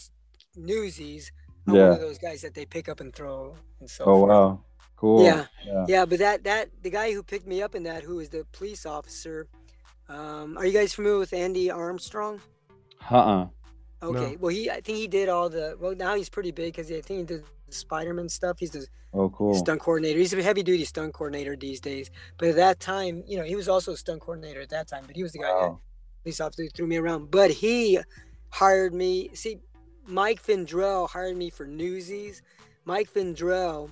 newsies, 0.56 1.32
I'm 1.66 1.74
Yeah. 1.74 1.82
one 1.84 1.92
of 1.92 2.00
those 2.00 2.18
guys 2.18 2.42
that 2.42 2.54
they 2.54 2.64
pick 2.66 2.88
up 2.88 3.00
and 3.00 3.14
throw 3.14 3.54
and 3.80 3.88
so 3.88 4.04
Oh 4.04 4.18
forth. 4.20 4.28
wow. 4.30 4.60
Cool. 4.96 5.24
Yeah. 5.24 5.46
Yeah. 5.64 5.84
Yeah, 5.88 6.04
but 6.06 6.18
that 6.20 6.44
that 6.44 6.70
the 6.82 6.90
guy 6.90 7.12
who 7.12 7.22
picked 7.22 7.46
me 7.46 7.60
up 7.62 7.74
in 7.74 7.82
that, 7.84 8.02
who 8.04 8.16
was 8.16 8.28
the 8.28 8.44
police 8.52 8.86
officer. 8.86 9.48
Um, 10.08 10.56
are 10.58 10.66
you 10.66 10.72
guys 10.72 10.94
familiar 10.94 11.18
with 11.18 11.32
Andy 11.32 11.70
Armstrong? 11.70 12.40
Uh-uh. 13.10 13.48
Okay. 14.02 14.36
Well, 14.36 14.50
he 14.54 14.70
I 14.70 14.80
think 14.80 14.98
he 14.98 15.06
did 15.08 15.28
all 15.28 15.48
the. 15.48 15.76
Well, 15.80 15.94
now 15.94 16.14
he's 16.16 16.28
pretty 16.28 16.50
big 16.50 16.72
because 16.74 16.90
I 16.90 17.00
think 17.00 17.20
he 17.20 17.24
did 17.24 17.44
the 17.66 17.74
Spider-Man 17.74 18.28
stuff. 18.28 18.58
He's 18.58 18.70
the 18.72 18.86
Oh 19.14 19.28
cool. 19.30 19.54
stunt 19.54 19.80
coordinator. 19.80 20.18
He's 20.18 20.32
a 20.32 20.42
heavy-duty 20.42 20.84
stunt 20.86 21.12
coordinator 21.14 21.54
these 21.56 21.80
days. 21.80 22.10
But 22.38 22.48
at 22.50 22.56
that 22.56 22.80
time, 22.80 23.22
you 23.26 23.36
know, 23.36 23.44
he 23.44 23.54
was 23.56 23.68
also 23.68 23.92
a 23.92 23.96
stunt 23.96 24.20
coordinator 24.20 24.60
at 24.60 24.70
that 24.70 24.88
time. 24.88 25.04
But 25.06 25.16
he 25.16 25.22
was 25.22 25.32
the 25.32 25.38
guy 25.40 25.52
that 25.52 25.76
police 26.22 26.40
officer 26.40 26.66
threw 26.74 26.86
me 26.86 26.96
around. 26.96 27.30
But 27.30 27.50
he 27.50 27.98
hired 28.50 28.94
me. 28.94 29.30
See, 29.34 29.58
Mike 30.06 30.42
Vendrell 30.42 31.08
hired 31.08 31.36
me 31.36 31.50
for 31.50 31.66
Newsies. 31.66 32.42
Mike 32.84 33.12
Vendrell 33.12 33.90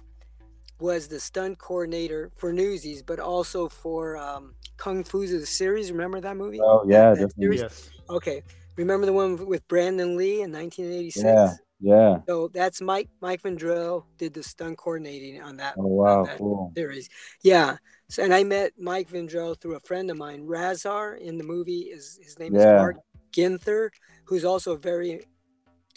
was 0.80 1.08
the 1.08 1.20
stunt 1.20 1.58
coordinator 1.58 2.30
for 2.36 2.52
Newsies, 2.52 3.02
but 3.02 3.20
also 3.20 3.68
for 3.68 4.16
um, 4.16 4.54
Kung 4.76 5.04
Fu 5.04 5.26
the 5.26 5.46
series. 5.46 5.92
Remember 5.92 6.20
that 6.20 6.36
movie? 6.36 6.60
Oh 6.60 6.82
yeah, 6.86 7.10
That 7.10 7.20
definitely. 7.28 7.44
series? 7.44 7.60
Yes. 7.60 7.90
Okay. 8.08 8.42
Remember 8.76 9.04
the 9.06 9.12
one 9.12 9.46
with 9.46 9.66
Brandon 9.68 10.16
Lee 10.16 10.40
in 10.42 10.52
1986? 10.52 11.24
Yeah, 11.24 11.54
yeah. 11.80 12.18
So 12.26 12.48
that's 12.48 12.80
Mike 12.80 13.08
Mike 13.20 13.42
Vendrell 13.42 14.04
did 14.16 14.32
the 14.32 14.42
stunt 14.42 14.78
coordinating 14.78 15.42
on 15.42 15.58
that 15.58 15.74
Oh 15.78 15.86
wow, 15.86 16.24
that- 16.24 16.38
cool. 16.38 16.72
series. 16.74 17.08
Yeah. 17.42 17.76
So 18.08 18.22
and 18.24 18.32
I 18.32 18.42
met 18.42 18.72
Mike 18.78 19.08
Vendrell 19.10 19.60
through 19.60 19.76
a 19.76 19.80
friend 19.80 20.10
of 20.10 20.16
mine. 20.16 20.46
Rahzar 20.46 21.18
in 21.20 21.36
the 21.36 21.44
movie 21.44 21.82
is 21.92 22.18
his 22.22 22.38
name 22.38 22.56
is 22.56 22.64
Mark 22.64 22.96
Ginther, 23.32 23.90
who's 24.24 24.44
also 24.44 24.72
a 24.72 24.78
very 24.78 25.20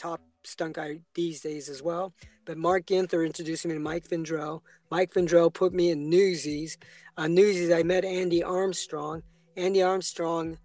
top 0.03 0.21
stunt 0.43 0.75
guy 0.75 0.99
these 1.13 1.39
days 1.41 1.69
as 1.69 1.81
well. 1.81 2.13
But 2.45 2.57
Mark 2.57 2.85
Ginther 2.85 3.25
introduced 3.25 3.65
me 3.65 3.73
to 3.73 3.79
Mike 3.79 4.07
Vendrell. 4.07 4.61
Mike 4.91 5.13
Vendrell 5.13 5.53
put 5.53 5.73
me 5.73 5.91
in 5.91 6.09
Newsies. 6.09 6.77
On 7.17 7.33
Newsies, 7.33 7.71
I 7.71 7.83
met 7.83 8.03
Andy 8.03 8.43
Armstrong. 8.43 9.23
Andy 9.55 9.81
Armstrong 9.81 10.57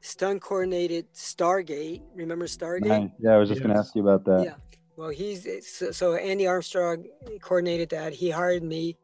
stunt 0.00 0.40
coordinated 0.40 1.12
Stargate. 1.12 2.02
Remember 2.14 2.46
Stargate? 2.46 2.86
Nice. 2.86 3.10
Yeah, 3.18 3.32
I 3.32 3.36
was 3.36 3.48
just 3.48 3.60
gonna 3.60 3.78
ask 3.78 3.94
you 3.94 4.02
about 4.02 4.24
that. 4.24 4.44
Yeah. 4.44 4.54
Well, 4.96 5.10
he's 5.10 5.46
so, 5.68 5.90
so 5.90 6.14
Andy 6.14 6.46
Armstrong 6.46 7.04
coordinated 7.40 7.90
that. 7.90 8.14
He 8.14 8.30
hired 8.30 8.62
me. 8.62 8.96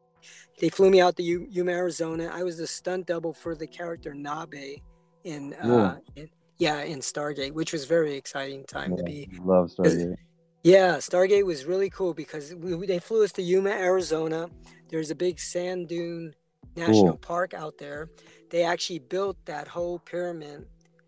They 0.58 0.68
flew 0.68 0.90
me 0.90 1.00
out 1.00 1.16
to 1.16 1.22
U- 1.22 1.46
Yuma, 1.50 1.72
Arizona. 1.72 2.30
I 2.32 2.42
was 2.42 2.56
the 2.56 2.66
stunt 2.66 3.06
double 3.06 3.32
for 3.34 3.54
the 3.54 3.66
character 3.66 4.14
Nabe 4.14 4.80
in, 5.24 5.52
uh, 5.54 5.98
in 6.16 6.30
yeah 6.58 6.82
in 6.82 7.00
Stargate, 7.00 7.52
which 7.52 7.72
was 7.72 7.84
very 7.84 8.14
exciting 8.14 8.64
time 8.64 8.96
to 8.96 9.02
be. 9.02 9.28
Love 9.42 9.70
Stargate. 9.70 10.14
Yeah, 10.62 10.96
Stargate 10.96 11.44
was 11.44 11.66
really 11.66 11.90
cool 11.90 12.14
because 12.14 12.54
we, 12.54 12.86
they 12.86 12.98
flew 12.98 13.22
us 13.22 13.32
to 13.32 13.42
Yuma, 13.42 13.70
Arizona. 13.70 14.48
There's 14.88 15.10
a 15.10 15.14
big 15.14 15.38
sand 15.38 15.88
dune 15.88 16.34
national 16.74 17.08
Cool. 17.08 17.16
park 17.18 17.52
out 17.54 17.76
there. 17.78 18.08
They 18.50 18.64
actually 18.64 19.00
built 19.00 19.36
that 19.44 19.68
whole 19.68 19.98
pyramid 19.98 20.66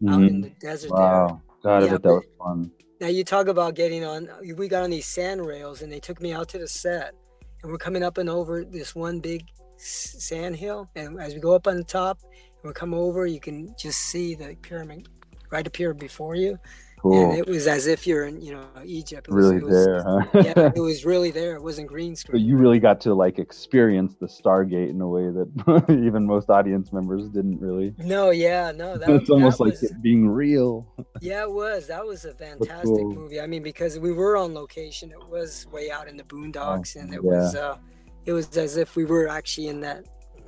out 0.09 0.21
Mhm. 0.21 0.29
in 0.29 0.41
the 0.43 0.51
desert 0.61 0.89
there. 0.89 0.99
Wow, 0.99 1.41
God, 1.63 1.83
I 1.83 1.87
Yeah, 1.87 1.93
bet 1.93 2.03
that 2.03 2.09
was 2.13 2.25
fun. 2.39 2.71
Now 3.01 3.09
you 3.09 3.25
talk 3.25 3.47
about 3.49 3.75
getting 3.75 4.05
on. 4.05 4.29
We 4.57 4.69
got 4.69 4.83
on 4.83 4.91
these 4.91 5.07
sand 5.07 5.45
rails, 5.47 5.83
and 5.83 5.91
they 5.93 6.01
took 6.01 6.21
me 6.21 6.33
out 6.33 6.49
to 6.51 6.59
the 6.59 6.69
set, 6.69 7.15
and 7.63 7.73
we're 7.73 7.79
coming 7.79 8.03
up 8.03 8.19
and 8.19 8.29
over 8.29 8.65
this 8.65 8.95
one 8.95 9.21
big 9.21 9.43
sand 9.79 10.57
hill. 10.57 10.89
And 10.97 11.21
as 11.21 11.35
we 11.35 11.41
go 11.41 11.55
up 11.55 11.67
on 11.67 11.77
the 11.77 11.85
top, 11.85 12.19
and 12.23 12.65
we 12.65 12.73
come 12.73 12.95
over, 12.95 13.27
you 13.27 13.41
can 13.41 13.75
just 13.79 13.99
see 13.99 14.35
the 14.35 14.57
pyramid 14.63 15.09
right 15.51 15.77
here 15.77 15.95
before 15.95 16.35
you, 16.35 16.59
Cool. 16.99 17.31
and 17.31 17.39
it 17.39 17.47
was 17.47 17.67
as 17.67 17.87
if 17.87 18.07
you're 18.07 18.25
in, 18.27 18.41
you 18.41 18.53
know, 18.55 18.65
Egypt. 18.85 19.29
It 19.29 19.35
was, 19.35 19.45
really 19.47 19.57
it 19.59 19.65
was, 19.65 19.85
there, 19.87 20.03
huh? 20.03 20.23
yeah, 20.43 20.73
it 20.77 20.81
was 20.81 21.05
really 21.05 21.31
there. 21.31 21.55
It 21.57 21.63
wasn't 21.63 21.89
green 21.89 22.17
So 22.17 22.21
screen. 22.29 22.45
you 22.45 22.57
really 22.57 22.79
got 22.81 23.01
to 23.03 23.15
like 23.15 23.39
experience 23.39 24.15
the 24.19 24.27
Stargate 24.27 24.89
in 24.91 25.01
a 25.01 25.07
way 25.09 25.31
that 25.31 25.85
even 26.07 26.27
most 26.27 26.49
audience 26.51 26.93
members 26.93 27.29
didn't 27.29 27.61
really. 27.61 27.95
No, 27.99 28.31
yeah, 28.31 28.73
no, 28.73 28.97
that, 28.97 29.09
it's 29.17 29.31
almost 29.31 29.59
that 29.59 29.65
like 29.65 29.73
was, 29.75 29.83
it 29.85 30.01
being 30.03 30.27
real. 30.29 30.87
yeah, 31.21 31.43
it 31.43 31.51
was. 31.53 31.87
That 31.87 32.05
was 32.05 32.25
a 32.25 32.33
fantastic 32.35 32.83
cool. 32.85 33.15
movie. 33.15 33.41
I 33.41 33.47
mean, 33.47 33.63
because 33.63 33.99
we 33.99 34.13
were 34.13 34.37
on 34.37 34.55
location, 34.55 35.11
it 35.13 35.29
was 35.29 35.67
way 35.71 35.91
out 35.91 36.09
in 36.09 36.17
the 36.17 36.25
boondocks, 36.25 36.97
and 36.97 37.13
it 37.15 37.21
Oh, 37.23 37.31
yeah. 37.31 37.39
was, 37.43 37.55
uh, 37.55 37.77
it 38.25 38.33
was 38.33 38.57
as 38.57 38.77
if 38.79 38.97
we 38.97 39.05
were 39.05 39.29
actually 39.29 39.69
in 39.69 39.81
that, 39.83 40.05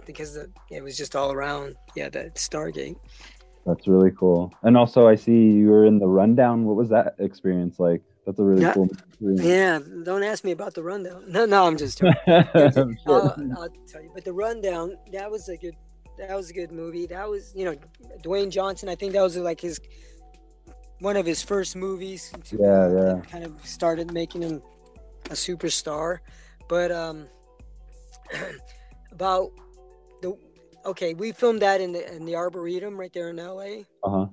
because 0.06 0.34
the, 0.34 0.50
it 0.70 0.82
was 0.82 0.96
just 0.96 1.14
all 1.14 1.30
around. 1.32 1.76
Yeah, 1.94 2.08
that 2.08 2.34
Stargate. 2.36 2.96
That's 3.68 3.86
really 3.86 4.10
cool. 4.10 4.50
And 4.62 4.78
also, 4.78 5.06
I 5.06 5.14
see 5.14 5.50
you 5.50 5.68
were 5.68 5.84
in 5.84 5.98
the 5.98 6.06
rundown. 6.06 6.64
What 6.64 6.76
was 6.76 6.88
that 6.88 7.16
experience 7.18 7.78
like? 7.78 8.00
That's 8.24 8.38
a 8.38 8.42
really 8.44 8.72
cool 8.72 8.88
experience. 9.08 9.42
Yeah, 9.42 9.78
don't 10.04 10.22
ask 10.22 10.42
me 10.42 10.52
about 10.52 10.72
the 10.72 10.82
rundown. 10.82 11.24
No, 11.28 11.44
no, 11.44 11.66
I'm 11.66 11.76
just 11.76 11.98
joking. 11.98 12.14
I'm 12.26 12.96
sure. 13.04 13.34
I'll, 13.36 13.52
I'll 13.58 13.68
tell 13.86 14.02
you. 14.02 14.10
But 14.14 14.24
the 14.24 14.32
rundown, 14.32 14.96
that 15.12 15.30
was 15.30 15.50
a 15.50 15.56
good, 15.58 15.74
that 16.16 16.34
was 16.34 16.48
a 16.48 16.54
good 16.54 16.72
movie. 16.72 17.06
That 17.06 17.28
was, 17.28 17.52
you 17.54 17.66
know, 17.66 17.76
Dwayne 18.22 18.50
Johnson. 18.50 18.88
I 18.88 18.94
think 18.94 19.12
that 19.12 19.22
was 19.22 19.36
like 19.36 19.60
his, 19.60 19.80
one 21.00 21.16
of 21.18 21.26
his 21.26 21.42
first 21.42 21.76
movies. 21.76 22.32
to, 22.44 22.56
Yeah, 22.56 22.66
uh, 22.66 23.16
yeah. 23.16 23.30
Kind 23.30 23.44
of 23.44 23.52
started 23.66 24.12
making 24.14 24.42
him 24.42 24.62
a 25.26 25.34
superstar. 25.34 26.20
But 26.68 26.90
um, 26.90 27.26
about 29.12 29.50
okay, 30.88 31.14
we 31.14 31.32
filmed 31.32 31.62
that 31.62 31.80
in 31.80 31.92
the 31.92 32.02
in 32.14 32.24
the 32.24 32.36
Arboretum 32.36 32.98
right 32.98 33.12
there 33.12 33.30
in 33.30 33.38
L.A. 33.38 33.86
Uh-huh. 34.02 34.26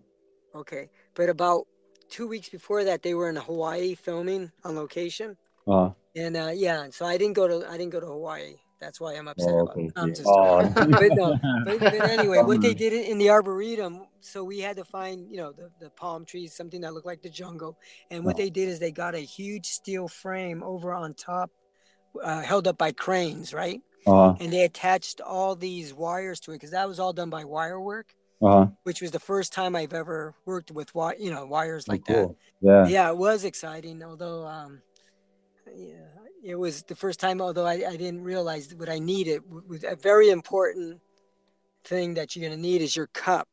Okay, 0.55 0.89
but 1.13 1.29
about 1.29 1.67
two 2.09 2.27
weeks 2.27 2.49
before 2.49 2.83
that, 2.85 3.03
they 3.03 3.13
were 3.13 3.29
in 3.29 3.35
Hawaii 3.35 3.95
filming 3.95 4.51
on 4.63 4.75
location. 4.75 5.37
Uh-huh. 5.67 5.91
And 6.15 6.37
uh, 6.37 6.51
yeah, 6.53 6.87
so 6.91 7.05
I 7.05 7.17
didn't 7.17 7.33
go 7.33 7.47
to 7.47 7.67
I 7.69 7.77
didn't 7.77 7.91
go 7.91 7.99
to 7.99 8.05
Hawaii. 8.07 8.55
That's 8.79 8.99
why 8.99 9.13
I'm 9.15 9.27
upset 9.27 9.53
Oh, 9.53 9.59
about 9.59 9.77
okay. 9.77 9.85
it. 9.87 9.93
I'm 9.95 10.13
just 10.13 10.27
Oh. 10.27 10.61
but 10.75 11.15
no, 11.15 11.37
but, 11.65 11.79
but 11.79 11.93
anyway, 12.17 12.41
what 12.43 12.61
they 12.61 12.73
did 12.73 12.93
in 12.93 13.17
the 13.17 13.29
arboretum, 13.29 14.05
so 14.19 14.43
we 14.43 14.59
had 14.59 14.75
to 14.77 14.83
find, 14.85 15.29
you 15.31 15.37
know, 15.37 15.51
the, 15.53 15.69
the 15.79 15.89
palm 15.91 16.25
trees, 16.25 16.53
something 16.55 16.81
that 16.81 16.93
looked 16.93 17.05
like 17.05 17.21
the 17.21 17.29
jungle. 17.29 17.77
And 18.11 18.25
what 18.25 18.35
Oh. 18.35 18.37
they 18.37 18.49
did 18.49 18.67
is 18.69 18.79
they 18.79 18.91
got 18.91 19.15
a 19.15 19.19
huge 19.19 19.65
steel 19.67 20.07
frame 20.07 20.61
over 20.61 20.93
on 20.93 21.13
top, 21.13 21.51
uh, 22.21 22.41
held 22.41 22.67
up 22.67 22.77
by 22.77 22.91
cranes, 22.91 23.53
right? 23.53 23.81
Uh-huh. 24.07 24.35
And 24.39 24.51
they 24.53 24.63
attached 24.63 25.21
all 25.21 25.55
these 25.55 25.93
wires 25.93 26.39
to 26.41 26.51
it 26.51 26.55
because 26.55 26.71
that 26.71 26.87
was 26.87 26.99
all 26.99 27.13
done 27.13 27.29
by 27.29 27.43
wire 27.43 27.79
work, 27.79 28.13
Uh-huh. 28.41 28.67
which 28.83 29.01
was 29.01 29.11
the 29.11 29.19
first 29.19 29.51
time 29.53 29.75
I've 29.75 29.93
ever 29.93 30.35
worked 30.45 30.71
with 30.71 30.93
wi- 30.93 31.17
you 31.19 31.31
know, 31.31 31.45
wires 31.45 31.85
Oh, 31.87 31.93
like 31.93 32.05
that. 32.05 32.35
Yeah. 32.61 32.87
yeah 32.87 33.09
it 33.09 33.17
was 33.17 33.43
exciting 33.45 34.01
although 34.03 34.45
um 34.45 34.81
yeah 35.75 36.07
it 36.43 36.55
was 36.55 36.83
the 36.83 36.95
first 36.95 37.19
time 37.19 37.41
although 37.41 37.65
i, 37.65 37.73
I 37.73 37.95
didn't 37.97 38.23
realize 38.23 38.73
what 38.75 38.89
i 38.89 38.97
needed 38.99 39.41
was 39.67 39.83
a 39.83 39.95
very 39.95 40.29
important 40.29 41.01
thing 41.83 42.13
that 42.15 42.35
you're 42.35 42.47
going 42.47 42.57
to 42.57 42.61
need 42.69 42.81
is 42.81 42.95
your 42.95 43.07
cup 43.07 43.47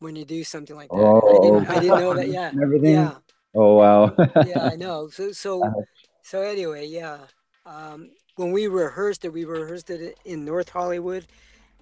when 0.00 0.16
you 0.16 0.24
do 0.24 0.42
something 0.44 0.76
like 0.76 0.90
that 0.90 0.96
I, 0.96 1.02
Oh, 1.02 1.42
didn't, 1.42 1.70
I 1.70 1.78
didn't 1.80 1.98
know 1.98 2.14
that 2.14 2.28
yeah 2.38 2.52
everything. 2.62 2.92
yeah 2.94 3.14
Oh 3.54 3.74
wow. 3.76 4.14
yeah 4.44 4.64
i 4.66 4.76
know 4.76 5.08
so 5.08 5.32
so 5.32 5.62
so 6.22 6.42
anyway 6.42 6.86
yeah 6.86 7.18
um 7.64 8.10
when 8.38 8.52
we 8.52 8.68
rehearsed 8.68 9.24
it 9.24 9.32
we 9.32 9.44
rehearsed 9.44 9.90
it 9.90 10.18
in 10.24 10.44
north 10.44 10.70
hollywood 10.70 11.26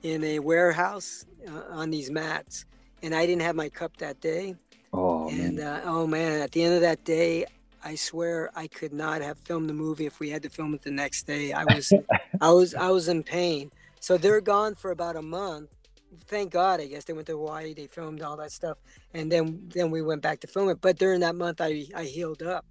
in 0.03 0.25
a 0.25 0.39
warehouse 0.41 1.27
uh, 1.49 1.63
on 1.71 1.91
these 1.91 2.11
mats 2.11 2.65
and 3.03 3.15
i 3.15 3.27
didn't 3.27 3.43
have 3.43 3.57
my 3.57 3.69
cup 3.69 3.97
that 3.99 4.21
day 4.21 4.57
oh 4.93 5.29
and 5.29 5.57
man. 5.57 5.67
uh, 5.67 5.83
oh 5.85 6.07
man, 6.07 6.41
at 6.41 6.53
the 6.53 6.63
end 6.63 6.75
of 6.75 6.81
that 6.83 7.05
day, 7.05 7.47
I 7.85 7.95
swear 7.97 8.51
I 8.57 8.69
could 8.69 8.93
not 8.93 9.23
have 9.23 9.39
filmed 9.39 9.69
the 9.69 9.75
movie 9.75 10.07
if 10.07 10.21
we 10.21 10.31
had 10.31 10.43
to 10.45 10.51
film 10.51 10.75
it 10.75 10.83
the 10.83 10.91
next 10.91 11.27
day. 11.27 11.53
I 11.53 11.65
was, 11.65 11.93
I 12.41 12.51
was, 12.51 12.75
I 12.75 12.91
was 12.91 13.09
in 13.09 13.23
pain. 13.23 13.71
So 14.01 14.19
they're 14.19 14.41
gone 14.41 14.75
for 14.75 14.91
about 14.91 15.17
a 15.17 15.23
month. 15.23 15.71
Thank 16.29 16.53
God, 16.53 16.81
I 16.81 16.87
guess 16.87 17.05
they 17.05 17.13
went 17.13 17.27
to 17.29 17.35
Hawaii. 17.35 17.75
They 17.75 17.87
filmed 17.89 18.23
all 18.23 18.37
that 18.39 18.53
stuff, 18.53 18.79
and 19.15 19.31
then 19.31 19.71
then 19.75 19.91
we 19.91 20.03
went 20.03 20.23
back 20.23 20.41
to 20.41 20.47
film 20.47 20.69
it. 20.71 20.81
But 20.81 20.99
during 20.99 21.21
that 21.21 21.35
month, 21.35 21.61
I 21.61 21.87
I 21.95 22.05
healed 22.05 22.43
up, 22.43 22.65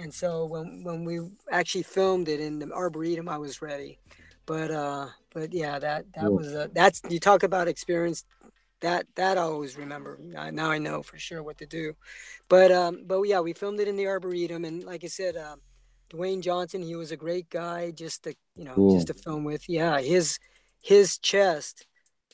and 0.00 0.12
so 0.14 0.46
when 0.46 0.82
when 0.84 1.04
we 1.04 1.20
actually 1.50 1.82
filmed 1.84 2.28
it 2.28 2.40
in 2.40 2.58
the 2.58 2.72
arboretum, 2.72 3.28
I 3.28 3.38
was 3.38 3.62
ready. 3.62 3.98
But 4.46 4.70
uh, 4.70 5.08
but 5.34 5.52
yeah, 5.52 5.78
that 5.78 6.06
that 6.14 6.26
Cool. 6.28 6.38
was 6.38 6.54
a, 6.54 6.70
that's 6.72 7.02
you 7.08 7.20
talk 7.20 7.42
about 7.42 7.68
experience 7.68 8.24
that 8.80 9.06
that 9.16 9.38
I 9.38 9.42
always 9.42 9.76
remember. 9.76 10.18
Now 10.20 10.70
I 10.70 10.78
know 10.78 11.02
for 11.02 11.18
sure 11.18 11.42
what 11.42 11.58
to 11.58 11.66
do. 11.66 11.94
But 12.48 12.72
um, 12.72 13.04
but 13.06 13.22
yeah, 13.22 13.40
we 13.40 13.52
filmed 13.52 13.80
it 13.80 13.88
in 13.88 13.96
the 13.96 14.06
arboretum, 14.08 14.64
and 14.64 14.84
like 14.84 15.04
I 15.04 15.08
said, 15.08 15.36
um, 15.36 15.60
Dwayne 16.10 16.42
Johnson, 16.42 16.82
he 16.82 16.96
was 16.96 17.12
a 17.12 17.16
great 17.16 17.50
guy 17.50 17.90
just 17.92 18.24
to 18.24 18.34
you 18.56 18.64
know 18.64 18.74
Cool. 18.74 18.94
just 18.94 19.08
to 19.08 19.14
film 19.14 19.44
with. 19.44 19.68
Yeah, 19.68 20.00
his 20.00 20.38
his 20.82 21.18
chest 21.18 21.86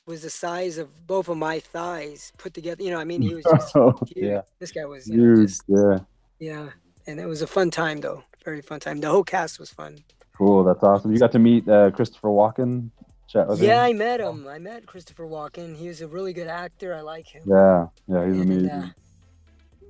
was 0.07 0.22
the 0.22 0.31
size 0.31 0.79
of 0.79 1.07
both 1.07 1.29
of 1.29 1.37
my 1.37 1.61
thighs 1.61 2.33
put 2.38 2.55
together. 2.55 2.83
You 2.83 2.90
know, 2.92 3.00
I 3.00 3.05
mean, 3.05 3.22
he 3.22 3.35
was 3.35 3.46
just 3.46 3.72
Oh, 3.76 3.98
yeah. 4.14 4.42
This 4.61 4.72
guy 4.72 4.85
was 4.87 5.09
you 5.11 5.18
know, 5.18 5.24
Huge. 5.24 5.40
just 5.40 5.64
Yeah. 5.68 5.98
yeah, 6.38 6.70
and 7.07 7.21
it 7.21 7.27
was 7.27 7.42
a 7.42 7.47
fun 7.47 7.71
time 7.71 8.01
though, 8.01 8.25
very 8.45 8.62
fun 8.62 8.81
time. 8.81 9.01
The 9.01 9.11
whole 9.11 9.25
cast 9.25 9.59
was 9.59 9.71
fun. 9.71 10.05
Cool. 10.37 10.65
That's 10.65 10.83
awesome. 10.83 11.13
You 11.13 11.19
got 11.19 11.33
to 11.33 11.38
meet 11.38 11.69
uh, 11.69 11.90
Christopher 11.92 12.29
Walken. 12.29 12.90
Chat 13.29 13.48
with 13.48 13.61
Yeah, 13.61 13.81
him. 13.81 13.85
I 13.85 13.92
met 13.94 14.21
him. 14.21 14.46
I 14.48 14.59
met 14.59 14.87
Christopher 14.87 15.25
Walken. 15.27 15.77
He 15.77 15.88
was 15.88 16.00
a 16.00 16.09
really 16.09 16.33
good 16.33 16.48
actor. 16.48 16.94
I 16.94 17.00
like 17.00 17.29
him. 17.29 17.42
Yeah. 17.46 17.87
Yeah. 18.07 18.27
He's 18.27 18.40
And, 18.40 18.50
amazing. 18.50 18.71
uh, 18.71 18.87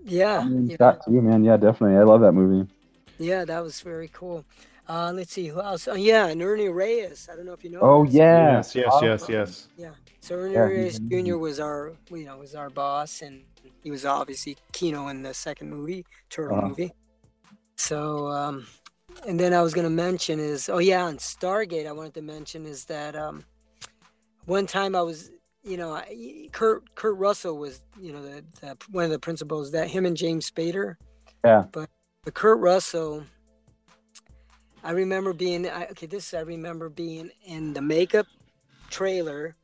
yeah, 0.04 0.38
I 0.40 0.44
mean, 0.48 0.68
yeah. 0.68 0.76
Scott 0.76 1.00
too, 1.04 1.20
man. 1.22 1.44
Yeah, 1.44 1.56
definitely. 1.56 1.96
I 1.98 2.02
love 2.04 2.20
that 2.22 2.32
movie. 2.32 2.70
Yeah, 3.18 3.44
that 3.44 3.62
was 3.62 3.80
very 3.80 4.08
cool. 4.12 4.44
Uh, 4.88 5.12
let's 5.14 5.32
see 5.32 5.48
who 5.48 5.60
else. 5.60 5.88
Oh, 5.88 5.94
yeah, 5.94 6.26
and 6.28 6.40
Ernie 6.42 6.68
Reyes. 6.68 7.28
I 7.32 7.36
don't 7.36 7.46
know 7.46 7.52
if 7.54 7.64
you 7.64 7.70
know. 7.70 7.80
Oh 7.80 8.04
him. 8.04 8.12
Yes, 8.12 8.74
yes, 8.74 8.94
yes, 9.02 9.28
yes. 9.28 9.68
Yeah. 9.76 9.94
So 10.20 10.36
Ernie 10.36 10.54
Yeah, 10.54 10.60
Reyes 10.60 11.00
Jr. 11.10 11.36
was 11.38 11.58
our, 11.60 11.94
you 12.10 12.24
know, 12.24 12.38
was 12.38 12.54
our 12.54 12.70
boss, 12.70 13.22
and 13.22 13.42
he 13.82 13.90
was 13.90 14.04
obviously 14.06 14.56
Keno 14.72 15.08
in 15.08 15.22
the 15.22 15.34
second 15.34 15.70
movie, 15.70 16.06
Turtle 16.30 16.58
Uh-huh. 16.58 16.68
movie. 16.68 16.92
So, 17.76 18.28
um, 18.28 18.66
and 19.26 19.38
then 19.38 19.54
I 19.54 19.62
was 19.62 19.74
gonna 19.74 19.90
mention 19.90 20.40
is, 20.40 20.68
oh 20.68 20.78
yeah, 20.78 21.04
on 21.04 21.18
Stargate, 21.18 21.86
I 21.86 21.92
wanted 21.92 22.14
to 22.14 22.22
mention 22.22 22.66
is 22.66 22.84
that 22.86 23.14
um, 23.16 23.44
one 24.44 24.66
time 24.66 24.94
I 24.94 25.02
was, 25.02 25.30
you 25.62 25.76
know, 25.76 25.92
I, 25.92 26.48
Kurt 26.52 26.94
Kurt 26.94 27.16
Russell 27.16 27.58
was, 27.58 27.82
you 28.00 28.12
know, 28.12 28.22
the, 28.22 28.44
the 28.60 28.76
one 28.90 29.04
of 29.04 29.10
the 29.10 29.18
principals 29.18 29.72
that 29.72 29.88
him 29.88 30.06
and 30.06 30.16
James 30.16 30.50
Spader. 30.50 30.96
Yeah. 31.44 31.64
But 31.72 31.90
but 32.24 32.34
Kurt 32.34 32.58
Russell 32.58 33.24
I 34.86 34.92
remember 34.92 35.32
being 35.32 35.68
I, 35.68 35.86
okay. 35.86 36.06
This 36.06 36.32
I 36.32 36.40
remember 36.40 36.88
being 36.88 37.30
in 37.44 37.72
the 37.72 37.82
makeup 37.82 38.26
trailer. 38.88 39.56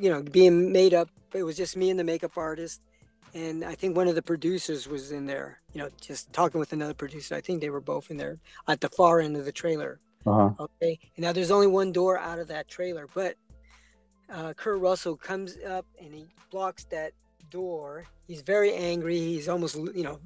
You 0.00 0.10
know, 0.10 0.22
being 0.22 0.72
made 0.72 0.92
up. 0.92 1.08
It 1.32 1.44
was 1.44 1.56
just 1.56 1.76
me 1.76 1.90
and 1.90 1.98
the 1.98 2.04
makeup 2.04 2.36
artist, 2.36 2.80
and 3.34 3.64
I 3.64 3.74
think 3.74 3.96
one 3.96 4.08
of 4.08 4.14
the 4.14 4.22
producers 4.22 4.88
was 4.88 5.12
in 5.12 5.26
there. 5.26 5.60
You 5.72 5.82
know, 5.82 5.88
just 6.00 6.32
talking 6.32 6.58
with 6.60 6.72
another 6.72 6.94
producer. 6.94 7.34
I 7.34 7.40
think 7.40 7.60
they 7.60 7.70
were 7.70 7.80
both 7.80 8.10
in 8.10 8.16
there 8.16 8.38
at 8.68 8.80
the 8.80 8.88
far 8.88 9.20
end 9.20 9.36
of 9.36 9.44
the 9.44 9.52
trailer. 9.52 10.00
Uh-huh. 10.26 10.50
Okay. 10.58 10.98
And 11.16 11.24
now 11.24 11.32
there's 11.32 11.50
only 11.50 11.66
one 11.66 11.92
door 11.92 12.18
out 12.18 12.38
of 12.38 12.48
that 12.48 12.68
trailer, 12.68 13.06
but 13.12 13.36
uh, 14.32 14.54
Kurt 14.54 14.80
Russell 14.80 15.16
comes 15.16 15.58
up 15.68 15.84
and 16.00 16.14
he 16.14 16.24
blocks 16.50 16.84
that 16.86 17.12
door. 17.50 18.04
He's 18.26 18.40
very 18.40 18.72
angry. 18.72 19.18
He's 19.18 19.48
almost, 19.48 19.76
you 19.76 20.02
know, 20.02 20.18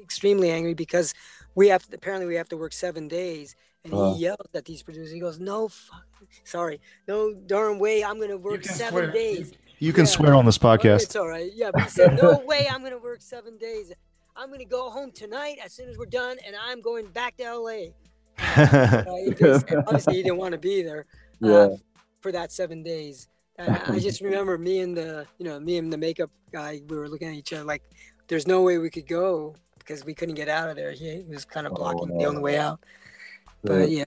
extremely 0.00 0.50
angry 0.50 0.72
because 0.74 1.12
we 1.54 1.68
have 1.68 1.84
apparently 1.92 2.26
we 2.26 2.36
have 2.36 2.48
to 2.48 2.56
work 2.56 2.72
seven 2.72 3.08
days. 3.08 3.54
And 3.84 3.92
Uh. 3.92 4.14
he 4.14 4.20
yells 4.20 4.46
at 4.54 4.64
these 4.64 4.82
producers. 4.82 5.10
He 5.10 5.18
goes, 5.18 5.40
"No, 5.40 5.66
fuck, 5.68 6.06
sorry, 6.44 6.80
no 7.08 7.34
darn 7.34 7.80
way. 7.80 8.04
I'm 8.04 8.20
gonna 8.20 8.36
work 8.38 8.64
seven 8.64 8.90
swear. 8.92 9.10
days." 9.10 9.52
You 9.82 9.92
can 9.92 10.04
Yeah. 10.04 10.10
swear 10.10 10.34
on 10.34 10.46
this 10.46 10.58
podcast. 10.58 11.02
It's 11.02 11.16
all 11.16 11.26
right. 11.26 11.50
Yeah, 11.52 11.72
but 11.72 11.82
he 11.82 11.88
said, 11.88 12.16
"No 12.22 12.38
way. 12.46 12.68
I'm 12.70 12.84
gonna 12.84 12.98
work 12.98 13.20
seven 13.20 13.56
days. 13.58 13.92
I'm 14.36 14.48
gonna 14.48 14.64
go 14.64 14.90
home 14.90 15.10
tonight 15.10 15.58
as 15.62 15.72
soon 15.72 15.88
as 15.88 15.98
we're 15.98 16.06
done, 16.06 16.36
and 16.46 16.54
I'm 16.54 16.80
going 16.80 17.06
back 17.08 17.36
to 17.38 17.42
LA." 17.58 17.86
Uh, 18.38 19.04
because 19.28 19.64
obviously 19.88 20.14
he 20.14 20.22
didn't 20.22 20.38
want 20.38 20.52
to 20.52 20.58
be 20.58 20.82
there 20.82 21.06
uh, 21.42 21.48
Yeah. 21.48 21.68
for 22.20 22.30
that 22.30 22.52
seven 22.52 22.84
days. 22.84 23.26
And 23.56 23.76
I 23.88 23.98
just 23.98 24.20
remember 24.20 24.56
me 24.56 24.78
and 24.80 24.96
the, 24.96 25.26
you 25.38 25.44
know, 25.46 25.58
me 25.58 25.78
and 25.78 25.92
the 25.92 25.98
makeup 25.98 26.30
guy, 26.52 26.80
we 26.88 26.96
were 26.96 27.08
looking 27.08 27.28
at 27.28 27.34
each 27.34 27.52
other 27.52 27.64
like, 27.64 27.82
there's 28.28 28.46
no 28.46 28.62
way 28.62 28.78
we 28.78 28.88
could 28.88 29.06
go 29.08 29.54
because 29.78 30.04
we 30.04 30.14
couldn't 30.14 30.36
get 30.36 30.48
out 30.48 30.70
of 30.70 30.76
there. 30.76 30.92
He, 30.92 31.22
he 31.22 31.34
was 31.34 31.44
kind 31.44 31.66
of 31.66 31.72
Oh, 31.72 31.76
blocking 31.76 32.16
the 32.18 32.24
only 32.24 32.40
way 32.40 32.56
out. 32.56 32.78
But 33.64 33.90
yeah, 33.90 34.04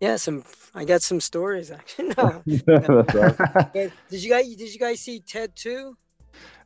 yeah, 0.00 0.16
some, 0.16 0.44
I 0.74 0.84
got 0.84 1.02
some 1.02 1.20
stories 1.20 1.70
actually. 1.78 2.08
No. 2.16 2.42
That's 2.46 3.92
did 4.10 4.22
you 4.22 4.30
guys, 4.30 4.54
did 4.56 4.72
you 4.72 4.78
guys 4.78 5.00
see 5.00 5.20
Ted 5.20 5.54
too? 5.56 5.96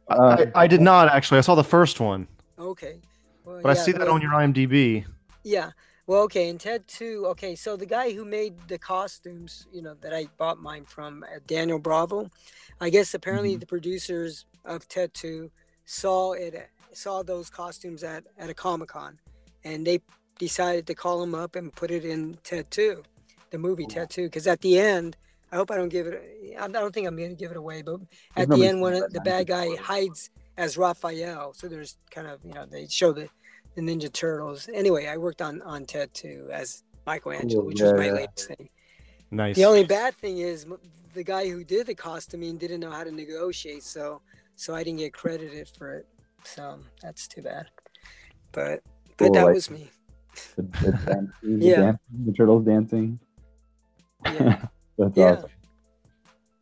Uh, 0.09 0.47
I, 0.55 0.63
I 0.65 0.67
did 0.67 0.81
not 0.81 1.09
actually. 1.09 1.39
I 1.39 1.43
saw 1.43 1.55
the 1.55 1.65
first 1.65 2.01
one, 2.01 2.27
Okay. 2.59 3.01
Well, 3.45 3.61
but 3.63 3.71
I 3.71 3.75
see 3.75 3.93
that 3.93 4.03
well- 4.03 4.15
on 4.15 4.23
your 4.23 4.33
IMDb. 4.33 5.05
Yeah. 5.45 5.71
Well, 6.07 6.23
okay, 6.23 6.49
and 6.49 6.59
Ted 6.59 6.89
too. 6.89 7.25
Okay, 7.29 7.55
so 7.55 7.77
the 7.77 7.87
guy 7.87 8.11
who 8.13 8.25
made 8.25 8.55
the 8.67 8.79
costumes, 8.79 9.69
you 9.73 9.81
know, 9.81 9.95
that 10.01 10.13
I 10.13 10.27
bought 10.39 10.59
mine 10.61 10.85
from, 10.85 11.23
uh, 11.23 11.39
Daniel 11.47 11.79
Bravo, 11.79 12.29
I 12.81 12.91
guess 12.91 13.15
apparently 13.15 13.55
Mhm. 13.57 13.61
the 13.61 13.67
producers 13.67 14.45
of 14.65 14.89
Ted 14.89 15.15
two 15.15 15.53
saw 15.85 16.33
it, 16.33 16.69
saw 16.93 17.23
those 17.23 17.49
costumes 17.49 18.03
at 18.03 18.25
at 18.39 18.51
a 18.51 18.55
Comic 18.55 18.89
Con, 18.89 19.21
and 19.63 19.87
they 19.87 20.01
decided 20.39 20.89
to 20.89 20.95
call 20.97 21.23
him 21.23 21.33
up 21.35 21.55
and 21.55 21.73
put 21.73 21.93
it 21.93 22.05
in 22.05 22.39
Ted 22.43 22.69
two, 22.73 23.05
the 23.51 23.59
movie 23.59 23.87
Ted 23.87 24.11
two, 24.11 24.25
because 24.25 24.47
at 24.47 24.61
the 24.61 24.79
end. 24.79 25.17
I 25.53 25.57
hope 25.57 25.73
I 25.73 25.77
don't 25.77 25.89
give 25.89 26.07
it. 26.07 26.55
I 26.61 26.69
don't 26.69 26.95
think 26.95 27.09
I'm 27.09 27.17
going 27.17 27.31
to 27.31 27.35
give 27.35 27.51
it 27.51 27.57
away, 27.57 27.83
but 27.83 27.99
at 28.37 28.49
the 28.49 28.65
end, 28.65 28.81
when 28.81 28.95
seen 28.95 29.03
it, 29.03 29.07
that 29.07 29.13
the 29.15 29.21
bad 29.23 29.49
guy 29.49 29.67
1940. 29.67 29.83
hides 29.83 30.31
as 30.57 30.79
Raphael, 30.79 31.53
so 31.55 31.67
there's 31.67 31.99
kind 32.13 32.29
of 32.29 32.39
you 32.45 32.53
know 32.55 32.67
they 32.67 32.87
show 32.87 33.13
the 33.13 33.29
the 33.75 33.81
Ninja 33.81 34.13
Turtles. 34.13 34.69
Anyway, 34.73 35.09
I 35.09 35.17
worked 35.17 35.43
on 35.43 35.61
on 35.63 35.87
Ted 35.87 36.15
too 36.15 36.49
as 36.53 36.85
Michelangelo, 37.05 37.63
Cool, 37.63 37.67
which 37.67 37.81
yeah, 37.81 37.87
was 37.91 37.95
my 37.99 38.07
yeah. 38.07 38.13
latest 38.13 38.47
thing. 38.47 38.69
Nice. 39.33 39.57
The 39.57 39.65
only 39.65 39.83
bad 39.83 40.15
thing 40.15 40.39
is 40.39 40.67
the 41.15 41.25
guy 41.25 41.49
who 41.51 41.65
did 41.65 41.89
the 41.89 41.97
costuming 41.97 42.57
didn't 42.57 42.79
know 42.79 42.93
how 42.93 43.03
to 43.03 43.11
negotiate, 43.11 43.83
so 43.83 44.23
so 44.55 44.73
I 44.77 44.85
didn't 44.85 45.01
get 45.01 45.13
credited 45.13 45.67
for 45.67 45.95
it. 45.97 46.07
So 46.45 46.79
that's 47.03 47.27
too 47.27 47.43
bad. 47.43 47.67
But 48.53 48.85
but 49.17 49.25
Cool, 49.27 49.33
that 49.35 49.45
like- 49.47 49.55
was 49.57 49.69
me. 49.69 49.91
the, 50.55 50.63
the, 50.63 50.93
dan- 51.07 51.33
the 51.43 51.67
Yeah. 51.67 51.77
dancing, 51.77 51.99
the 52.27 52.33
turtles 52.35 52.65
dancing. 52.65 53.19
Yeah. 54.25 54.67
That's 54.99 55.17
Yeah. 55.17 55.33
awesome. 55.33 55.51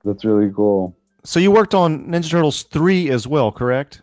That's 0.05 0.25
really 0.25 0.51
cool. 0.55 0.97
So 1.25 1.41
you 1.41 1.51
worked 1.51 1.75
on 1.75 2.07
Ninja 2.07 2.31
Turtles 2.31 2.63
three 2.63 3.11
as 3.11 3.27
well, 3.27 3.51
correct? 3.53 4.03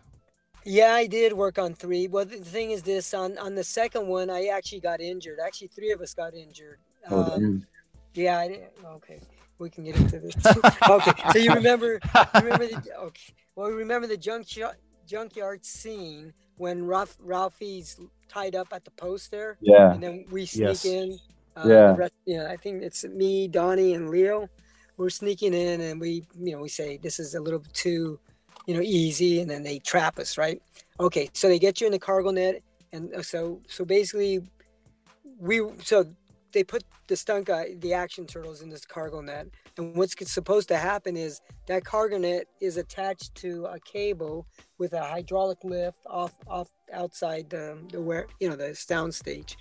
Yeah, 0.64 0.92
I 0.92 1.06
did 1.06 1.32
work 1.32 1.58
on 1.58 1.74
three. 1.74 2.06
Well, 2.08 2.24
the 2.24 2.36
thing 2.36 2.70
is 2.72 2.82
this 2.82 3.14
on 3.14 3.38
on 3.38 3.54
the 3.54 3.64
second 3.64 4.06
one, 4.08 4.30
I 4.30 4.46
actually 4.46 4.80
got 4.80 5.00
injured. 5.00 5.38
Actually, 5.44 5.68
three 5.68 5.92
of 5.92 6.00
us 6.00 6.12
got 6.12 6.34
injured. 6.34 6.78
Oh, 7.10 7.32
Um. 7.34 7.66
Yeah, 8.14 8.38
I 8.38 8.48
didn't. 8.48 8.70
Okay, 8.84 9.20
we 9.58 9.70
can 9.70 9.84
get 9.84 9.96
into 9.96 10.18
this. 10.18 10.34
okay, 10.90 11.12
so 11.32 11.38
you 11.38 11.52
remember? 11.52 12.00
Remember 12.34 12.66
the? 12.66 12.82
Okay, 12.98 13.32
well, 13.54 13.70
remember 13.70 14.06
the 14.06 14.16
junkyard 14.16 14.76
junkyard 15.06 15.64
scene 15.64 16.32
when 16.56 16.84
Ralph 16.86 17.16
Ralphie's 17.20 17.98
tied 18.28 18.54
up 18.56 18.68
at 18.72 18.84
the 18.84 18.90
post 18.92 19.30
there, 19.30 19.56
yeah. 19.60 19.92
and 19.92 20.02
then 20.02 20.24
we 20.30 20.46
sneak 20.46 20.68
Yes. 20.68 20.84
in. 20.84 21.18
Uh, 21.56 21.68
Yeah. 21.68 21.96
Rest, 21.96 22.12
yeah, 22.26 22.48
I 22.50 22.56
think 22.56 22.82
it's 22.82 23.04
me, 23.04 23.48
Donnie, 23.48 23.94
and 23.94 24.10
Leo. 24.10 24.48
We're 24.96 25.10
sneaking 25.10 25.54
in, 25.54 25.80
and 25.80 26.00
we, 26.00 26.26
you 26.38 26.52
know, 26.52 26.62
we 26.62 26.68
say 26.68 26.96
this 26.98 27.18
is 27.18 27.34
a 27.34 27.40
little 27.40 27.62
too, 27.72 28.18
you 28.66 28.74
know, 28.74 28.80
easy, 28.82 29.40
and 29.40 29.50
then 29.50 29.62
they 29.62 29.78
trap 29.78 30.18
us, 30.18 30.38
right? 30.38 30.60
Okay, 31.00 31.28
so 31.32 31.48
they 31.48 31.58
get 31.58 31.80
you 31.80 31.86
in 31.86 31.92
the 31.92 31.98
cargo 31.98 32.30
net, 32.30 32.62
and 32.92 33.12
uh, 33.14 33.22
so 33.22 33.60
so 33.68 33.84
basically, 33.84 34.40
we 35.38 35.60
so 35.82 36.04
they 36.52 36.64
put 36.64 36.84
the 37.08 37.16
stunt 37.16 37.44
guy, 37.44 37.74
the 37.80 37.92
action 37.92 38.26
turtles, 38.26 38.62
in 38.62 38.70
this 38.70 38.86
cargo 38.86 39.20
net, 39.20 39.48
and 39.76 39.94
what's 39.94 40.14
supposed 40.32 40.68
to 40.68 40.78
happen 40.78 41.16
is 41.16 41.40
that 41.66 41.84
cargo 41.84 42.16
net 42.16 42.46
is 42.60 42.78
attached 42.78 43.34
to 43.34 43.66
a 43.66 43.78
cable 43.80 44.46
with 44.78 44.94
a 44.94 45.02
hydraulic 45.02 45.58
lift 45.62 45.98
off 46.06 46.32
off 46.46 46.68
outside 46.92 47.50
the 47.50 47.78
the 47.92 48.00
where 48.00 48.26
you 48.40 48.48
know 48.48 48.56
the 48.56 48.74
sound 48.74 49.14
stage, 49.14 49.58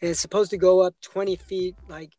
and 0.00 0.10
it's 0.10 0.20
supposed 0.20 0.50
to 0.50 0.56
go 0.56 0.80
up 0.80 0.94
20 1.02 1.36
feet 1.36 1.76
like 1.88 2.12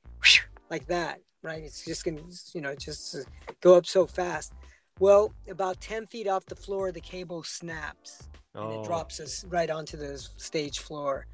like 0.70 0.86
that, 0.88 1.20
right? 1.42 1.64
It's 1.64 1.84
just 1.86 2.04
gonna 2.06 2.22
you 2.54 2.62
know 2.62 2.76
just 2.76 3.16
go 3.62 3.76
up 3.76 3.86
so 3.86 4.06
fast. 4.06 4.54
Well, 5.00 5.34
about 5.50 5.80
10 5.80 6.08
feet 6.08 6.28
off 6.28 6.46
the 6.46 6.56
floor, 6.56 6.92
the 6.92 7.00
cable 7.00 7.42
snaps 7.44 8.28
and 8.56 8.64
Oh. 8.64 8.82
it 8.82 8.86
drops 8.86 9.20
us 9.20 9.46
right 9.46 9.70
onto 9.70 9.98
the 9.98 10.18
stage 10.38 10.80
floor. 10.80 11.26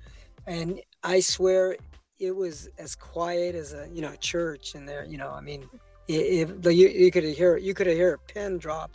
And 0.48 0.82
I 1.04 1.20
swear 1.22 1.78
it 2.20 2.36
was 2.36 2.70
as 2.78 2.96
quiet 2.96 3.56
as 3.56 3.74
a 3.74 3.88
you 3.92 4.02
know 4.02 4.16
church 4.16 4.76
in 4.76 4.86
there. 4.86 5.06
You 5.06 5.18
know, 5.18 5.32
I 5.32 5.42
mean, 5.42 5.68
if 6.08 6.50
you, 6.66 6.88
you 6.88 7.12
could 7.12 7.24
hear 7.24 7.58
you 7.58 7.74
could 7.74 7.88
hear 7.88 8.14
a 8.14 8.20
pin 8.20 8.58
drop 8.58 8.92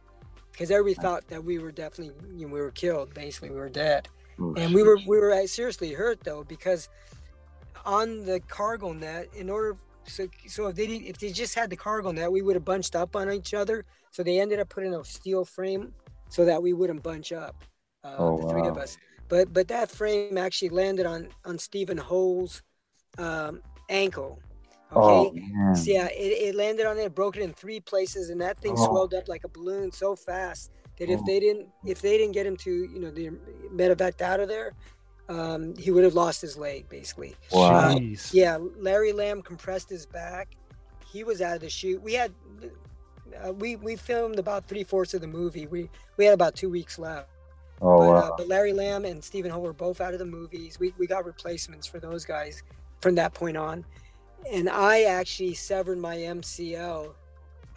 because 0.53 0.71
everybody 0.71 0.95
mm. 0.95 1.03
thought 1.03 1.27
that 1.29 1.43
we 1.43 1.59
were 1.59 1.73
definitely 1.73 2.15
you 2.37 2.47
know, 2.47 2.53
we 2.53 2.61
were 2.61 2.71
killed. 2.71 3.13
Basically, 3.15 3.51
we 3.51 3.57
were 3.57 3.69
dead, 3.69 4.09
Oh, 4.39 4.55
and 4.57 4.75
we 4.75 4.83
were 4.83 4.99
we 5.07 5.19
were 5.19 5.47
seriously 5.47 5.93
hurt 5.93 6.21
though 6.23 6.45
because 6.45 6.89
on 7.85 8.25
the 8.25 8.41
cargo 8.41 8.93
net, 8.93 9.29
in 9.35 9.51
order 9.51 9.77
so 10.05 10.29
so 10.47 10.67
if 10.69 10.77
they 10.77 10.87
didn't, 10.87 11.07
if 11.07 11.19
they 11.19 11.31
just 11.31 11.55
had 11.55 11.71
the 11.71 11.77
cargo 11.77 12.11
net, 12.13 12.31
we 12.33 12.43
would 12.43 12.57
have 12.57 12.65
bunched 12.65 12.95
up 12.97 13.17
on 13.17 13.31
each 13.31 13.55
other. 13.55 13.85
So 14.11 14.23
they 14.23 14.41
ended 14.41 14.59
up 14.61 14.69
putting 14.69 14.95
a 14.95 15.05
steel 15.05 15.45
frame 15.45 15.93
so 16.29 16.45
that 16.45 16.63
we 16.63 16.73
wouldn't 16.73 17.03
bunch 17.03 17.33
up, 17.33 17.65
uh, 18.05 18.17
Oh, 18.19 18.37
the 18.37 18.43
three 18.49 18.67
of 18.67 18.77
us. 18.77 18.97
But 19.29 19.53
but 19.53 19.69
that 19.69 19.91
frame 19.91 20.37
actually 20.39 20.71
landed 20.71 21.07
on 21.07 21.29
on 21.45 21.59
Stephen 21.59 21.99
Ho's 21.99 22.63
um, 23.19 23.61
ankle. 23.89 24.39
Oh, 24.95 25.31
Okay. 25.31 25.33
man. 25.33 25.75
So, 25.77 25.91
yeah, 25.93 26.07
it, 26.07 26.49
it 26.49 26.55
landed 26.57 26.87
on 26.87 26.99
it, 26.99 27.15
broke 27.15 27.37
it 27.37 27.43
in 27.43 27.53
three 27.53 27.81
places, 27.81 28.31
and 28.31 28.41
that 28.41 28.59
thing 28.59 28.77
Oh. 28.77 28.87
swelled 28.87 29.15
up 29.15 29.29
like 29.29 29.45
a 29.45 29.49
balloon 29.49 29.93
so 29.93 30.17
fast 30.17 30.73
that 30.99 31.09
if 31.09 31.21
Oh. 31.21 31.25
they 31.25 31.39
didn't 31.41 31.69
if 31.85 32.01
they 32.01 32.19
didn't 32.19 32.33
get 32.33 32.47
him 32.47 32.57
to 32.59 32.71
you 32.71 33.01
know 33.01 33.11
the 33.11 33.31
medevac 33.73 34.21
out 34.21 34.41
of 34.41 34.49
there, 34.49 34.73
um, 35.31 35.77
he 35.77 35.93
would 35.93 36.03
have 36.03 36.15
lost 36.15 36.43
his 36.43 36.57
leg 36.57 36.89
basically. 36.89 37.37
Wow. 37.53 37.95
Jeez. 37.95 38.35
Yeah, 38.35 38.59
Larry 38.77 39.13
Lam 39.13 39.43
compressed 39.43 39.89
his 39.89 40.05
back. 40.05 40.57
He 41.11 41.25
was 41.25 41.41
out 41.41 41.55
of 41.55 41.61
the 41.61 41.71
shoot. 41.71 42.03
We 42.03 42.15
had 42.15 42.35
uh, 43.45 43.53
we 43.53 43.77
we 43.77 43.95
filmed 43.95 44.41
about 44.41 44.67
three 44.67 44.83
fourths 44.83 45.15
of 45.15 45.21
the 45.21 45.29
movie. 45.29 45.67
We 45.67 45.89
we 46.17 46.25
had 46.25 46.35
about 46.35 46.57
two 46.57 46.69
weeks 46.69 46.99
left. 46.99 47.31
Oh, 47.81 47.99
but, 47.99 48.09
wow. 48.09 48.15
uh, 48.17 48.31
but 48.37 48.49
Larry 48.49 48.73
Lam 48.73 49.05
and 49.05 49.23
Stephen 49.23 49.51
Ho 49.53 49.61
were 49.61 49.73
both 49.73 50.01
out 50.01 50.13
of 50.13 50.19
the 50.19 50.27
movies. 50.27 50.81
We 50.81 50.93
we 50.99 51.07
got 51.07 51.25
replacements 51.25 51.87
for 51.87 52.01
those 52.01 52.25
guys 52.25 52.65
from 53.01 53.15
that 53.15 53.33
point 53.33 53.57
on, 53.57 53.85
and 54.53 54.69
I 54.69 55.03
actually 55.05 55.55
severed 55.55 55.99
my 55.99 56.17
MCL 56.17 57.15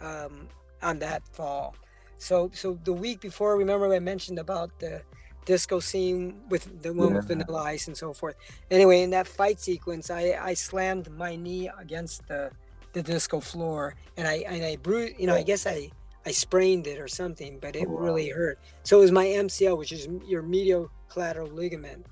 um, 0.00 0.48
on 0.82 0.98
that 0.98 1.22
fall. 1.28 1.76
So 2.18 2.50
so 2.52 2.80
the 2.82 2.92
week 2.92 3.20
before, 3.20 3.56
remember 3.56 3.94
I 3.94 4.00
mentioned 4.00 4.40
about 4.40 4.76
the 4.80 5.02
disco 5.44 5.80
scene 5.80 6.40
with 6.48 6.82
the 6.82 6.92
one 6.92 7.12
with 7.14 7.26
Yeah. 7.26 7.26
Vanilla 7.26 7.62
Ice 7.64 7.86
and 7.86 7.96
so 7.96 8.12
forth. 8.12 8.36
Anyway, 8.70 9.02
in 9.02 9.10
that 9.10 9.26
fight 9.26 9.60
sequence, 9.60 10.10
I 10.10 10.38
I 10.40 10.54
slammed 10.54 11.10
my 11.10 11.36
knee 11.36 11.70
against 11.78 12.26
the 12.28 12.52
the 12.92 13.02
disco 13.02 13.40
floor, 13.40 13.94
and 14.16 14.26
I 14.28 14.36
and 14.46 14.64
I 14.64 14.76
bruised. 14.76 15.14
You 15.18 15.26
know, 15.26 15.34
I 15.34 15.42
guess 15.42 15.66
I 15.66 15.92
I 16.26 16.32
sprained 16.32 16.86
it 16.86 16.98
or 16.98 17.08
something, 17.08 17.58
but 17.60 17.76
it 17.76 17.88
Oh, 17.88 17.92
wow. 17.92 18.00
really 18.00 18.28
hurt. 18.30 18.58
So 18.84 18.98
it 18.98 19.00
was 19.02 19.12
my 19.12 19.26
MCL, 19.26 19.76
which 19.78 19.92
is 19.92 20.08
your 20.26 20.42
medial 20.42 20.90
collateral 21.08 21.48
ligament, 21.50 22.06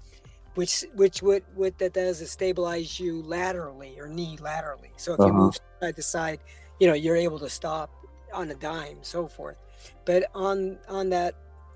which 0.55 0.85
which 0.95 1.23
what 1.23 1.43
what 1.55 1.79
that 1.79 1.93
does 1.95 2.21
is 2.21 2.31
stabilize 2.31 3.01
you 3.01 3.23
laterally 3.23 3.99
or 3.99 4.09
knee 4.09 4.37
laterally. 4.41 4.93
So 4.97 5.15
if 5.15 5.25
you 5.25 5.33
Uh-huh. 5.33 5.33
move 5.33 5.57
side 5.81 5.97
to 5.97 6.03
side, 6.03 6.41
you 6.81 6.87
know 6.87 6.95
you're 6.95 7.17
able 7.17 7.39
to 7.41 7.49
stop 7.49 7.91
on 8.33 8.51
a 8.51 8.55
dime, 8.55 8.99
so 9.03 9.27
forth. 9.29 9.57
But 10.05 10.25
on 10.35 10.79
on 10.89 11.11
that 11.11 11.35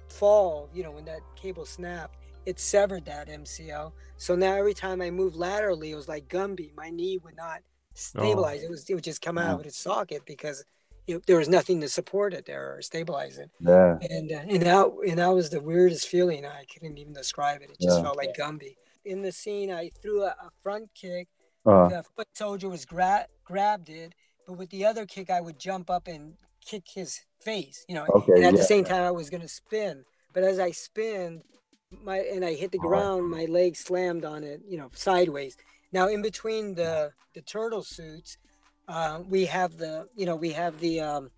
fall, 0.08 0.68
you 0.74 0.82
know 0.82 0.90
when 0.92 1.04
that 1.06 1.20
cable 1.36 1.66
snapped, 1.66 2.16
it 2.44 2.58
severed 2.60 3.04
that 3.06 3.28
MCL. 3.28 3.92
So 4.16 4.34
now 4.36 4.54
every 4.54 4.74
time 4.74 5.00
I 5.02 5.10
moved 5.10 5.36
laterally, 5.36 5.90
it 5.92 5.96
was 5.96 6.08
like 6.08 6.28
Gumby. 6.28 6.74
My 6.76 6.90
knee 6.90 7.18
would 7.18 7.36
not 7.36 7.60
stabilize. 7.94 8.62
It 8.62 8.70
was 8.70 8.88
it 8.88 8.94
would 8.94 9.04
just 9.04 9.22
come 9.22 9.38
out 9.38 9.60
of 9.60 9.66
its 9.66 9.78
socket 9.78 10.22
because 10.26 10.64
you 11.06 11.14
know, 11.14 11.20
there 11.26 11.36
was 11.38 11.48
nothing 11.48 11.80
to 11.80 11.88
support 11.88 12.34
it 12.34 12.46
there 12.46 12.74
or 12.76 12.82
stabilize 12.82 13.38
it. 13.38 13.50
Yeah. 13.60 13.98
And 14.10 14.32
uh, 14.32 14.42
and 14.48 14.62
that 14.62 14.86
and 15.08 15.18
that 15.18 15.28
was 15.34 15.50
the 15.50 15.60
weirdest 15.60 16.08
feeling. 16.08 16.44
I 16.44 16.64
couldn't 16.72 16.98
even 16.98 17.12
describe 17.12 17.62
it. 17.62 17.70
It 17.70 17.80
just 17.80 17.98
Yeah. 17.98 18.02
felt 18.02 18.16
like 18.16 18.34
Gumby. 18.36 18.76
In 19.04 19.22
the 19.22 19.30
scene, 19.30 19.70
I 19.70 19.90
threw 20.02 20.22
a, 20.24 20.28
a 20.30 20.50
front 20.62 20.90
kick. 20.94 21.28
Uh, 21.64 21.88
The 21.88 22.02
foot 22.16 22.28
soldier 22.34 22.68
was 22.68 22.84
gra- 22.84 23.26
grabbed 23.44 23.88
it, 23.88 24.14
but 24.46 24.54
with 24.54 24.70
the 24.70 24.84
other 24.84 25.06
kick, 25.06 25.30
I 25.30 25.40
would 25.40 25.58
jump 25.58 25.90
up 25.90 26.06
and 26.08 26.34
kick 26.64 26.84
his 26.94 27.20
face. 27.40 27.84
You 27.88 27.96
know, 27.96 28.06
Okay, 28.14 28.32
and 28.32 28.44
at 28.44 28.52
yeah. 28.54 28.58
the 28.60 28.64
same 28.64 28.84
time, 28.84 29.02
I 29.02 29.10
was 29.10 29.30
gonna 29.30 29.48
spin. 29.48 30.04
But 30.32 30.42
as 30.42 30.58
I 30.58 30.70
spin, 30.70 31.42
my 32.02 32.18
and 32.18 32.44
I 32.44 32.54
hit 32.54 32.72
the 32.72 32.78
Oh. 32.78 32.88
ground, 32.88 33.30
my 33.30 33.44
leg 33.46 33.76
slammed 33.76 34.24
on 34.24 34.44
it. 34.44 34.60
You 34.68 34.78
know, 34.78 34.90
sideways. 34.94 35.56
Now 35.92 36.08
in 36.08 36.22
between 36.22 36.74
the 36.74 37.12
the 37.34 37.42
turtle 37.42 37.82
suits, 37.82 38.38
uh, 38.88 39.20
we 39.28 39.46
have 39.46 39.76
the 39.78 40.08
you 40.16 40.26
know 40.26 40.36
we 40.36 40.52
have 40.52 40.78
the 40.80 41.00
um, 41.00 41.30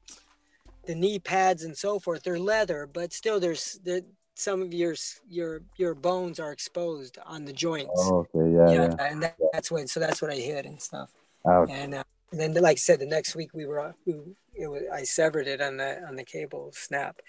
the 0.87 0.95
knee 0.95 1.19
pads 1.19 1.65
and 1.65 1.77
so 1.77 1.99
forth. 1.99 2.23
They're 2.23 2.39
leather, 2.39 2.87
but 2.91 3.13
still 3.13 3.39
there's 3.41 3.79
there, 3.85 4.01
some 4.35 4.63
of 4.63 4.73
your 4.73 4.95
your 5.29 5.63
your 5.77 5.95
bones 5.95 6.41
are 6.41 6.53
exposed 6.53 7.19
on 7.27 7.45
the 7.45 7.53
joints. 7.53 7.91
oh, 7.97 8.27
okay. 8.35 8.51
Yeah. 8.53 8.71
yeah, 8.71 8.95
Yeah. 8.99 9.13
and 9.13 9.23
that, 9.23 9.37
that's 9.53 9.71
what 9.71 9.89
so 9.89 10.01
that's 10.01 10.23
what 10.23 10.31
I 10.31 10.37
hit 10.37 10.65
and 10.65 10.81
stuff. 10.81 11.11
Ouch. 11.47 11.69
And, 11.71 11.95
uh, 11.95 12.05
and 12.31 12.41
then, 12.41 12.55
like 12.55 12.73
I 12.73 12.75
said, 12.77 13.01
the 13.01 13.07
next 13.07 13.35
week 13.35 13.51
we 13.55 13.67
were, 13.67 13.95
we, 14.07 14.15
it 14.55 14.67
was, 14.69 14.83
I 14.93 15.05
severed 15.05 15.47
it 15.47 15.61
on 15.61 15.77
the 15.79 16.03
on 16.07 16.17
the 16.17 16.25
cable 16.25 16.71
snap. 16.75 17.21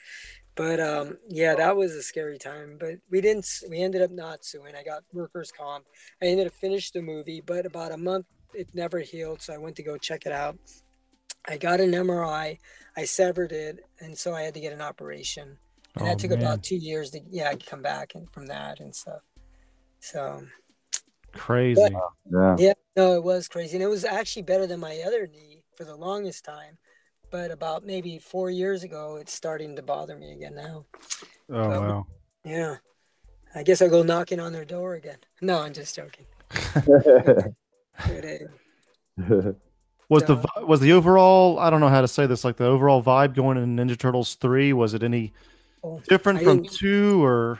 But 0.55 0.79
um, 0.81 1.17
yeah, 1.29 1.55
that 1.55 1.77
was 1.77 1.93
a 1.93 2.03
scary 2.03 2.37
time. 2.37 2.77
But 2.79 2.95
we 3.09 3.21
didn't 3.21 3.47
we 3.69 3.81
ended 3.81 4.01
up 4.01 4.11
not 4.11 4.43
suing. 4.43 4.75
I 4.75 4.83
got 4.83 5.03
workers' 5.13 5.51
comp. 5.51 5.85
I 6.21 6.25
ended 6.25 6.47
up 6.47 6.53
finished 6.53 6.93
the 6.93 7.01
movie, 7.01 7.41
but 7.45 7.65
about 7.65 7.93
a 7.93 7.97
month 7.97 8.25
it 8.53 8.67
never 8.73 8.99
healed. 8.99 9.41
So 9.41 9.53
I 9.53 9.57
went 9.57 9.75
to 9.77 9.83
go 9.83 9.97
check 9.97 10.25
it 10.25 10.31
out. 10.31 10.57
I 11.47 11.57
got 11.57 11.79
an 11.79 11.91
MRI. 11.91 12.57
I 12.97 13.05
severed 13.05 13.51
it, 13.53 13.79
and 14.01 14.17
so 14.17 14.33
I 14.33 14.41
had 14.41 14.53
to 14.55 14.59
get 14.59 14.73
an 14.73 14.81
operation. 14.81 15.57
And 15.95 16.03
Oh, 16.03 16.05
that 16.05 16.19
took 16.19 16.31
man. 16.31 16.39
about 16.39 16.63
two 16.63 16.75
years 16.75 17.11
to 17.11 17.21
yeah 17.29 17.53
come 17.55 17.81
back 17.81 18.13
and 18.15 18.29
from 18.31 18.47
that 18.47 18.79
and 18.79 18.93
stuff. 18.93 19.21
So 20.01 20.43
Crazy. 21.33 21.81
Yeah. 22.31 22.55
yeah, 22.57 22.73
no, 22.95 23.13
it 23.13 23.23
was 23.23 23.47
crazy, 23.47 23.75
and 23.75 23.83
it 23.83 23.87
was 23.87 24.05
actually 24.05 24.41
better 24.43 24.67
than 24.67 24.79
my 24.79 25.01
other 25.05 25.27
knee 25.27 25.63
for 25.75 25.83
the 25.83 25.95
longest 25.95 26.45
time. 26.45 26.77
But 27.31 27.51
about 27.51 27.85
maybe 27.85 28.17
four 28.17 28.49
years 28.49 28.83
ago, 28.83 29.17
it's 29.21 29.33
starting 29.33 29.75
to 29.75 29.83
bother 29.83 30.17
me 30.17 30.31
again 30.31 30.55
now. 30.55 30.85
Oh 31.49 31.69
wow. 31.69 32.07
Yeah, 32.43 32.77
I 33.53 33.63
guess 33.63 33.81
I'll 33.81 33.89
go 33.89 34.03
knocking 34.03 34.39
on 34.39 34.53
their 34.53 34.65
door 34.65 34.95
again. 34.95 35.17
No, 35.41 35.59
I'm 35.59 35.73
just 35.73 35.95
joking. 35.95 36.25
But, 36.85 37.51
Was 40.09 40.23
the 40.23 40.43
was 40.65 40.79
the 40.79 40.93
overall 40.93 41.59
I 41.59 41.69
don't 41.69 41.81
know 41.81 41.87
how 41.89 42.01
to 42.01 42.07
say 42.07 42.25
this 42.25 42.43
like 42.43 42.57
the 42.57 42.65
overall 42.65 43.03
vibe 43.03 43.35
going 43.35 43.57
in 43.57 43.75
Ninja 43.75 43.95
Turtles 43.95 44.33
three 44.33 44.73
was 44.73 44.95
it 44.95 45.03
any 45.03 45.33
Oh, 45.83 46.01
different 46.07 46.39
I 46.39 46.43
from 46.43 46.63
two 46.63 47.23
or 47.23 47.59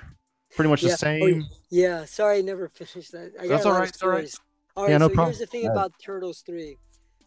pretty 0.55 0.69
much 0.69 0.83
yeah, 0.83 0.89
the 0.89 0.93
oh, 0.93 0.97
same? 0.97 1.45
yeah, 1.69 2.05
sorry, 2.05 2.39
I 2.39 2.41
never 2.41 2.67
finished 2.81 3.11
that. 3.11 3.33
I 3.39 3.43
got 3.43 3.49
That's 3.49 3.65
a 3.65 3.67
all 3.67 3.73
lot 3.73 3.79
right, 3.79 3.83
of 3.83 3.93
it's 3.93 4.03
all 4.03 4.09
right. 4.09 4.29
stories. 4.29 4.39
All 4.75 4.83
right, 4.83 4.91
Yeah, 4.91 4.97
no 4.97 5.07
so 5.07 5.13
problem. 5.13 5.27
here's 5.33 5.39
the 5.39 5.45
thing 5.45 5.63
Yeah. 5.63 5.71
about 5.71 5.93
Turtles 6.01 6.41
3. 6.45 6.77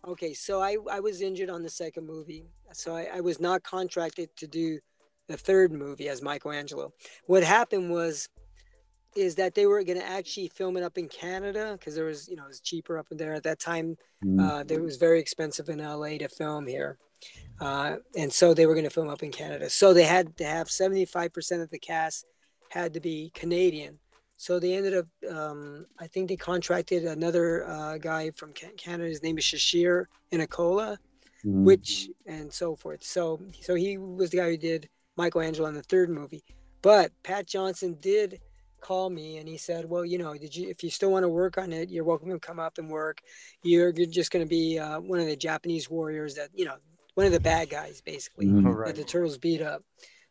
Okay, 0.09 0.35
so 0.35 0.61
I, 0.61 0.77
I 0.91 1.01
was 1.01 1.21
injured 1.23 1.51
on 1.51 1.63
the 1.63 1.69
second 1.69 2.07
movie. 2.07 2.45
So 2.73 2.95
I, 2.97 3.09
I 3.15 3.21
was 3.21 3.39
not 3.41 3.63
contracted 3.63 4.35
to 4.37 4.47
do 4.47 4.81
the 5.29 5.37
third 5.37 5.73
movie 5.73 6.09
as 6.09 6.23
Michelangelo. 6.23 6.93
What 7.27 7.45
happened 7.45 7.91
was 7.91 8.29
is 9.15 9.35
that 9.35 9.55
they 9.55 9.67
were 9.67 9.85
going 9.85 9.99
to 9.99 10.07
actually 10.07 10.49
film 10.49 10.77
it 10.77 10.83
up 10.83 10.97
in 10.97 11.07
Canada 11.07 11.77
because 11.79 11.95
there 11.95 12.07
was, 12.07 12.29
you 12.29 12.37
know, 12.37 12.45
it 12.45 12.49
was 12.49 12.61
cheaper 12.61 12.99
up 12.99 13.07
in 13.11 13.19
there 13.19 13.35
at 13.35 13.43
that 13.43 13.61
time. 13.61 13.97
Mm. 14.25 14.41
Uh, 14.41 14.65
it 14.67 14.81
was 14.81 14.97
very 14.97 15.21
expensive 15.21 15.69
in 15.69 15.79
LA 15.79 16.17
to 16.19 16.29
film 16.29 16.67
here. 16.67 16.97
Uh, 17.61 17.97
and 18.17 18.33
so 18.33 18.55
they 18.55 18.67
were 18.67 18.75
going 18.75 18.85
to 18.85 18.91
film 18.91 19.09
up 19.11 19.23
in 19.23 19.31
Canada. 19.31 19.69
So 19.69 19.93
they 19.93 20.05
had 20.05 20.37
to 20.39 20.45
have 20.45 20.69
75% 20.69 21.63
of 21.63 21.71
the 21.71 21.79
cast 21.79 22.25
had 22.73 22.95
to 22.95 23.01
be 23.01 23.31
Canadian. 23.35 23.99
So 24.39 24.59
they 24.59 24.73
ended 24.75 24.95
up, 24.97 25.07
um, 25.31 25.85
I 26.01 26.07
think 26.07 26.29
they 26.29 26.37
contracted 26.37 27.05
another 27.05 27.69
uh, 27.69 27.99
guy 27.99 28.31
from 28.31 28.53
Canada. 28.55 29.09
His 29.11 29.23
name 29.23 29.37
is 29.39 29.45
Shashir 29.45 30.07
Inacola, 30.33 30.97
Mm. 31.45 31.65
which 31.65 32.09
and 32.25 32.53
so 32.53 32.77
forth. 32.77 33.03
So 33.03 33.41
so 33.61 33.75
he 33.75 33.99
was 33.99 34.31
the 34.31 34.37
guy 34.37 34.51
who 34.51 34.57
did 34.57 34.89
Michelangelo 35.17 35.69
in 35.69 35.75
the 35.75 35.83
third 35.83 36.09
movie. 36.09 36.45
But 36.83 37.11
Pat 37.25 37.49
Johnson 37.49 37.97
did 38.01 38.41
call 38.81 39.11
me 39.11 39.39
and 39.39 39.49
he 39.49 39.57
said, 39.59 39.91
"Well, 39.91 40.05
you 40.05 40.19
know, 40.19 40.33
did 40.35 40.55
you 40.55 40.69
if 40.71 40.85
you 40.85 40.91
still 40.91 41.11
want 41.11 41.25
to 41.25 41.29
work 41.29 41.59
on 41.59 41.73
it, 41.73 41.91
you're 41.91 42.05
welcome 42.05 42.31
to 42.31 42.39
come 42.39 42.61
up 42.61 42.79
and 42.79 42.89
work. 42.89 43.23
You're 43.65 43.91
you're 43.91 44.07
just 44.21 44.31
going 44.31 44.45
to 44.45 44.49
be 44.49 44.79
uh, 44.79 45.01
one 45.01 45.19
of 45.19 45.27
the 45.27 45.35
Japanese 45.35 45.91
warriors 45.91 46.37
that 46.37 46.51
you 46.55 46.65
know, 46.65 46.77
one 47.15 47.27
of 47.27 47.33
the 47.33 47.41
bad 47.41 47.69
guys 47.71 48.01
basically 48.01 48.47
Mhm. 48.47 48.65
All 48.67 48.73
right. 48.75 48.87
that 48.95 48.97
the 49.01 49.05
turtles 49.05 49.37
beat 49.37 49.63
up." 49.63 49.83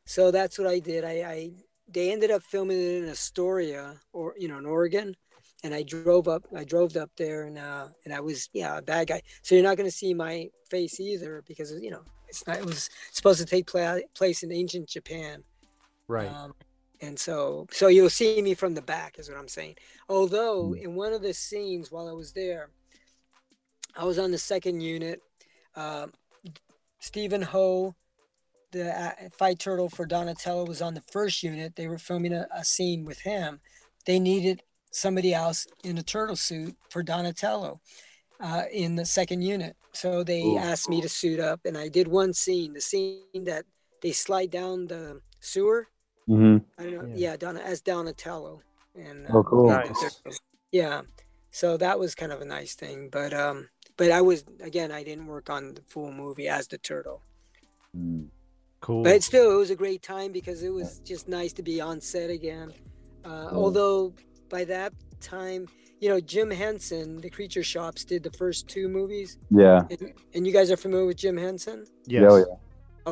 So 0.06 0.32
that's 0.32 0.58
what 0.58 0.68
I 0.68 0.80
did. 0.80 1.04
I, 1.04 1.12
I 1.38 1.52
they 1.88 2.12
ended 2.12 2.32
up 2.32 2.44
filming 2.44 2.78
it 2.78 3.04
in 3.04 3.10
Astoria 3.10 4.00
or 4.14 4.34
you 4.38 4.48
know 4.48 4.58
in 4.58 4.66
Oregon, 4.66 5.16
and 5.64 5.74
I 5.74 5.84
drove 5.84 6.28
up. 6.28 6.44
I 6.56 6.64
drove 6.64 6.96
up 6.98 7.12
there 7.18 7.44
and 7.44 7.58
uh, 7.58 7.88
and 8.06 8.14
I 8.14 8.20
was 8.20 8.50
yeah 8.54 8.78
a 8.78 8.82
bad 8.82 9.08
guy. 9.08 9.22
So 9.42 9.56
you're 9.56 9.64
not 9.64 9.78
going 9.78 9.90
to 9.90 9.96
see 9.96 10.14
my 10.14 10.50
face 10.70 11.00
either 11.00 11.44
because 11.48 11.72
you 11.82 11.92
know 11.92 12.04
it's 12.28 12.46
not. 12.48 12.58
It 12.58 12.66
was 12.66 12.90
supposed 13.12 13.40
to 13.40 13.46
take 13.46 13.68
pla- 13.68 14.00
place 14.16 14.44
in 14.44 14.52
ancient 14.52 14.88
Japan. 14.90 15.44
Right. 16.08 16.30
Um, 16.30 16.54
and 17.04 17.18
so, 17.18 17.66
so 17.72 17.88
you'll 17.88 18.12
see 18.12 18.40
me 18.44 18.54
from 18.54 18.76
the 18.76 18.82
back, 18.82 19.18
is 19.18 19.28
what 19.28 19.38
I'm 19.40 19.48
saying. 19.48 19.76
Although 20.08 20.70
Mm. 20.76 20.82
in 20.84 20.96
one 20.96 21.14
of 21.14 21.24
the 21.24 21.34
scenes 21.34 21.92
while 21.92 22.08
I 22.08 22.12
was 22.12 22.32
there, 22.34 22.70
I 23.98 24.04
was 24.04 24.20
on 24.20 24.30
the 24.32 24.38
second 24.38 24.82
unit. 24.82 25.20
Um, 25.76 26.14
Stephen 27.00 27.42
Ho, 27.42 27.96
the 28.72 28.92
uh, 28.92 29.12
fight 29.38 29.60
turtle 29.60 29.90
for 29.90 30.06
Donatello, 30.06 30.66
was 30.66 30.82
on 30.82 30.94
the 30.94 31.02
first 31.02 31.44
unit. 31.44 31.76
They 31.76 31.88
were 31.88 31.98
filming 31.98 32.34
a, 32.34 32.48
a 32.54 32.64
scene 32.64 33.06
with 33.06 33.20
him. 33.20 33.60
They 34.06 34.20
needed 34.20 34.64
somebody 34.92 35.34
else 35.34 35.68
in 35.84 35.98
a 35.98 36.04
turtle 36.04 36.36
suit 36.36 36.76
for 36.90 37.04
Donatello 37.04 37.80
uh, 38.40 38.64
in 38.72 38.96
the 38.96 39.06
second 39.06 39.42
unit. 39.42 39.76
So 39.94 40.24
they 40.24 40.42
Ooh. 40.42 40.58
asked 40.58 40.90
me 40.90 41.02
to 41.02 41.10
suit 41.10 41.40
up, 41.40 41.62
and 41.66 41.78
I 41.78 41.88
did 41.90 42.08
one 42.08 42.34
scene. 42.34 42.74
The 42.74 42.82
scene 42.82 43.22
that 43.46 43.66
they 44.02 44.12
slide 44.12 44.52
down 44.52 44.88
the 44.88 45.22
sewer. 45.40 45.88
Mhm. 46.28 46.64
I 46.78 46.84
don't 46.84 46.94
know. 46.94 47.16
Yeah. 47.16 47.32
Yeah, 47.32 47.38
Donna 47.38 47.60
as 47.60 47.82
Donatello. 47.82 48.62
And 48.96 49.28
Oh, 49.30 49.44
cool. 49.44 49.72
and 49.72 49.90
Nice. 49.90 50.20
Yeah. 50.72 51.02
So 51.50 51.78
that 51.78 52.00
was 52.00 52.16
kind 52.16 52.32
of 52.32 52.42
a 52.42 52.46
nice 52.46 52.76
thing, 52.76 53.10
but 53.10 53.34
um, 53.34 53.70
but 53.98 54.12
I 54.12 54.22
was 54.22 54.46
again, 54.62 54.92
I 54.92 55.04
didn't 55.04 55.28
work 55.28 55.50
on 55.50 55.74
the 55.74 55.82
full 55.82 56.12
movie 56.12 56.48
as 56.48 56.68
the 56.68 56.78
turtle, 56.78 57.22
Mm. 57.96 58.30
Cool. 58.82 59.04
but 59.04 59.22
still, 59.24 59.52
it 59.52 59.56
was 59.56 59.70
a 59.70 59.76
great 59.76 60.02
time 60.02 60.32
because 60.32 60.64
it 60.64 60.74
was 60.74 61.00
just 61.00 61.28
nice 61.28 61.54
to 61.54 61.64
be 61.64 61.80
on 61.80 62.02
set 62.02 62.30
again. 62.30 62.74
Uh, 63.24 63.50
Although 63.52 64.14
by 64.50 64.64
that 64.66 64.92
time, 65.20 65.68
you 66.00 66.10
know, 66.10 66.20
Jim 66.20 66.50
Henson, 66.50 67.22
the 67.22 67.30
Creature 67.30 67.62
Shops, 67.64 68.04
did 68.04 68.24
the 68.24 68.32
first 68.32 68.68
two 68.68 68.88
movies, 68.88 69.38
Yeah. 69.52 69.84
and, 69.92 70.14
and 70.34 70.48
you 70.48 70.52
guys 70.54 70.72
are 70.72 70.78
familiar 70.78 71.06
with 71.06 71.18
Jim 71.18 71.38
Henson. 71.38 71.86
yes. 72.08 72.22
Yeah, 72.24 72.28
oh, 72.30 72.36
yeah. 72.38 72.44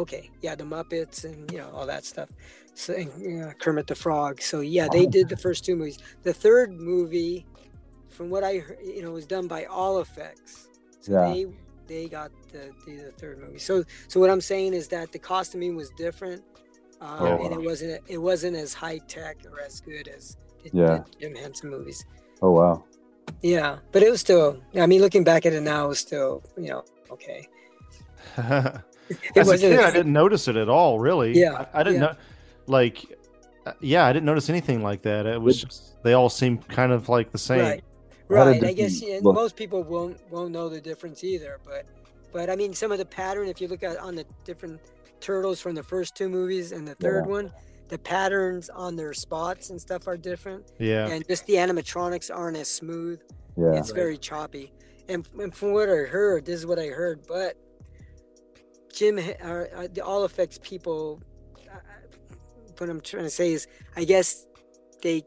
Okay, 0.01 0.29
yeah, 0.41 0.53
the 0.55 0.63
Muppets 0.63 1.23
and 1.23 1.51
you 1.51 1.57
know 1.57 1.69
all 1.73 1.85
that 1.87 2.05
stuff. 2.05 2.29
So 2.75 2.93
and, 2.93 3.43
uh, 3.43 3.53
Kermit 3.59 3.87
the 3.87 3.95
Frog. 3.95 4.39
So 4.41 4.59
yeah, 4.61 4.87
they 4.91 5.05
did 5.07 5.29
the 5.29 5.37
first 5.37 5.65
two 5.65 5.75
movies. 5.75 5.97
The 6.23 6.33
third 6.33 6.71
movie, 6.73 7.45
from 8.07 8.29
what 8.29 8.43
I 8.43 8.57
heard, 8.57 8.77
you 8.83 9.01
know, 9.01 9.11
was 9.11 9.25
done 9.25 9.47
by 9.47 9.65
All 9.65 9.99
Effects. 9.99 10.67
So 11.01 11.13
Yeah. 11.13 11.33
they 11.33 11.45
they 11.89 12.07
got 12.07 12.31
the, 12.53 12.71
the 12.85 12.95
the 13.05 13.11
third 13.17 13.39
movie. 13.39 13.59
So 13.59 13.83
so 14.07 14.19
what 14.21 14.29
I'm 14.29 14.39
saying 14.39 14.73
is 14.73 14.87
that 14.89 15.11
the 15.11 15.19
costuming 15.19 15.75
was 15.75 15.89
different, 15.97 16.41
uh, 17.01 17.17
Oh, 17.19 17.43
and 17.43 17.53
it 17.53 17.61
wasn't 17.61 18.01
it 18.07 18.17
wasn't 18.19 18.55
as 18.55 18.73
high 18.73 18.99
tech 19.09 19.37
or 19.51 19.59
as 19.59 19.81
good 19.81 20.07
as 20.07 20.37
the, 20.63 20.69
Yeah. 20.71 20.99
the 20.99 21.05
Jim 21.19 21.35
Henson 21.35 21.69
movies. 21.69 22.05
Oh 22.41 22.51
wow. 22.51 22.85
Yeah, 23.41 23.79
but 23.91 24.03
it 24.03 24.09
was 24.09 24.21
still. 24.21 24.61
I 24.75 24.85
mean, 24.87 25.01
looking 25.01 25.23
back 25.23 25.45
at 25.45 25.53
it 25.53 25.61
now, 25.61 25.85
it 25.85 25.89
was 25.89 25.99
still 25.99 26.43
you 26.57 26.69
know 26.69 26.85
okay. 27.11 27.47
It 29.09 29.37
As 29.37 29.49
a 29.49 29.57
kid, 29.57 29.79
I 29.79 29.89
didn't 29.89 30.13
notice 30.13 30.47
it 30.47 30.55
at 30.55 30.69
all. 30.69 30.99
Really. 30.99 31.33
Yeah, 31.33 31.65
I, 31.73 31.79
I 31.79 31.83
didn't 31.83 31.99
yeah. 31.99 32.07
know. 32.09 32.15
Like, 32.67 33.05
uh, 33.65 33.73
yeah, 33.79 34.05
I 34.05 34.13
didn't 34.13 34.27
notice 34.27 34.51
anything 34.51 34.83
like 34.83 35.01
that. 35.01 35.25
It 35.25 35.41
was 35.41 35.63
just 35.63 36.03
they 36.03 36.13
all 36.13 36.29
seemed 36.29 36.67
kind 36.67 36.91
of 36.91 37.09
like 37.09 37.31
the 37.31 37.39
same. 37.39 37.61
Right. 37.61 37.83
Right. 38.29 38.63
I 38.63 38.73
guess 38.73 39.01
look? 39.21 39.35
most 39.35 39.55
people 39.55 39.83
won't 39.83 40.17
won't 40.31 40.51
know 40.51 40.69
the 40.69 40.79
difference 40.79 41.23
either. 41.23 41.59
But 41.65 41.85
but 42.31 42.49
I 42.49 42.55
mean, 42.55 42.73
some 42.73 42.91
of 42.91 42.99
the 42.99 43.05
pattern, 43.05 43.47
if 43.47 43.59
you 43.59 43.67
look 43.67 43.83
at 43.83 43.97
on 43.97 44.15
the 44.15 44.25
different 44.45 44.79
turtles 45.19 45.59
from 45.59 45.75
the 45.75 45.83
first 45.83 46.15
two 46.15 46.29
movies 46.29 46.71
and 46.71 46.87
the 46.87 46.95
third 46.95 47.25
Yeah. 47.25 47.31
one, 47.31 47.51
the 47.89 47.97
patterns 47.97 48.69
on 48.69 48.95
their 48.95 49.13
spots 49.13 49.71
and 49.71 49.81
stuff 49.81 50.07
are 50.07 50.15
different, 50.15 50.71
Yeah. 50.77 51.07
and 51.07 51.27
just 51.27 51.45
the 51.47 51.55
animatronics 51.55 52.33
aren't 52.33 52.55
as 52.57 52.67
smooth. 52.69 53.19
Yeah. 53.57 53.73
It's 53.73 53.91
very 53.91 54.17
choppy. 54.17 54.71
And, 55.09 55.27
and 55.39 55.53
from 55.53 55.73
what 55.73 55.89
I 55.89 56.03
heard, 56.03 56.45
this 56.45 56.59
is 56.59 56.65
what 56.67 56.77
I 56.77 56.87
heard. 56.89 57.25
But 57.27 57.57
Jim, 58.93 59.17
H- 59.17 59.37
uh, 59.43 59.47
uh, 59.75 59.87
the 59.91 60.01
All 60.01 60.23
Effects 60.23 60.59
people, 60.61 61.19
uh, 61.67 61.77
what 62.77 62.89
I'm 62.89 63.01
trying 63.01 63.23
to 63.23 63.29
say 63.29 63.51
is, 63.53 63.67
I 63.95 64.03
guess 64.03 64.45
they 65.01 65.25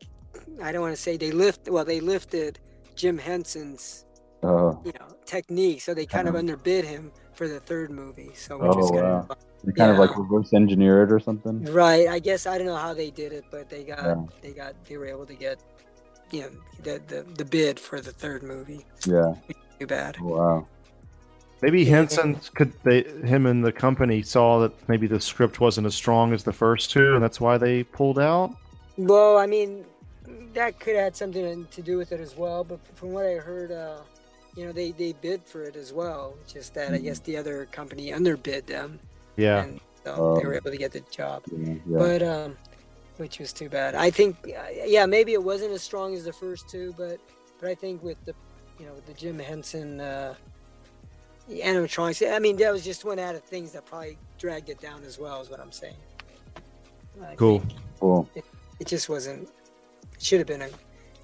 I 0.63 0.73
don't 0.73 0.83
want 0.83 0.95
to 0.95 1.01
say 1.03 1.17
they 1.17 1.33
lift. 1.33 1.69
Well, 1.69 1.85
they 1.85 2.01
lifted 2.01 2.59
Jim 3.03 3.19
Henson's 3.19 4.05
Uh, 4.45 4.75
you 4.85 4.93
know 4.99 5.09
technique, 5.25 5.81
so 5.81 5.93
they 5.93 6.07
kind 6.07 6.29
of 6.29 6.35
underbid 6.37 6.85
him 6.85 7.11
for 7.35 7.49
the 7.49 7.59
third 7.59 7.91
movie. 7.91 8.31
So 8.35 8.59
which 8.59 8.71
Oh, 8.75 8.79
is 8.85 8.91
kind 8.93 9.03
wow. 9.03 9.27
of 9.31 9.37
they 9.65 9.73
kind 9.73 9.91
of 9.91 9.99
like 9.99 10.17
reverse 10.17 10.53
engineer 10.53 11.03
it 11.05 11.11
or 11.13 11.19
something. 11.19 11.65
right. 11.73 12.07
I 12.09 12.19
guess 12.21 12.47
I 12.47 12.59
don't 12.59 12.67
know 12.69 12.77
how 12.89 12.95
they 12.95 13.11
did 13.11 13.33
it, 13.33 13.45
but 13.51 13.69
they 13.69 13.83
got 13.83 14.05
Yeah. 14.05 14.23
they 14.41 14.53
got 14.53 14.73
they 14.85 14.97
were 14.97 15.07
able 15.07 15.27
to 15.27 15.35
get 15.35 15.57
you 16.31 16.43
know 16.43 16.51
the 16.87 16.95
the, 17.13 17.21
the 17.41 17.45
bid 17.45 17.81
for 17.81 18.01
the 18.01 18.13
third 18.13 18.43
movie. 18.45 18.87
Yeah. 19.05 19.35
Too 19.81 19.87
bad. 19.89 20.21
Wow. 20.21 20.67
Maybe 21.61 21.85
Henson 21.85 22.29
could 22.55 22.73
they 22.85 23.03
him 23.33 23.47
and 23.47 23.65
the 23.65 23.73
company 23.73 24.23
saw 24.23 24.61
that 24.61 24.73
maybe 24.89 25.07
the 25.09 25.21
script 25.21 25.59
wasn't 25.61 25.87
as 25.89 25.95
strong 25.97 26.33
as 26.33 26.43
the 26.45 26.53
first 26.53 26.93
two, 26.93 27.15
and 27.15 27.23
that's 27.25 27.41
why 27.41 27.59
they 27.59 27.83
pulled 27.83 28.19
out. 28.21 28.55
Well, 28.97 29.39
I 29.39 29.47
mean, 29.47 29.85
that 30.55 30.79
could 30.81 30.95
have 30.97 31.05
had 31.05 31.17
something 31.17 31.67
to 31.71 31.83
do 31.83 31.97
with 31.97 32.13
it 32.13 32.21
as 32.21 32.37
well. 32.37 32.65
But 32.65 32.81
from 32.95 33.13
what 33.13 33.27
I 33.27 33.35
heard, 33.35 33.71
uh, 33.73 33.99
you 34.57 34.67
know, 34.67 34.73
they, 34.73 34.91
they 34.93 35.13
bid 35.13 35.43
for 35.45 35.63
it 35.63 35.77
as 35.77 35.93
well. 35.93 36.35
Just 36.47 36.75
that 36.75 36.93
I 36.93 36.99
guess 36.99 37.19
the 37.21 37.37
other 37.37 37.67
company 37.67 38.13
underbid 38.13 38.67
them, 38.67 38.99
Yeah, 39.37 39.65
and 39.65 39.81
so 40.05 40.35
they 40.37 40.43
Oh. 40.43 40.47
were 40.47 40.55
able 40.55 40.71
to 40.71 40.77
get 40.77 40.93
the 40.93 41.01
job. 41.11 41.43
Yeah. 41.51 41.75
yeah. 41.75 41.99
But 41.99 42.23
um, 42.23 42.57
which 43.17 43.39
was 43.39 43.53
too 43.53 43.69
bad. 43.69 43.95
I 43.95 44.11
think, 44.11 44.37
uh, 44.47 44.63
yeah, 44.85 45.07
maybe 45.07 45.33
it 45.33 45.43
wasn't 45.43 45.73
as 45.73 45.83
strong 45.83 46.15
as 46.15 46.25
the 46.25 46.33
first 46.33 46.69
two, 46.69 46.95
but 46.97 47.19
but 47.61 47.69
I 47.71 47.75
think 47.75 48.03
with 48.03 48.23
the, 48.25 48.35
you 48.81 48.87
know, 48.87 48.93
with 48.95 49.07
the 49.07 49.15
Jim 49.15 49.39
Henson 49.39 50.01
uh, 50.01 50.35
animatronics, 51.49 52.35
I 52.35 52.39
mean, 52.39 52.57
that 52.57 52.73
was 52.73 52.85
just 52.85 53.05
one 53.05 53.19
out 53.19 53.35
of 53.35 53.43
things 53.45 53.73
that 53.73 53.87
probably 53.87 54.19
dragged 54.39 54.69
it 54.69 54.81
down 54.81 55.05
as 55.05 55.19
well. 55.19 55.41
Is 55.41 55.51
what 55.51 55.61
I'm 55.61 55.73
saying. 55.73 55.97
I 57.23 57.35
cool. 57.37 57.63
cool. 58.01 58.29
it 58.35 58.87
just 58.87 59.09
wasn't. 59.09 59.49
It 60.23 60.27
should 60.27 60.39
have 60.39 60.47
been 60.47 60.63
a 60.63 60.69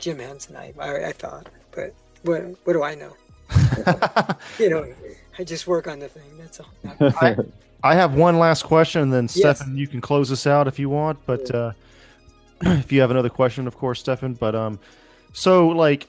Jim 0.01 0.19
Henson. 0.19 0.57
I, 0.57 0.75
I, 0.77 1.07
I 1.11 1.13
thought, 1.13 1.49
but 1.71 1.95
what 2.25 2.43
what 2.65 2.73
do 2.73 2.83
I 2.83 2.97
know? 2.97 3.13
You 4.59 4.71
know, 4.71 4.93
I 5.39 5.45
just 5.45 5.69
work 5.69 5.87
on 5.87 6.01
the 6.01 6.09
thing. 6.09 6.37
That's 6.37 6.59
all. 6.59 7.45
I 7.85 7.95
have 7.95 8.15
one 8.15 8.41
last 8.41 8.65
question, 8.65 9.03
and 9.03 9.13
then 9.13 9.25
Yes. 9.33 9.59
Stefan, 9.59 9.77
you 9.77 9.87
can 9.87 10.01
close 10.01 10.33
us 10.33 10.49
out 10.49 10.67
if 10.67 10.81
you 10.81 10.89
want. 10.89 11.25
But 11.27 11.49
uh, 11.55 11.73
if 12.63 12.91
you 12.91 13.01
have 13.01 13.13
another 13.13 13.29
question, 13.29 13.69
of 13.69 13.77
course, 13.77 14.01
Stefan. 14.01 14.35
But 14.35 14.57
um, 14.57 14.81
so 15.33 15.69
like, 15.69 16.09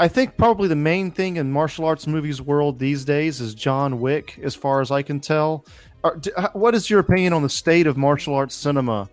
I 0.00 0.08
think 0.08 0.36
probably 0.36 0.66
the 0.66 0.74
main 0.74 1.12
thing 1.12 1.36
in 1.36 1.52
martial 1.52 1.84
arts 1.84 2.08
movies 2.08 2.42
world 2.42 2.80
these 2.80 3.04
days 3.04 3.40
is 3.40 3.54
John 3.54 4.00
Wick, 4.00 4.40
as 4.42 4.56
far 4.56 4.80
as 4.80 4.90
I 4.90 5.02
can 5.02 5.20
tell. 5.20 5.64
Are, 6.02 6.16
d- 6.16 6.32
h- 6.36 6.48
what 6.52 6.74
is 6.74 6.90
your 6.90 6.98
opinion 6.98 7.32
on 7.32 7.42
the 7.42 7.48
state 7.48 7.86
of 7.86 7.96
martial 7.96 8.34
arts 8.34 8.56
cinema 8.56 9.08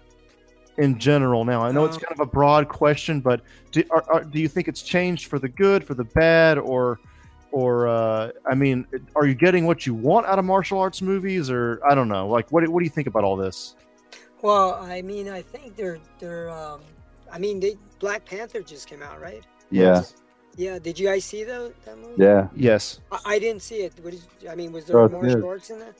in 0.78 0.98
general? 1.00 1.46
Now, 1.46 1.62
I 1.62 1.72
know 1.72 1.86
it's 1.86 1.98
Um, 1.98 2.04
kind 2.04 2.20
of 2.20 2.28
a 2.28 2.30
broad 2.30 2.68
question, 2.70 3.22
but 3.22 3.42
do, 3.72 3.84
are, 3.92 4.04
are, 4.12 4.24
do 4.24 4.40
you 4.40 4.48
think 4.48 4.68
it's 4.68 4.82
changed 4.82 5.28
for 5.28 5.40
the 5.40 5.50
good, 5.50 5.84
for 5.84 5.94
the 5.94 6.04
bad, 6.04 6.58
or 6.58 7.00
or 7.52 7.88
uh, 7.88 8.32
I 8.50 8.56
mean, 8.56 8.88
are 9.16 9.28
you 9.28 9.36
getting 9.36 9.66
what 9.68 9.86
you 9.86 9.94
want 9.94 10.26
out 10.26 10.40
of 10.40 10.46
martial 10.46 10.80
arts 10.80 11.02
movies, 11.02 11.50
or 11.52 11.80
I 11.88 11.94
don't 11.96 12.08
know? 12.08 12.28
Like, 12.28 12.52
what 12.52 12.68
what 12.68 12.80
do 12.80 12.86
you 12.86 12.90
think 12.92 13.08
about 13.08 13.24
all 13.24 13.36
this? 13.36 13.76
well, 14.42 14.74
I 14.82 15.02
mean, 15.02 15.30
I 15.30 15.42
think 15.42 15.76
they're 15.76 16.00
they're. 16.20 16.50
Um, 16.50 16.82
I 17.32 17.40
mean, 17.40 17.60
they, 17.60 17.78
Black 18.00 18.26
Panther 18.26 18.62
just 18.62 18.88
came 18.88 19.02
out, 19.02 19.20
right? 19.22 19.44
yeah. 19.72 20.04
Yeah. 20.56 20.78
Did 20.78 21.00
you 21.00 21.08
guys 21.08 21.26
see 21.26 21.44
the, 21.44 21.74
that 21.84 21.98
movie? 21.98 22.14
Yeah. 22.22 22.48
Yes. 22.56 23.00
I, 23.12 23.20
I 23.26 23.40
didn't 23.40 23.64
see 23.64 23.78
it. 23.78 23.94
What 24.04 24.12
did, 24.12 24.22
I 24.48 24.54
mean, 24.54 24.72
was 24.72 24.86
there 24.86 25.00
Oh, 25.00 25.10
martial 25.10 25.48
arts 25.48 25.72
in 25.72 25.80
that? 25.80 25.96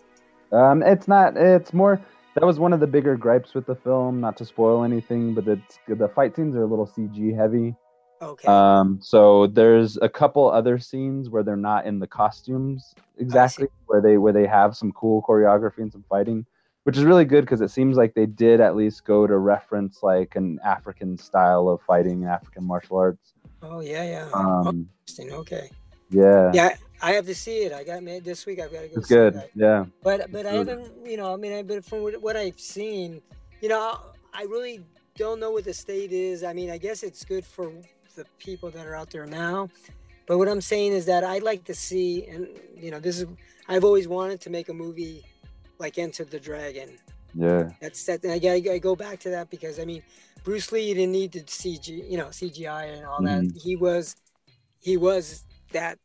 Um, 0.56 0.84
it's 0.84 1.08
not. 1.08 1.36
It's 1.36 1.74
more. 1.74 2.00
That 2.36 2.46
was 2.46 2.60
one 2.60 2.74
of 2.74 2.80
the 2.80 2.88
bigger 2.88 3.16
gripes 3.16 3.54
with 3.54 3.66
the 3.66 3.76
film. 3.76 4.20
Not 4.20 4.38
to 4.38 4.46
spoil 4.46 4.84
anything, 4.84 5.34
but 5.34 5.48
it's 5.48 5.80
the 5.88 6.08
fight 6.10 6.36
scenes 6.36 6.56
are 6.56 6.64
a 6.64 6.66
little 6.66 6.88
CG 6.88 7.36
heavy. 7.36 7.76
Okay. 8.22 8.48
Um, 8.48 9.00
so 9.02 9.48
there's 9.48 9.98
a 10.02 10.08
couple 10.08 10.50
other 10.50 10.80
scenes 10.80 11.30
where 11.30 11.44
they're 11.44 11.56
not 11.56 11.86
in 11.86 12.00
the 12.00 12.08
costumes 12.08 12.96
exactly, 13.18 13.68
where 13.88 14.02
they 14.02 14.18
where 14.18 14.34
they 14.34 14.48
have 14.48 14.76
some 14.76 14.92
cool 14.94 15.22
choreography 15.28 15.80
and 15.80 15.92
some 15.92 16.06
fighting, 16.10 16.46
which 16.84 16.98
is 16.98 17.04
really 17.04 17.26
good 17.26 17.42
because 17.42 17.62
it 17.62 17.70
seems 17.70 17.98
like 17.98 18.14
they 18.14 18.26
did 18.26 18.62
at 18.62 18.76
least 18.76 19.04
go 19.04 19.28
to 19.28 19.38
reference 19.38 20.02
like 20.02 20.36
an 20.36 20.60
African 20.64 21.18
style 21.18 21.68
of 21.68 21.82
fighting, 21.82 22.26
African 22.26 22.64
martial 22.64 22.98
arts. 22.98 23.34
oh 23.62 23.82
yeah, 23.82 24.04
yeah. 24.04 24.30
Um, 24.34 24.88
Interesting. 25.02 25.34
Okay. 25.34 25.70
yeah, 26.10 26.52
Yeah, 26.54 26.76
I 27.04 27.12
have 27.12 27.26
to 27.26 27.36
see 27.36 27.58
it. 27.66 27.74
I 27.74 27.84
got 27.84 28.02
made 28.02 28.24
this 28.24 28.46
week. 28.46 28.60
I've 28.62 28.72
got 28.72 28.82
to 28.82 28.88
go. 28.88 28.96
it's 28.98 29.10
see 29.10 29.16
good. 29.16 29.34
that. 29.34 29.50
Yeah, 29.56 29.86
But 30.02 30.32
but 30.32 30.46
I 30.46 30.52
good. 30.54 30.68
haven't, 30.70 31.06
you 31.06 31.18
know, 31.18 31.34
I 31.34 31.36
mean, 31.36 31.54
I 31.54 31.62
but 31.62 31.84
from 31.84 32.00
what 32.26 32.36
I've 32.38 32.60
seen, 32.60 33.22
you 33.62 33.70
know, 33.70 34.00
I 34.34 34.44
really 34.44 34.80
don't 35.18 35.40
know 35.40 35.52
what 35.52 35.66
the 35.66 35.74
state 35.74 36.12
is. 36.14 36.44
I 36.44 36.54
mean, 36.54 36.70
I 36.72 36.78
guess 36.78 37.04
it's 37.04 37.24
good 37.26 37.46
for 37.46 37.72
the 38.16 38.26
people 38.40 38.70
that 38.72 38.86
are 38.88 38.96
out 38.96 39.10
there 39.10 39.26
now. 39.26 39.70
But 40.28 40.38
what 40.38 40.48
I'm 40.48 40.62
saying 40.62 40.94
is 40.94 41.06
that 41.08 41.24
I'd 41.26 41.44
like 41.44 41.66
to 41.66 41.74
see, 41.76 42.26
and 42.28 42.48
you 42.78 42.90
know, 42.92 43.00
this 43.00 43.20
is 43.20 43.28
I've 43.68 43.84
always 43.84 44.08
wanted 44.08 44.40
to 44.42 44.50
make 44.50 44.70
a 44.70 44.74
movie 44.74 45.26
like 45.80 45.98
Enter 45.98 46.24
the 46.24 46.40
Dragon. 46.40 46.90
yeah, 47.36 47.72
That's 47.82 48.06
that. 48.06 48.24
And 48.24 48.32
I, 48.32 48.40
gotta- 48.40 48.72
I 48.74 48.78
go 48.78 48.96
back 48.96 49.20
to 49.22 49.30
that 49.32 49.50
because 49.50 49.78
I 49.80 49.86
mean, 49.86 50.04
Bruce 50.46 50.72
Lee 50.72 50.94
didn't 50.94 51.12
need 51.12 51.34
to 51.34 51.42
CG, 51.42 51.88
you 52.10 52.18
know, 52.18 52.28
CGI 52.28 52.96
and 52.96 53.06
all 53.06 53.22
that. 53.24 53.42
Mm-hmm. 53.42 53.58
He 53.58 53.76
was, 53.76 54.16
he 54.80 54.96
was 54.98 55.44
that 55.74 55.98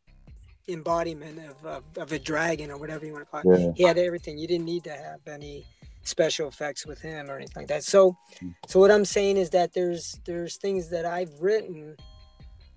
embodiment 0.68 1.38
of, 1.38 1.64
of, 1.66 1.84
of 1.96 2.12
a 2.12 2.18
dragon 2.18 2.70
or 2.70 2.76
whatever 2.78 3.06
you 3.06 3.12
want 3.12 3.24
to 3.24 3.30
call 3.30 3.52
it. 3.52 3.60
yeah, 3.60 3.72
He 3.74 3.82
had 3.84 3.98
everything. 3.98 4.38
You 4.38 4.46
didn't 4.46 4.66
need 4.66 4.84
to 4.84 4.92
have 4.92 5.20
any 5.26 5.66
special 6.02 6.48
effects 6.48 6.86
with 6.86 7.00
him 7.00 7.30
or 7.30 7.36
anything 7.36 7.54
like 7.62 7.68
that. 7.68 7.84
So, 7.84 8.16
mm. 8.42 8.54
so 8.66 8.78
what 8.80 8.90
I'm 8.90 9.04
saying 9.04 9.36
is 9.36 9.50
that 9.50 9.72
there's 9.74 10.20
there's 10.24 10.56
things 10.56 10.88
that 10.90 11.04
I've 11.06 11.32
written 11.40 11.96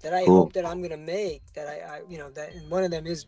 that 0.01 0.13
I 0.13 0.25
Cool. 0.25 0.37
hope 0.37 0.53
that 0.53 0.65
I'm 0.65 0.81
gonna 0.81 0.97
make 0.97 1.41
that 1.53 1.67
I, 1.67 1.95
I 1.97 2.01
you 2.09 2.17
know 2.17 2.29
that 2.31 2.53
and 2.53 2.69
one 2.69 2.83
of 2.83 2.91
them 2.91 3.05
is 3.07 3.25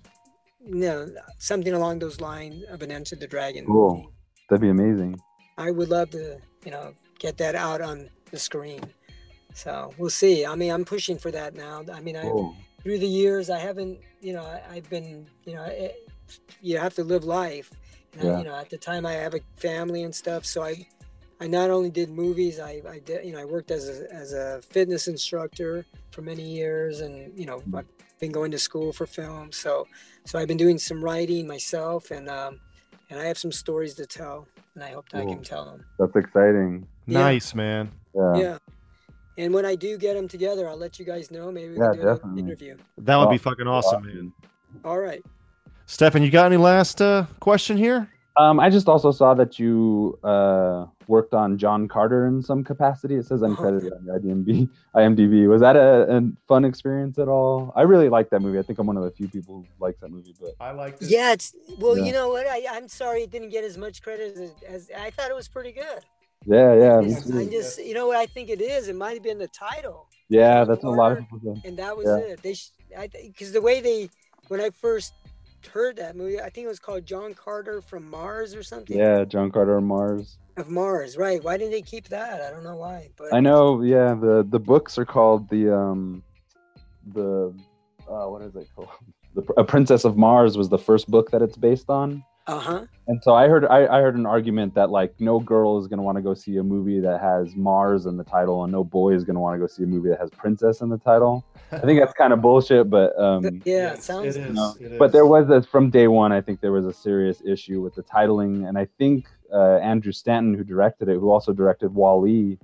you 0.65 0.75
know 0.75 1.07
something 1.37 1.73
along 1.73 1.99
those 1.99 2.19
lines 2.19 2.63
of 2.69 2.81
an 2.81 2.91
Enter 2.91 3.15
the 3.15 3.27
Dragon 3.27 3.65
Cool. 3.65 3.95
movie. 3.95 4.07
that'd 4.49 4.61
be 4.61 4.69
amazing. 4.69 5.19
I 5.57 5.69
would 5.71 5.89
love 5.89 6.09
to, 6.11 6.39
you 6.65 6.71
know, 6.71 6.95
get 7.19 7.37
that 7.37 7.53
out 7.55 7.79
on 7.79 8.09
the 8.31 8.39
screen. 8.39 8.81
So 9.53 9.93
we'll 9.99 10.09
see. 10.09 10.45
I 10.47 10.55
mean, 10.55 10.71
I'm 10.71 10.83
pushing 10.83 11.17
for 11.19 11.29
that 11.31 11.53
now. 11.53 11.83
I 11.93 11.99
mean, 12.01 12.17
I 12.17 12.23
Cool. 12.23 12.55
Through 12.83 12.99
the 12.99 13.07
years, 13.07 13.49
I 13.49 13.59
haven't, 13.59 13.99
you 14.21 14.33
know, 14.33 14.43
I, 14.43 14.61
I've 14.71 14.89
been, 14.89 15.25
you 15.45 15.55
know, 15.55 15.63
eh, 15.63 15.91
you 16.61 16.77
have 16.77 16.93
to 16.95 17.03
live 17.03 17.23
life. 17.23 17.71
And 18.13 18.29
I, 18.29 18.37
you 18.39 18.43
know, 18.45 18.55
at 18.55 18.69
the 18.69 18.77
time, 18.77 19.05
I 19.05 19.13
have 19.13 19.33
a 19.33 19.39
family 19.55 20.03
and 20.03 20.13
stuff, 20.13 20.45
so 20.45 20.61
I, 20.63 20.85
I 21.41 21.47
not 21.47 21.71
only 21.71 21.89
did 21.89 22.09
movies, 22.09 22.59
I, 22.59 22.81
I 22.87 22.99
did, 22.99 23.25
you 23.25 23.33
know, 23.33 23.39
I 23.39 23.45
worked 23.45 23.71
as 23.71 23.89
a 23.89 24.13
as 24.13 24.33
a 24.33 24.61
fitness 24.61 25.07
instructor 25.07 25.85
for 26.11 26.21
many 26.21 26.43
years, 26.43 27.01
and 27.01 27.35
you 27.37 27.45
know, 27.45 27.59
Mm-hmm. 27.59 27.77
I've 27.77 28.19
been 28.19 28.31
going 28.31 28.51
to 28.51 28.59
school 28.59 28.93
for 28.93 29.05
film. 29.07 29.51
So, 29.51 29.87
so 30.25 30.37
I've 30.39 30.47
been 30.47 30.57
doing 30.57 30.77
some 30.77 31.03
writing 31.03 31.47
myself, 31.47 32.11
and 32.11 32.29
um, 32.29 32.59
and 33.09 33.19
I 33.19 33.25
have 33.25 33.37
some 33.37 33.51
stories 33.51 33.95
to 33.95 34.05
tell, 34.05 34.47
and 34.75 34.83
I 34.83 34.91
hope 34.91 35.09
that 35.09 35.21
I 35.21 35.25
can 35.25 35.43
tell 35.43 35.65
them. 35.65 35.83
That's 35.97 36.15
exciting. 36.15 36.87
Yeah. 37.07 37.19
Nice, 37.19 37.55
man. 37.55 37.91
Yeah, 38.15 38.35
Yeah. 38.35 38.57
And 39.37 39.53
when 39.53 39.65
I 39.65 39.75
do 39.75 39.97
get 39.97 40.13
them 40.15 40.27
together, 40.27 40.67
I'll 40.67 40.77
let 40.77 40.99
you 40.99 41.05
guys 41.05 41.31
know. 41.31 41.51
Maybe 41.51 41.73
we 41.73 41.77
Yeah, 41.79 41.91
can 41.93 42.01
do 42.01 42.19
an 42.23 42.37
interview. 42.39 42.77
That 42.99 43.17
would 43.17 43.29
be 43.29 43.37
fucking 43.37 43.67
awesome, 43.67 44.05
man. 44.05 44.33
All 44.85 44.99
right. 44.99 45.23
Stefan, 45.85 46.23
you 46.23 46.29
got 46.31 46.45
any 46.45 46.57
last 46.57 47.01
uh, 47.01 47.25
question 47.39 47.77
here? 47.77 48.09
Um, 48.35 48.59
I 48.59 48.69
just 48.71 48.87
also 48.87 49.11
saw 49.11 49.35
that 49.35 49.59
you 49.59 50.17
uh, 50.23 50.87
worked 51.07 51.35
on 51.35 51.55
John 51.57 51.87
Carter 51.87 52.25
in 52.25 52.41
some 52.41 52.63
capacity. 52.63 53.15
It 53.15 53.25
says 53.27 53.41
uncredited 53.41 53.91
on 53.95 54.05
your 54.05 54.19
IMDb. 54.19 54.69
IMDb. 54.95 55.47
Was 55.47 55.61
that 55.61 55.75
a, 55.75 56.17
a 56.17 56.21
fun 56.47 56.65
experience 56.65 57.19
at 57.19 57.27
all? 57.27 57.71
I 57.75 57.83
really 57.83 58.09
like 58.09 58.31
that 58.31 58.39
movie. 58.39 58.57
I 58.57 58.63
think 58.63 58.79
I'm 58.79 58.87
one 58.87 58.97
of 58.97 59.03
the 59.03 59.11
few 59.11 59.27
people 59.27 59.57
who 59.57 59.65
likes 59.83 59.99
that 59.99 60.09
movie. 60.09 60.33
But 60.39 60.55
I 60.59 60.71
like 60.71 60.97
Yeah, 60.99 61.33
it's 61.33 61.55
well, 61.77 61.95
Yeah. 61.95 62.05
you 62.05 62.11
know 62.13 62.29
what? 62.29 62.47
I, 62.47 62.63
I'm 62.71 62.87
sorry 62.87 63.21
it 63.21 63.29
didn't 63.29 63.49
get 63.49 63.63
as 63.63 63.77
much 63.77 64.01
credit 64.01 64.35
as, 64.35 64.51
as 64.67 64.91
I 64.97 65.11
thought 65.11 65.29
it 65.29 65.35
was 65.35 65.47
pretty 65.47 65.71
good. 65.71 66.03
Yeah, 66.45 66.73
yeah, 66.73 66.99
me 67.01 67.11
It's- 67.11 67.31
I 67.31 67.45
just, 67.45 67.83
you 67.83 67.93
know 67.93 68.07
what 68.07 68.17
I 68.17 68.25
think 68.25 68.49
it 68.49 68.61
is? 68.61 68.87
It 68.87 68.95
might 68.95 69.13
have 69.13 69.23
been 69.23 69.37
the 69.39 69.47
title, 69.47 70.07
yeah. 70.29 70.63
That's 70.65 70.83
what 70.83 70.91
a 70.93 70.95
lot 70.95 71.11
of 71.13 71.19
people 71.19 71.39
say. 71.43 71.67
and 71.67 71.77
that 71.77 71.95
was 71.95 72.05
Yeah. 72.07 72.33
it. 72.33 72.41
They, 72.43 72.55
I, 72.97 73.07
because 73.07 73.51
the 73.51 73.61
way 73.61 73.81
they, 73.81 74.09
when 74.47 74.59
I 74.61 74.69
first 74.69 75.13
heard 75.71 75.95
that 75.97 76.15
movie, 76.15 76.39
I 76.39 76.49
think 76.49 76.65
it 76.65 76.67
was 76.67 76.79
called 76.79 77.05
John 77.05 77.33
Carter 77.33 77.81
from 77.81 78.09
Mars 78.09 78.53
or 78.55 78.63
something. 78.63 78.97
Yeah, 78.97 79.23
John 79.25 79.51
Carter 79.51 79.77
on 79.77 79.85
Mars. 79.85 80.37
Of 80.57 80.69
Mars, 80.69 81.17
right? 81.17 81.43
Why 81.43 81.57
didn't 81.57 81.71
they 81.71 81.81
keep 81.81 82.09
that? 82.09 82.41
I 82.41 82.51
don't 82.51 82.63
know 82.63 82.75
why, 82.75 83.09
but 83.17 83.33
I 83.33 83.39
know. 83.39 83.81
Yeah, 83.81 84.13
the 84.13 84.45
the 84.47 84.59
books 84.59 84.97
are 84.99 85.05
called 85.05 85.49
the 85.49 85.73
um 85.75 86.21
the 87.13 87.53
uh, 88.07 88.25
what 88.27 88.41
is 88.43 88.55
it 88.55 88.67
called? 88.75 88.89
The 89.35 89.41
a 89.57 89.63
Princess 89.63 90.05
of 90.05 90.15
Mars 90.15 90.57
was 90.57 90.69
the 90.69 90.77
first 90.77 91.09
book 91.09 91.31
that 91.31 91.41
it's 91.41 91.57
based 91.57 91.89
on. 91.89 92.23
Uh 92.47 92.59
huh. 92.59 92.85
And 93.07 93.21
so 93.23 93.33
I 93.33 93.47
heard 93.47 93.65
I, 93.65 93.85
I 93.87 94.01
heard 94.01 94.15
an 94.15 94.25
argument 94.25 94.75
that 94.75 94.89
like 94.89 95.13
no 95.19 95.39
girl 95.39 95.77
is 95.79 95.87
gonna 95.87 96.01
want 96.03 96.17
to 96.17 96.21
go 96.21 96.33
see 96.33 96.57
a 96.57 96.63
movie 96.63 96.99
that 97.01 97.19
has 97.21 97.55
Mars 97.55 98.05
in 98.05 98.17
the 98.17 98.23
title, 98.23 98.63
and 98.63 98.71
no 98.71 98.83
boy 98.83 99.13
is 99.13 99.23
gonna 99.23 99.39
want 99.39 99.55
to 99.55 99.59
go 99.59 99.67
see 99.67 99.83
a 99.83 99.85
movie 99.87 100.09
that 100.09 100.19
has 100.19 100.29
princess 100.29 100.81
in 100.81 100.89
the 100.89 100.97
title. 100.97 101.43
I 101.71 101.79
think 101.79 101.99
that's 101.99 102.13
kind 102.13 102.31
of 102.33 102.41
bullshit, 102.47 102.89
but 102.89 103.17
um, 103.19 103.61
Yeah, 103.65 103.93
it 103.93 104.03
sounds. 104.03 104.35
it 104.35 104.41
is. 104.49 104.55
No, 104.55 104.73
it 104.79 104.97
but 104.99 105.11
there 105.11 105.25
was 105.25 105.49
a, 105.49 105.61
from 105.63 105.89
day 105.89 106.07
one. 106.07 106.31
I 106.31 106.39
think 106.41 106.61
there 106.61 106.71
was 106.71 106.85
a 106.85 106.93
serious 106.93 107.41
issue 107.45 107.81
with 107.81 107.95
the 107.95 108.03
titling, 108.03 108.67
and 108.67 108.77
I 108.77 108.87
think 108.97 109.27
uh, 109.51 109.77
Andrew 109.77 110.11
Stanton, 110.11 110.53
who 110.53 110.63
directed 110.63 111.09
it, 111.09 111.13
who 111.19 111.29
also 111.31 111.51
directed 111.53 111.93
Wall-E, 111.93 112.57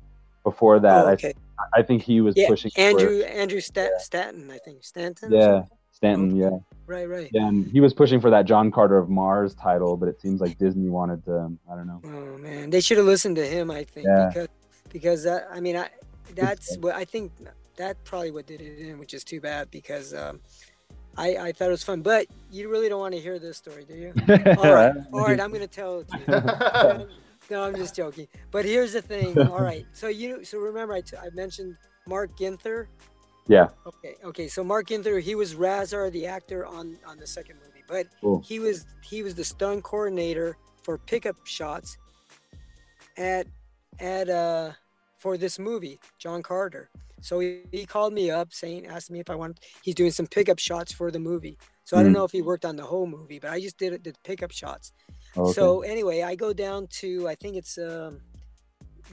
before 0.43 0.79
that, 0.79 1.05
Oh, 1.05 1.09
I 1.09 1.11
okay. 1.13 1.33
I 1.75 1.81
think 1.81 2.01
he 2.03 2.21
was 2.21 2.35
Yeah, 2.37 2.47
pushing 2.47 2.71
for- 2.71 2.79
Andrew 2.79 3.21
Andrew 3.23 3.59
Stat- 3.59 3.99
Stanton, 4.01 4.49
I 4.49 4.57
think 4.59 4.83
Stanton. 4.83 5.31
yeah. 5.33 5.63
Stanton. 5.91 6.33
Yeah, 6.35 6.51
Right, 6.89 7.07
right. 7.07 7.29
and 7.35 7.67
he 7.71 7.81
was 7.81 7.93
pushing 7.93 8.19
for 8.19 8.31
that 8.31 8.45
John 8.45 8.71
Carter 8.71 8.97
of 8.97 9.09
Mars 9.09 9.53
title, 9.53 9.95
but 9.95 10.09
it 10.09 10.19
seems 10.19 10.41
like 10.41 10.57
Disney 10.57 10.89
wanted 10.89 11.23
to. 11.25 11.55
I 11.71 11.75
don't 11.75 11.85
know. 11.85 12.01
Oh 12.03 12.37
man, 12.39 12.71
they 12.71 12.81
should 12.81 12.97
have 12.97 13.05
listened 13.05 13.35
to 13.35 13.45
him. 13.45 13.69
I 13.69 13.83
think 13.83 14.07
Yeah. 14.07 14.27
because 14.27 14.47
because 14.89 15.23
that, 15.23 15.47
I 15.51 15.59
mean 15.59 15.77
I 15.77 15.89
that's 16.35 16.77
what 16.77 16.95
I 16.95 17.05
think 17.05 17.31
that 17.77 18.03
probably 18.05 18.31
what 18.31 18.47
did 18.47 18.59
it 18.59 18.79
in, 18.79 18.97
which 18.97 19.13
is 19.13 19.23
too 19.23 19.39
bad 19.39 19.69
because 19.69 20.15
um, 20.15 20.39
I 21.15 21.35
I 21.37 21.51
thought 21.51 21.67
it 21.67 21.71
was 21.71 21.83
fun. 21.83 22.01
But 22.01 22.25
you 22.51 22.69
really 22.69 22.89
don't 22.89 22.99
want 22.99 23.13
to 23.13 23.21
hear 23.21 23.37
this 23.37 23.57
story, 23.57 23.85
do 23.85 23.93
you? 23.93 24.13
All 24.57 24.73
right, 24.73 24.93
all 25.13 25.21
right, 25.25 25.39
I'm 25.39 25.51
gonna 25.51 25.67
tell 25.67 25.99
it 25.99 26.07
to 26.09 26.17
you. 26.99 27.07
no, 27.55 27.63
I'm 27.63 27.75
just 27.75 27.95
joking. 27.95 28.27
But 28.49 28.65
here's 28.65 28.93
the 28.93 29.01
thing. 29.03 29.37
All 29.37 29.61
right, 29.61 29.85
so 29.93 30.07
you 30.07 30.43
so 30.43 30.57
remember 30.57 30.93
I, 30.95 31.01
t- 31.01 31.17
I 31.17 31.29
mentioned 31.35 31.77
Mark 32.07 32.35
Ginther. 32.35 32.87
Yeah. 33.49 33.69
Okay. 33.85 34.15
Okay. 34.23 34.47
So 34.47 34.63
Mark 34.63 34.87
Ginther, 34.87 35.19
he 35.19 35.33
was 35.35 35.55
Rahzar, 35.55 36.11
the 36.11 36.25
actor 36.27 36.65
on 36.65 36.97
on 37.05 37.17
the 37.17 37.25
second 37.27 37.57
movie, 37.65 37.83
but 37.87 38.05
Cool. 38.21 38.41
he 38.47 38.59
was 38.59 38.85
he 39.03 39.23
was 39.23 39.33
the 39.35 39.43
stunt 39.43 39.83
coordinator 39.83 40.55
for 40.83 40.99
pickup 40.99 41.35
shots 41.45 41.97
at 43.17 43.47
at 43.99 44.29
uh 44.29 44.71
for 45.17 45.35
this 45.35 45.57
movie, 45.59 45.99
John 46.19 46.41
Carter. 46.43 46.89
So 47.21 47.39
he, 47.39 47.63
he 47.71 47.85
called 47.85 48.13
me 48.13 48.31
up 48.31 48.53
saying, 48.53 48.85
asked 48.87 49.11
me 49.11 49.19
if 49.19 49.29
I 49.29 49.35
want. 49.35 49.59
He's 49.81 49.95
doing 49.95 50.11
some 50.11 50.27
pickup 50.27 50.59
shots 50.59 50.93
for 50.93 51.11
the 51.11 51.19
movie. 51.19 51.57
So 51.83 51.97
I 51.97 52.03
don't 52.03 52.11
Mm. 52.13 52.19
know 52.19 52.23
if 52.23 52.31
he 52.31 52.41
worked 52.41 52.63
on 52.65 52.75
the 52.77 52.83
whole 52.85 53.07
movie, 53.07 53.39
but 53.39 53.49
I 53.51 53.59
just 53.59 53.77
did 53.77 53.91
it, 53.93 54.03
the 54.05 54.13
pickup 54.23 54.51
shots. 54.51 54.93
Okay. 55.35 55.51
So 55.53 55.81
anyway, 55.81 56.21
I 56.21 56.35
go 56.35 56.53
down 56.53 56.87
to 57.01 57.27
I 57.27 57.35
think 57.35 57.57
it's 57.57 57.77
um, 57.77 58.21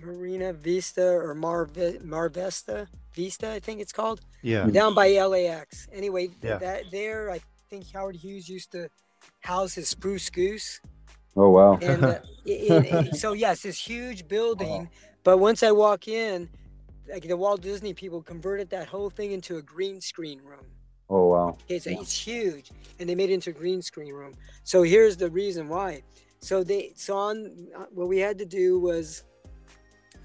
Marina 0.05 0.53
Vista 0.53 1.09
or 1.09 1.35
Mar 1.35 1.69
Mar 2.05 2.29
Vista 2.29 2.87
Vista, 3.17 3.51
I 3.51 3.59
think 3.59 3.81
it's 3.81 3.93
called 3.93 4.21
Yeah. 4.43 4.67
down 4.67 4.95
by 4.95 5.09
LAX. 5.19 5.89
Anyway, 5.93 6.29
Yeah. 6.43 6.59
that 6.59 6.85
there, 6.93 7.31
I 7.31 7.41
think 7.71 7.91
Howard 7.93 8.15
Hughes 8.17 8.49
used 8.49 8.71
to 8.73 8.89
house 9.41 9.75
his 9.75 9.89
Spruce 9.89 10.29
Goose, 10.31 10.81
oh 11.37 11.49
wow. 11.51 11.79
and 11.81 12.05
uh, 12.05 12.19
it, 12.45 12.71
it, 12.71 13.07
it- 13.09 13.17
so 13.17 13.33
yes, 13.33 13.63
this 13.63 13.79
huge 13.79 14.29
building. 14.29 14.89
But 15.25 15.39
once 15.39 15.63
I 15.65 15.73
walk 15.73 16.07
in, 16.07 16.49
like 17.11 17.27
the 17.27 17.37
Walt 17.37 17.63
Disney 17.63 17.95
people 17.95 18.23
converted 18.23 18.71
that 18.71 18.87
whole 18.87 19.11
thing 19.11 19.33
into 19.33 19.57
a 19.57 19.63
green 19.63 20.01
screen 20.01 20.41
room. 20.43 20.67
Oh 21.09 21.27
wow. 21.29 21.49
Okay, 21.65 21.79
so 21.79 21.91
it's 21.91 22.13
huge, 22.27 22.71
and 23.01 23.09
they 23.09 23.15
made 23.15 23.31
it 23.31 23.35
into 23.35 23.51
a 23.51 23.53
green 23.53 23.81
screen 23.83 24.13
room. 24.13 24.35
So 24.63 24.83
here's 24.83 25.17
the 25.17 25.31
reason 25.31 25.69
why. 25.69 26.03
So 26.41 26.63
they 26.63 26.93
so 26.97 27.17
on 27.17 27.69
uh, 27.77 27.87
what 27.93 28.09
we 28.09 28.19
had 28.19 28.39
to 28.39 28.45
do 28.45 28.79
was 28.79 29.25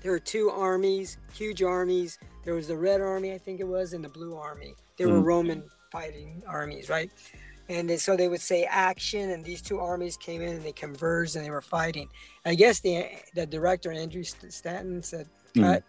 there 0.02 0.12
were 0.12 0.20
two 0.20 0.50
armies, 0.50 1.18
huge 1.34 1.62
armies. 1.64 2.20
There 2.44 2.54
was 2.54 2.68
the 2.68 2.78
Red 2.78 3.02
Army, 3.02 3.34
I 3.34 3.38
think 3.38 3.60
it 3.60 3.68
was, 3.68 3.94
and 3.94 4.04
the 4.04 4.10
Blue 4.10 4.36
Army. 4.36 4.74
They 4.98 5.06
were 5.06 5.20
Mhm. 5.20 5.26
Roman 5.26 5.70
fighting 5.92 6.44
armies, 6.48 6.90
right? 6.90 7.12
And 7.70 7.90
they, 7.90 7.98
so 7.98 8.18
they 8.18 8.28
would 8.28 8.42
say 8.42 8.66
action, 8.66 9.30
and 9.30 9.46
these 9.46 9.62
two 9.62 9.80
armies 9.80 10.18
came 10.18 10.42
in 10.42 10.50
and 10.56 10.64
they 10.64 10.72
converged 10.74 11.36
and 11.36 11.46
they 11.46 11.52
were 11.52 11.62
fighting. 11.62 12.10
I 12.46 12.56
guess 12.56 12.80
the 12.80 13.06
the 13.36 13.46
director 13.46 13.92
Andrew 13.92 14.24
Stanton 14.24 15.02
said 15.04 15.30
cut, 15.56 15.84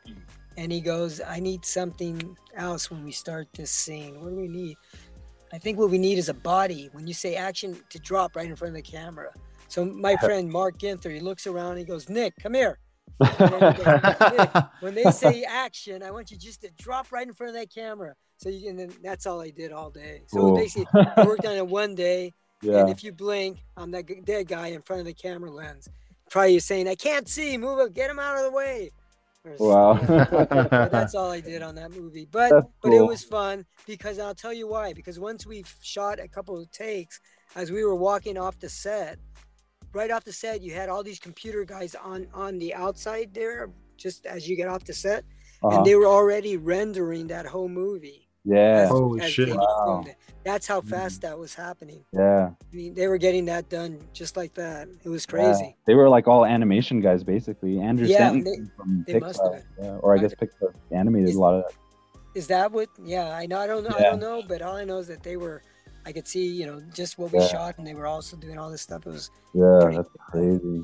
and 0.57 0.71
he 0.71 0.81
goes, 0.81 1.21
"I 1.21 1.41
need 1.41 1.65
something 1.65 2.37
else 2.55 2.91
when 2.91 3.03
we 3.03 3.11
start 3.13 3.49
this 3.55 3.71
scene. 3.71 4.21
What 4.23 4.31
do 4.31 4.37
we 4.37 4.49
need?" 4.49 4.77
I 5.53 5.59
think 5.59 5.79
what 5.79 5.91
we 5.91 5.99
need 5.99 6.19
is 6.19 6.29
a 6.29 6.35
body. 6.35 6.89
When 6.93 7.07
you 7.07 7.15
say 7.15 7.35
action, 7.35 7.83
to 7.91 7.99
drop 7.99 8.37
right 8.37 8.47
in 8.47 8.57
front 8.57 8.77
of 8.77 8.83
the 8.85 8.91
camera. 8.91 9.33
So 9.69 9.85
my 9.85 10.17
friend 10.19 10.51
Mark 10.51 10.79
Ginther, 10.79 11.13
he 11.13 11.21
looks 11.21 11.47
around, 11.47 11.79
he 11.79 11.85
goes, 11.85 12.09
"Nick, 12.09 12.35
come 12.37 12.55
here." 12.55 12.79
And 13.21 13.29
then 13.53 13.75
he 13.77 13.83
goes, 13.85 14.33
"Nick, 14.39 14.65
when 14.81 14.95
they 14.95 15.05
say 15.11 15.45
action, 15.45 16.03
I 16.03 16.11
want 16.11 16.31
you 16.31 16.37
just 16.39 16.63
to 16.63 16.71
drop 16.79 17.13
right 17.13 17.27
in 17.27 17.33
front 17.33 17.55
of 17.55 17.61
that 17.61 17.73
camera. 17.73 18.15
So 18.39 18.49
you 18.49 18.69
and 18.71 18.79
then 18.79 18.93
that's 19.03 19.27
all 19.27 19.41
I 19.41 19.51
did 19.51 19.71
all 19.73 19.91
day. 19.91 20.23
So 20.27 20.39
Cool. 20.39 20.57
basically, 20.57 21.03
I 21.17 21.25
worked 21.25 21.45
on 21.47 21.55
it 21.55 21.67
one 21.83 21.95
day, 21.95 22.33
Yeah. 22.63 22.79
and 22.81 22.91
if 22.91 23.05
you 23.05 23.13
blink, 23.13 23.59
I'm 23.77 23.91
that 23.93 24.25
dead 24.25 24.49
guy 24.49 24.69
in 24.69 24.83
front 24.83 25.01
of 25.01 25.07
the 25.07 25.15
camera 25.15 25.51
lens. 25.51 25.89
Probably 26.31 26.59
saying, 26.59 26.89
"I 26.89 26.95
can't 26.97 27.29
see. 27.29 27.57
Move 27.59 27.79
up. 27.79 27.93
Get 27.95 28.11
him 28.11 28.19
out 28.19 28.37
of 28.39 28.45
the 28.45 28.51
way." 28.51 28.91
Or 29.45 29.69
Wow. 29.69 29.95
that's 30.89 31.15
all 31.15 31.31
I 31.31 31.41
did 31.53 31.63
on 31.63 31.75
that 31.77 31.91
movie. 31.93 32.27
But 32.31 32.51
That's 32.51 32.67
but 32.83 32.93
it 32.93 33.01
was 33.05 33.25
fun 33.25 33.67
because 33.87 34.19
I'll 34.19 34.35
tell 34.35 34.53
you 34.53 34.67
why. 34.69 34.93
Because 34.93 35.19
once 35.19 35.47
we 35.47 35.65
shot 35.83 36.19
a 36.21 36.29
couple 36.29 36.59
of 36.59 36.71
takes, 36.71 37.21
as 37.55 37.71
we 37.71 37.85
were 37.85 37.95
walking 37.97 38.39
off 38.39 38.59
the 38.59 38.69
set, 38.69 39.19
right 39.93 40.11
off 40.11 40.25
the 40.25 40.33
set, 40.33 40.63
you 40.63 40.73
had 40.73 40.89
all 40.89 41.03
these 41.03 41.19
computer 41.19 41.65
guys 41.65 41.95
on 41.95 42.27
on 42.35 42.59
the 42.59 42.75
outside 42.75 43.35
there, 43.35 43.71
just 43.97 44.27
as 44.27 44.49
you 44.49 44.57
get 44.57 44.69
off 44.69 44.85
the 44.85 44.93
set, 44.93 45.25
Uh-huh. 45.63 45.77
and 45.79 45.87
they 45.87 45.95
were 45.95 46.07
already 46.07 46.57
rendering 46.57 47.27
that 47.29 47.47
whole 47.47 47.69
movie. 47.69 48.29
Yeah. 48.45 48.83
as- 48.83 48.89
Holy 48.91 49.21
as 49.21 49.31
shit. 49.31 49.55
Wow. 49.55 50.05
That's 50.45 50.67
how 50.67 50.81
fast 50.81 51.21
that 51.23 51.39
was 51.39 51.55
happening. 51.55 52.05
Yeah. 52.13 52.51
I 52.73 52.77
mean, 52.77 52.95
they 52.95 53.07
were 53.07 53.19
getting 53.19 53.45
that 53.45 53.69
done 53.69 54.01
just 54.13 54.37
like 54.37 54.55
that. 54.55 54.89
It 55.05 55.09
was 55.09 55.25
Yeah. 55.25 55.31
crazy. 55.31 55.77
They 55.87 55.95
were 55.95 56.09
like 56.09 56.27
all 56.27 56.45
animation 56.45 57.01
guys, 57.01 57.23
basically. 57.23 57.79
Andrew 57.79 58.07
Yeah, 58.09 58.17
Stanton 58.17 58.43
they- 58.45 58.71
from 58.77 59.05
they 59.07 59.21
must 59.21 59.41
have 59.41 59.53
Pixar, 59.53 59.65
yeah, 59.81 59.97
or 60.03 60.13
I 60.17 60.19
guess 60.19 60.35
Pixar 60.35 60.75
animated 60.91 61.29
Is- 61.29 61.37
a 61.37 61.41
lot 61.41 61.55
of 61.55 61.63
that. 61.65 61.75
Is 62.35 62.47
that 62.49 62.73
what? 62.73 62.89
Yeah, 63.05 63.29
I 63.31 63.47
know. 63.47 63.59
I 63.61 63.67
don't 63.69 63.85
know. 63.85 63.95
I 63.97 64.03
don't 64.03 64.19
know. 64.19 64.43
But 64.49 64.63
all 64.63 64.75
I 64.75 64.85
know 64.85 64.99
is 64.99 65.07
that 65.09 65.23
they 65.23 65.37
were. 65.37 65.63
I 66.05 66.13
could 66.13 66.27
see, 66.27 66.47
you 66.47 66.67
know, 66.67 66.83
just 66.93 67.19
what 67.19 67.33
we 67.33 67.39
Yeah. 67.39 67.47
shot, 67.49 67.79
and 67.79 67.87
they 67.87 67.95
were 67.95 68.07
also 68.07 68.37
doing 68.37 68.59
all 68.59 68.71
this 68.71 68.83
stuff. 68.83 69.07
It 69.07 69.11
was 69.11 69.31
Yeah, 69.55 69.79
Pretty 69.83 69.97
that's 69.97 70.09
crazy. 70.31 70.83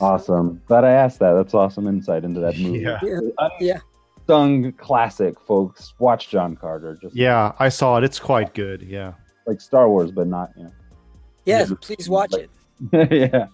Awesome. 0.00 0.60
Glad 0.66 0.84
I 0.84 0.90
asked 0.90 1.18
that. 1.20 1.32
That's 1.32 1.54
awesome 1.54 1.86
insight 1.86 2.24
into 2.24 2.40
that 2.40 2.58
movie. 2.58 2.80
Yeah. 2.80 2.98
Yeah. 3.02 3.20
Yeah. 3.60 3.78
Unsung 4.28 4.72
classic, 4.72 5.38
folks. 5.46 5.94
Watch 6.00 6.28
John 6.30 6.56
Carter. 6.56 6.98
Just 7.00 7.14
Yeah, 7.14 7.52
I 7.60 7.68
saw 7.68 7.96
it. 7.98 8.04
It's 8.04 8.18
quite 8.18 8.54
good. 8.54 8.82
Yeah. 8.82 9.12
like 9.46 9.60
Star 9.60 9.88
Wars, 9.88 10.10
but 10.10 10.26
not, 10.26 10.50
you 10.56 10.70
yes. 11.44 11.70
Yeah. 11.70 11.76
Please 11.80 12.08
watch 12.10 12.34
it. 12.34 12.50
yeah. 12.92 13.46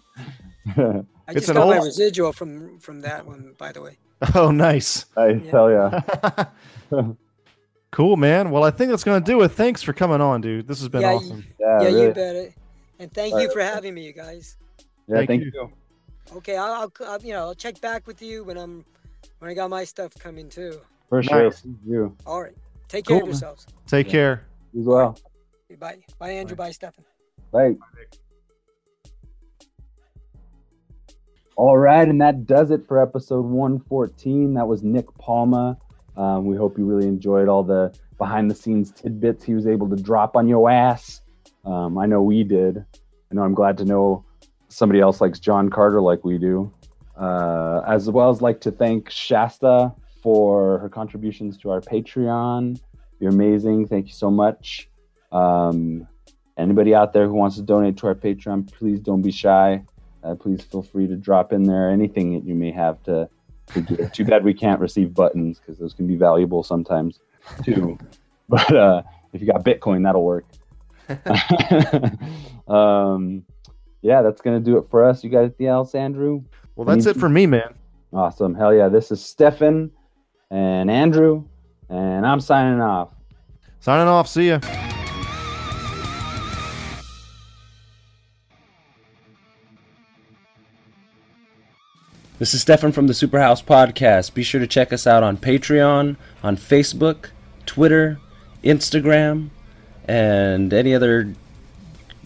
I 0.75 1.03
It's 1.29 1.35
just 1.47 1.49
an 1.51 1.57
got 1.57 1.69
my 1.69 1.77
residual 1.77 2.33
from 2.33 2.79
from 2.81 3.01
that 3.03 3.27
one, 3.27 3.55
by 3.59 3.71
the 3.73 3.83
way. 3.83 3.99
Oh, 4.35 4.51
nice. 4.51 5.05
I 5.17 5.27
Yeah. 5.31 5.51
tell 5.51 5.71
ya. 5.71 7.11
Cool, 7.93 8.17
man. 8.17 8.51
Well, 8.51 8.65
I 8.65 8.71
think 8.73 8.91
that's 8.91 9.05
going 9.05 9.23
to 9.23 9.25
do 9.31 9.41
it. 9.43 9.49
Thanks 9.51 9.83
for 9.83 9.93
coming 9.93 10.21
on, 10.21 10.41
dude. 10.41 10.67
This 10.67 10.81
has 10.81 10.89
been 10.89 11.03
Yeah, 11.03 11.13
you- 11.13 11.17
awesome. 11.19 11.45
Yeah, 11.61 11.67
yeah, 11.81 11.87
really. 11.87 12.03
you 12.07 12.13
bet 12.13 12.35
it. 12.37 12.55
And 12.99 13.13
thank 13.13 13.35
you 13.41 13.51
for 13.53 13.61
having 13.61 13.95
me, 13.95 14.05
you 14.05 14.13
guys. 14.13 14.57
Yeah, 15.07 15.17
Thank 15.19 15.29
thank, 15.29 15.45
you. 15.45 15.51
you. 15.55 15.73
Okay, 16.37 16.57
I'll, 16.57 16.73
I'll, 16.73 16.93
I'll 17.07 17.21
you 17.23 17.33
know 17.33 17.41
I'll 17.47 17.55
check 17.55 17.81
back 17.81 18.07
with 18.07 18.23
you 18.23 18.45
when 18.45 18.57
I'm 18.57 18.85
when 19.41 19.51
I 19.51 19.55
got 19.55 19.69
my 19.71 19.85
stuff 19.85 20.13
coming 20.19 20.49
too. 20.49 20.81
For 21.09 21.23
sure. 21.23 21.45
Nice. 21.45 21.63
You 21.87 22.17
All 22.27 22.41
right, 22.43 22.55
take 22.89 23.05
care 23.07 23.17
Cool, 23.17 23.23
of 23.23 23.23
man. 23.25 23.31
yourselves. 23.33 23.67
Take 23.87 24.09
care. 24.09 24.47
as 24.79 24.85
well. 24.87 25.19
Bye, 25.81 25.99
bye, 26.19 26.31
Andrew. 26.31 26.57
Bye, 26.57 26.71
Stefan. 26.71 27.05
Right. 27.51 27.77
All 31.57 31.77
right, 31.77 32.09
and 32.09 32.21
that 32.21 32.47
does 32.47 32.71
it 32.71 32.87
for 32.87 33.01
episode 33.03 33.45
114. 33.45 34.55
That 34.55 34.67
was 34.67 34.83
Nick 34.83 35.07
Palma. 35.19 35.77
Um, 36.17 36.45
we 36.45 36.57
hope 36.57 36.79
you 36.79 36.85
really 36.85 37.09
enjoyed 37.09 37.49
all 37.49 37.63
the 37.63 37.95
behind 38.19 38.51
the 38.51 38.55
scenes 38.55 38.91
tidbits 38.91 39.43
he 39.43 39.55
was 39.55 39.67
able 39.67 39.89
to 39.89 39.97
drop 39.97 40.37
on 40.37 40.47
your 40.47 40.71
ass. 40.71 41.23
Um, 41.65 41.99
I 41.99 42.07
know 42.07 42.23
we 42.23 42.45
did. 42.45 42.79
I 42.79 43.35
know 43.35 43.43
I'm 43.43 43.55
glad 43.55 43.79
to 43.79 43.85
know 43.85 44.25
somebody 44.69 45.01
else 45.01 45.21
likes 45.21 45.39
John 45.39 45.71
Carter 45.71 46.01
like 46.01 46.25
we 46.25 46.39
do. 46.39 46.73
Uh, 47.17 47.83
as 47.87 48.11
well 48.11 48.31
as 48.31 48.41
like 48.41 48.61
to 48.63 48.71
thank 48.71 49.11
Shasta 49.11 49.93
for 50.23 50.79
her 50.79 50.89
contributions 50.89 51.59
to 51.59 51.71
our 51.71 51.81
Patreon. 51.81 52.81
You're 53.21 53.31
amazing. 53.31 53.87
Thank 53.87 54.07
you 54.07 54.13
so 54.13 54.31
much. 54.31 54.89
Um, 55.31 56.07
anybody 56.57 56.95
out 56.95 57.13
there 57.13 57.27
who 57.27 57.35
wants 57.35 57.57
to 57.57 57.63
donate 57.63 57.97
to 57.99 58.07
our 58.09 58.15
Patreon, 58.15 58.73
please 58.73 59.01
don't 59.01 59.23
be 59.23 59.31
shy. 59.31 59.85
Uh, 60.23 60.35
please 60.35 60.63
feel 60.63 60.83
free 60.83 61.07
to 61.07 61.17
drop 61.17 61.53
in 61.53 61.65
there 61.65 61.91
anything 61.91 62.35
that 62.35 62.45
you 62.45 62.55
may 62.55 62.71
have 62.71 63.03
to. 63.05 63.29
Too 64.13 64.25
bad 64.25 64.45
we 64.45 64.55
can't 64.55 64.81
receive 64.81 65.15
buttons 65.15 65.59
because 65.59 65.79
those 65.79 65.95
can 65.95 66.07
be 66.07 66.17
valuable 66.17 66.63
sometimes 66.63 67.21
too. 67.65 67.99
But 68.49 68.77
uh, 68.77 69.03
if 69.33 69.41
you 69.41 69.47
got 69.47 69.65
Bitcoin, 69.65 70.03
that'll 70.03 70.25
work. 70.25 70.45
um, 72.69 73.45
yeah, 74.03 74.21
that's 74.21 74.43
gonna 74.43 74.61
do 74.61 74.77
it 74.77 74.85
for 74.91 75.05
us. 75.05 75.25
You 75.25 75.31
got 75.31 75.39
anything 75.39 75.69
else, 75.69 75.95
Andrew? 75.95 76.43
Well, 76.77 76.85
that's 76.85 77.07
it 77.07 77.17
for 77.17 77.31
me, 77.31 77.47
man. 77.47 77.73
Awesome. 78.13 78.55
Hell 78.55 78.75
yeah. 78.75 78.89
This 78.89 79.11
is 79.11 79.25
Stefan 79.25 79.91
and 80.51 80.91
Andrew, 80.91 81.45
and 81.89 82.27
I'm 82.27 82.41
signing 82.41 82.83
off. 82.83 83.15
Signing 83.81 84.09
off. 84.09 84.29
See 84.29 84.49
ya. 84.49 84.61
This 92.43 92.55
is 92.55 92.63
Stefan 92.63 92.91
from 92.91 93.07
the 93.07 93.13
Superhouse 93.13 93.63
Podcast. 93.63 94.35
Be 94.35 94.43
sure 94.43 94.59
to 94.59 94.67
check 94.67 94.93
us 94.93 95.07
out 95.07 95.23
on 95.23 95.37
Patreon, 95.37 96.17
on 96.43 96.57
Facebook, 96.57 97.27
Twitter, 97.67 98.19
Instagram, 98.65 99.51
and 100.09 100.75
any 100.75 100.93
other 100.93 101.37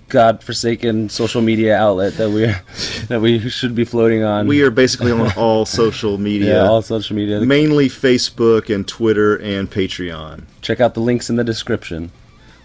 godforsaken 0.08 1.10
social 1.10 1.42
media 1.42 1.76
outlet 1.76 2.14
that 2.14 2.30
we 2.30 2.46
that 3.08 3.20
we 3.20 3.50
should 3.50 3.74
be 3.74 3.84
floating 3.84 4.22
on. 4.24 4.46
We 4.46 4.62
are 4.62 4.70
basically 4.70 5.12
on 5.12 5.32
all 5.32 5.66
social 5.66 6.16
media. 6.16 6.62
yeah, 6.62 6.66
all 6.66 6.80
social 6.80 7.14
media. 7.14 7.42
mainly 7.42 7.90
Facebook 7.90 8.74
and 8.74 8.88
Twitter 8.88 9.36
and 9.36 9.70
Patreon. 9.70 10.44
Check 10.62 10.80
out 10.80 10.94
the 10.94 11.00
links 11.00 11.28
in 11.28 11.36
the 11.36 11.44
description. 11.44 12.10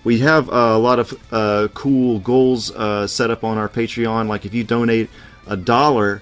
We 0.05 0.19
have 0.19 0.47
uh, 0.47 0.53
a 0.53 0.79
lot 0.79 0.99
of 0.99 1.13
uh, 1.33 1.67
cool 1.73 2.19
goals 2.19 2.71
uh, 2.71 3.07
set 3.07 3.29
up 3.29 3.43
on 3.43 3.57
our 3.57 3.67
Patreon. 3.67 4.29
Like 4.29 4.45
if 4.45 4.53
you 4.53 4.63
donate 4.63 5.09
a 5.47 5.57
dollar, 5.57 6.21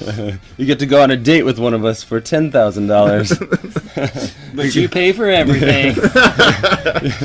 You 0.56 0.66
get 0.66 0.78
to 0.80 0.86
go 0.86 1.02
on 1.02 1.10
a 1.10 1.16
date 1.16 1.42
with 1.44 1.58
one 1.58 1.74
of 1.74 1.84
us 1.84 2.02
for 2.02 2.20
ten 2.20 2.50
thousand 2.50 2.86
dollars. 2.86 3.32
But 4.52 4.74
you 4.74 4.88
pay 4.88 5.12
for 5.12 5.26
everything. 5.30 5.94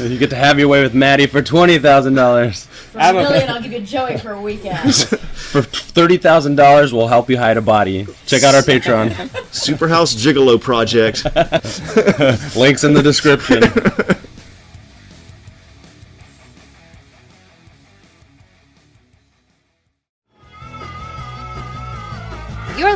you 0.09 0.17
get 0.19 0.29
to 0.29 0.35
have 0.35 0.59
your 0.59 0.67
way 0.67 0.83
with 0.83 0.93
Maddie 0.93 1.25
for 1.25 1.41
twenty 1.41 1.79
thousand 1.79 2.13
dollars. 2.13 2.65
For 2.65 2.99
a 2.99 3.13
million, 3.13 3.49
I'll 3.49 3.61
give 3.61 3.71
you 3.71 3.79
Joey 3.81 4.17
for 4.17 4.31
a 4.33 4.41
weekend. 4.41 4.93
For 4.93 5.61
thirty 5.63 6.17
thousand 6.17 6.55
dollars, 6.55 6.93
we'll 6.93 7.07
help 7.07 7.29
you 7.29 7.37
hide 7.37 7.57
a 7.57 7.61
body. 7.61 8.05
Check 8.27 8.43
out 8.43 8.53
our 8.55 8.61
Patreon. 8.61 9.09
Superhouse 9.51 10.15
Gigolo 10.15 10.61
Project. 10.61 11.23
Links 12.55 12.83
in 12.83 12.93
the 12.93 13.01
description. 13.03 13.63